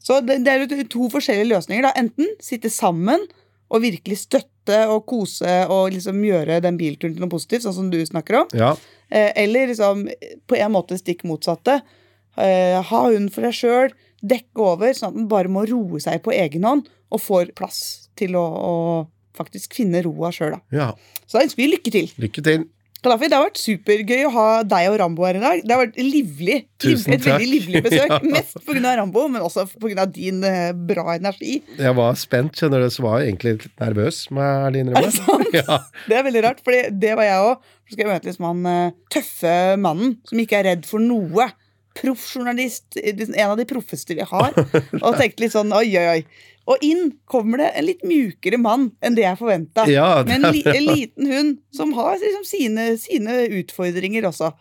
Så 0.08 0.22
det, 0.24 0.38
det 0.46 0.52
er 0.54 0.62
jo 0.64 0.84
to 0.88 1.10
forskjellige 1.12 1.50
løsninger. 1.50 1.84
da. 1.84 1.90
Enten 2.00 2.30
sitte 2.40 2.70
sammen 2.72 3.26
og 3.68 3.84
virkelig 3.84 4.22
støtte 4.24 4.80
og 4.92 5.06
kose 5.10 5.54
og 5.72 5.92
liksom 5.96 6.20
gjøre 6.24 6.60
den 6.64 6.78
bilturen 6.80 7.16
til 7.16 7.24
noe 7.24 7.32
positivt, 7.32 7.66
sånn 7.66 7.76
som 7.76 7.90
du 7.92 8.00
snakker 8.08 8.42
om. 8.44 8.52
Ja. 8.58 8.74
Eh, 9.10 9.32
eller 9.44 9.72
liksom 9.72 10.06
på 10.48 10.60
en 10.60 10.74
måte 10.76 11.00
stikk 11.00 11.26
motsatte. 11.28 11.82
Eh, 12.38 12.78
ha 12.80 13.04
hunden 13.08 13.32
for 13.34 13.48
deg 13.48 13.56
sjøl, 13.58 13.94
dekke 14.22 14.64
over, 14.64 14.94
sånn 14.96 15.14
at 15.14 15.20
den 15.20 15.30
bare 15.32 15.52
må 15.52 15.66
roe 15.70 16.02
seg 16.04 16.24
på 16.26 16.36
egen 16.36 16.68
hånd 16.68 16.88
og 17.14 17.24
får 17.24 17.54
plass 17.58 18.10
til 18.20 18.36
å, 18.40 18.44
å 18.44 18.74
faktisk 19.38 19.78
finne 19.78 20.02
roa 20.06 20.32
sjøl. 20.34 20.58
ja. 20.74 20.92
Så 21.28 21.38
da 21.38 21.44
ønsker 21.44 21.60
vi 21.60 21.72
lykke 21.74 21.92
til. 21.92 22.12
Lykke 22.24 22.44
til. 22.46 22.62
Kadafi, 23.08 23.28
det 23.32 23.38
har 23.38 23.46
vært 23.46 23.60
supergøy 23.62 24.24
å 24.28 24.30
ha 24.36 24.46
deg 24.68 24.90
og 24.92 24.98
Rambo 25.00 25.24
her 25.24 25.38
i 25.40 25.42
dag. 25.42 25.62
Det 25.64 25.72
har 25.72 25.80
vært 25.80 26.00
livlig. 26.02 26.58
Tusen 26.84 27.14
et 27.16 27.24
veldig 27.24 27.46
livlig 27.48 27.82
besøk. 27.86 28.12
Mest 28.34 28.58
pga. 28.68 28.96
Rambo, 29.00 29.24
men 29.32 29.46
også 29.46 29.64
pga. 29.80 30.04
din 30.12 30.44
eh, 30.44 30.74
bra 30.76 31.16
energi. 31.16 31.62
Jeg 31.80 31.96
var 31.96 32.18
spent, 32.20 32.60
skjønner 32.60 32.84
du, 32.84 32.90
så 32.92 33.06
var 33.06 33.22
jeg 33.22 33.32
egentlig 33.32 33.54
litt 33.62 33.80
nervøs, 33.80 34.20
må 34.36 34.44
jeg 34.44 34.66
ærlig 34.66 34.84
innrømme. 34.84 35.06
Er 35.06 35.08
det 35.08 35.16
sant? 35.22 35.48
Ja. 35.58 35.78
Det 36.10 36.18
er 36.20 36.26
veldig 36.28 36.42
rart, 36.44 36.60
for 36.66 36.76
det 36.76 37.14
var 37.16 37.30
jeg 37.30 37.46
òg. 37.48 37.72
Så 37.88 37.96
skal 37.96 38.04
jeg 38.04 38.12
møte 38.12 38.28
liksom 38.28 38.50
han 38.50 38.68
eh, 38.74 38.96
tøffe 39.16 39.56
mannen 39.80 40.18
som 40.28 40.44
ikke 40.44 40.60
er 40.60 40.70
redd 40.74 40.84
for 40.90 41.00
noe. 41.00 41.48
Proffjournalist, 42.02 42.98
liksom 42.98 43.36
en 43.36 43.54
av 43.54 43.58
de 43.60 43.66
proffeste 43.70 44.18
vi 44.18 44.26
har. 44.28 44.54
Og 45.02 45.18
tenkte 45.18 45.44
litt 45.46 45.56
sånn 45.56 45.74
oi, 45.76 45.88
oi, 45.98 46.06
oi. 46.18 46.54
Og 46.68 46.84
inn 46.84 47.14
kommer 47.32 47.62
det 47.62 47.70
en 47.80 47.86
litt 47.88 48.02
mjukere 48.04 48.60
mann 48.60 48.90
enn 49.00 49.16
det 49.16 49.24
jeg 49.24 49.40
forventa. 49.40 49.86
Ja, 49.88 50.24
Med 50.28 50.42
en, 50.42 50.50
li 50.52 50.64
en 50.68 50.88
liten 50.90 51.30
hund 51.32 51.54
som 51.76 51.94
har 51.96 52.18
liksom 52.20 52.44
sine, 52.48 52.90
sine 53.00 53.46
utfordringer 53.62 54.28
også. 54.28 54.52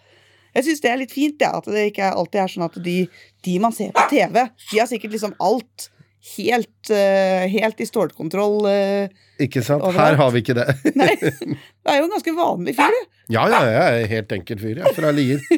Jeg 0.57 0.69
syns 0.69 0.85
det 0.85 0.93
er 0.93 1.01
litt 1.03 1.13
fint, 1.13 1.43
ja, 1.43 1.51
at 1.59 1.67
det 1.69 1.91
ikke 1.91 2.15
alltid 2.17 2.41
er 2.41 2.53
sånn 2.53 2.69
at 2.69 2.79
de, 2.85 2.97
de 3.45 3.57
man 3.61 3.75
ser 3.77 3.91
på 3.93 4.07
TV, 4.09 4.47
de 4.71 4.79
har 4.81 4.89
sikkert 4.89 5.13
liksom 5.19 5.35
alt 5.43 5.91
helt, 6.37 6.91
eh, 6.91 7.47
helt 7.53 7.81
i 7.81 7.87
stålkontroll. 7.87 8.67
eh. 8.71 9.09
Ikke 9.43 9.63
sant? 9.63 9.83
Overalt. 9.83 10.01
Her 10.01 10.17
har 10.23 10.31
vi 10.35 10.43
ikke 10.43 10.57
det. 10.57 10.67
nei, 11.01 11.13
det 11.21 11.93
er 11.93 12.01
jo 12.01 12.09
en 12.09 12.15
ganske 12.17 12.35
vanlig 12.37 12.77
fyr, 12.79 12.95
du. 12.95 13.13
Ja, 13.35 13.45
ja, 13.51 13.61
jeg 13.69 14.03
er 14.03 14.11
helt 14.15 14.33
enkel 14.33 14.61
fyr, 14.63 14.81
jeg. 14.83 14.95
Fra 14.97 15.13
Lier. 15.15 15.41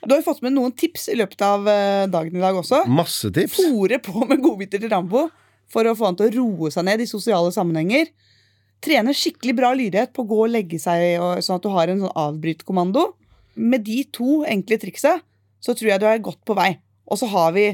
Du 0.00 0.14
har 0.14 0.22
jo 0.22 0.24
fått 0.24 0.40
med 0.40 0.54
noen 0.56 0.72
tips 0.72 1.10
i 1.12 1.16
løpet 1.18 1.42
av 1.44 1.66
eh, 1.68 2.06
dagen 2.10 2.34
i 2.38 2.40
dag 2.40 2.56
også. 2.56 2.86
Masse 2.88 3.28
tips. 3.36 3.58
Fore 3.60 3.98
på 4.02 4.24
med 4.24 4.40
godbiter 4.42 4.80
til 4.80 4.88
Rambo 4.90 5.26
for 5.70 5.86
å 5.86 5.92
få 5.94 6.08
han 6.08 6.16
til 6.18 6.30
å 6.30 6.34
roe 6.38 6.70
seg 6.72 6.86
ned 6.88 7.04
i 7.04 7.08
sosiale 7.08 7.52
sammenhenger. 7.54 8.08
Trene 8.82 9.12
skikkelig 9.14 9.54
bra 9.58 9.74
lydighet 9.76 10.14
på 10.16 10.24
å 10.24 10.30
gå 10.30 10.38
og 10.46 10.52
legge 10.54 10.80
seg, 10.80 11.20
og, 11.20 11.42
sånn 11.44 11.60
at 11.60 11.66
du 11.66 11.70
har 11.74 11.92
en 11.92 12.00
sånn 12.06 12.16
avbrytkommando. 12.16 13.04
Med 13.60 13.84
de 13.86 14.00
to 14.16 14.40
enkle 14.48 14.80
triksa 14.80 15.18
så 15.60 15.76
tror 15.76 15.92
jeg 15.92 16.00
du 16.00 16.08
er 16.08 16.24
godt 16.24 16.40
på 16.48 16.56
vei. 16.56 16.72
Og 17.10 17.18
så 17.18 17.26
har 17.32 17.54
vi 17.56 17.66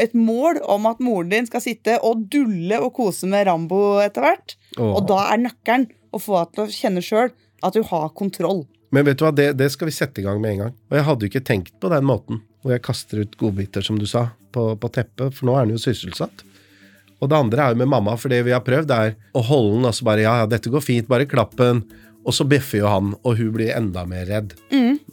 et 0.00 0.14
mål 0.14 0.60
om 0.70 0.86
at 0.86 1.00
moren 1.02 1.32
din 1.32 1.48
skal 1.48 1.62
sitte 1.64 1.96
og 2.06 2.28
dulle 2.30 2.78
og 2.78 2.92
kose 2.94 3.26
med 3.30 3.48
Rambo 3.48 3.98
etter 4.04 4.22
hvert. 4.22 4.54
Og 4.78 5.02
da 5.10 5.24
er 5.32 5.42
nøkkelen 5.42 5.88
å 6.14 6.22
få 6.22 6.38
henne 6.38 6.54
til 6.54 6.64
å 6.64 6.76
kjenne 6.76 7.02
sjøl 7.04 7.34
at 7.64 7.74
du 7.74 7.82
har 7.90 8.12
kontroll. 8.14 8.64
Men 8.94 9.08
vet 9.08 9.18
du 9.18 9.24
hva, 9.26 9.34
det, 9.34 9.48
det 9.58 9.70
skal 9.74 9.90
vi 9.90 9.96
sette 9.96 10.22
i 10.22 10.26
gang 10.26 10.38
med 10.42 10.54
en 10.54 10.64
gang. 10.64 10.74
Og 10.90 10.98
jeg 10.98 11.06
hadde 11.08 11.26
jo 11.26 11.32
ikke 11.32 11.46
tenkt 11.48 11.74
på 11.82 11.90
den 11.90 12.06
måten, 12.06 12.44
hvor 12.62 12.76
jeg 12.76 12.84
kaster 12.86 13.24
ut 13.24 13.38
godbiter, 13.40 13.82
som 13.82 13.98
du 13.98 14.06
sa, 14.06 14.28
på, 14.54 14.68
på 14.78 14.90
teppet, 14.94 15.34
for 15.34 15.48
nå 15.48 15.56
er 15.58 15.66
den 15.66 15.74
jo 15.74 15.82
sysselsatt. 15.82 16.44
Og 17.18 17.30
det 17.30 17.38
andre 17.38 17.64
er 17.64 17.74
jo 17.74 17.80
med 17.80 17.90
mamma, 17.90 18.14
for 18.20 18.30
det 18.30 18.44
vi 18.46 18.54
har 18.54 18.62
prøvd, 18.62 18.94
er 18.94 19.16
å 19.34 19.42
holde 19.48 19.78
den 19.78 19.88
og 19.90 19.96
så 19.96 20.06
bare 20.06 20.22
ja, 20.26 20.36
ja, 20.42 20.48
dette 20.50 20.70
går 20.70 20.84
fint, 20.84 21.10
bare 21.10 21.26
klapp 21.26 21.56
den. 21.58 21.82
Og 22.24 22.32
så 22.36 22.46
bjeffer 22.48 22.80
jo 22.80 22.88
han, 22.88 23.12
og 23.22 23.38
hun 23.40 23.52
blir 23.56 23.74
enda 23.76 24.06
mer 24.08 24.26
redd. 24.30 24.56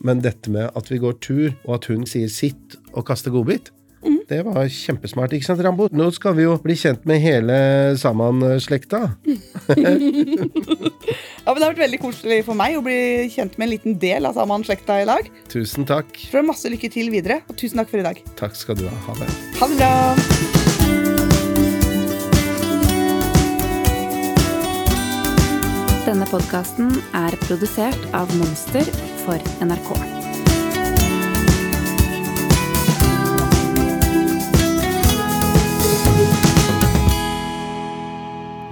Men 0.02 0.24
dette 0.24 0.52
med 0.54 0.72
at 0.76 0.92
vi 0.92 1.02
går 1.04 1.20
tur, 1.22 1.52
og 1.68 1.78
at 1.82 1.92
hun 1.92 2.08
sier 2.10 2.32
sitt 2.32 2.80
og 2.96 3.06
kaster 3.10 3.34
godbit, 3.34 3.72
det 4.32 4.40
var 4.48 4.64
kjempesmart, 4.72 5.34
ikke 5.36 5.46
sant, 5.46 5.60
Rambo? 5.66 5.90
Nå 5.92 6.08
skal 6.16 6.38
vi 6.38 6.46
jo 6.46 6.56
bli 6.64 6.74
kjent 6.80 7.04
med 7.10 7.20
hele 7.20 7.58
Saman-slekta. 8.00 9.10
Ja, 11.42 11.56
men 11.56 11.58
Det 11.58 11.66
har 11.66 11.72
vært 11.72 11.82
veldig 11.82 12.00
koselig 12.04 12.36
for 12.46 12.58
meg 12.58 12.78
å 12.78 12.84
bli 12.86 12.98
kjent 13.34 13.58
med 13.58 13.66
en 13.66 13.74
liten 13.74 13.98
del 14.02 14.30
av 14.30 14.38
Saman-slekta 14.38 15.00
i 15.02 15.10
dag. 15.10 15.28
Tusen 15.52 15.90
takk. 15.90 16.14
Så 16.30 16.46
masse 16.46 16.70
lykke 16.70 16.92
til 16.94 17.10
videre, 17.14 17.42
og 17.50 17.58
tusen 17.58 17.82
takk 17.82 17.92
for 17.92 18.04
i 18.04 18.08
dag. 18.08 18.24
Takk 18.40 18.58
skal 18.58 18.78
du 18.80 18.88
ha. 18.88 18.96
Ha 19.10 19.20
det. 19.24 19.30
Ha 19.60 19.72
det 19.74 19.82
bra! 19.82 20.51
Denne 26.02 26.26
podkasten 26.26 26.88
er 27.14 27.36
produsert 27.44 28.06
av 28.18 28.32
Monster 28.40 28.88
for 29.22 29.38
NRK. 29.62 29.92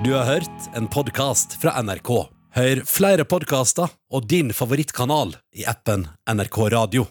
Du 0.02 0.16
har 0.16 0.26
hørt 0.26 0.70
en 0.74 0.90
podkast 0.90 1.54
fra 1.62 1.76
NRK. 1.84 2.10
Hør 2.58 2.82
flere 2.90 3.30
podkaster 3.30 3.94
og 4.10 4.26
din 4.26 4.50
favorittkanal 4.50 5.38
i 5.54 5.70
appen 5.70 6.08
NRK 6.26 6.62
Radio. 6.74 7.06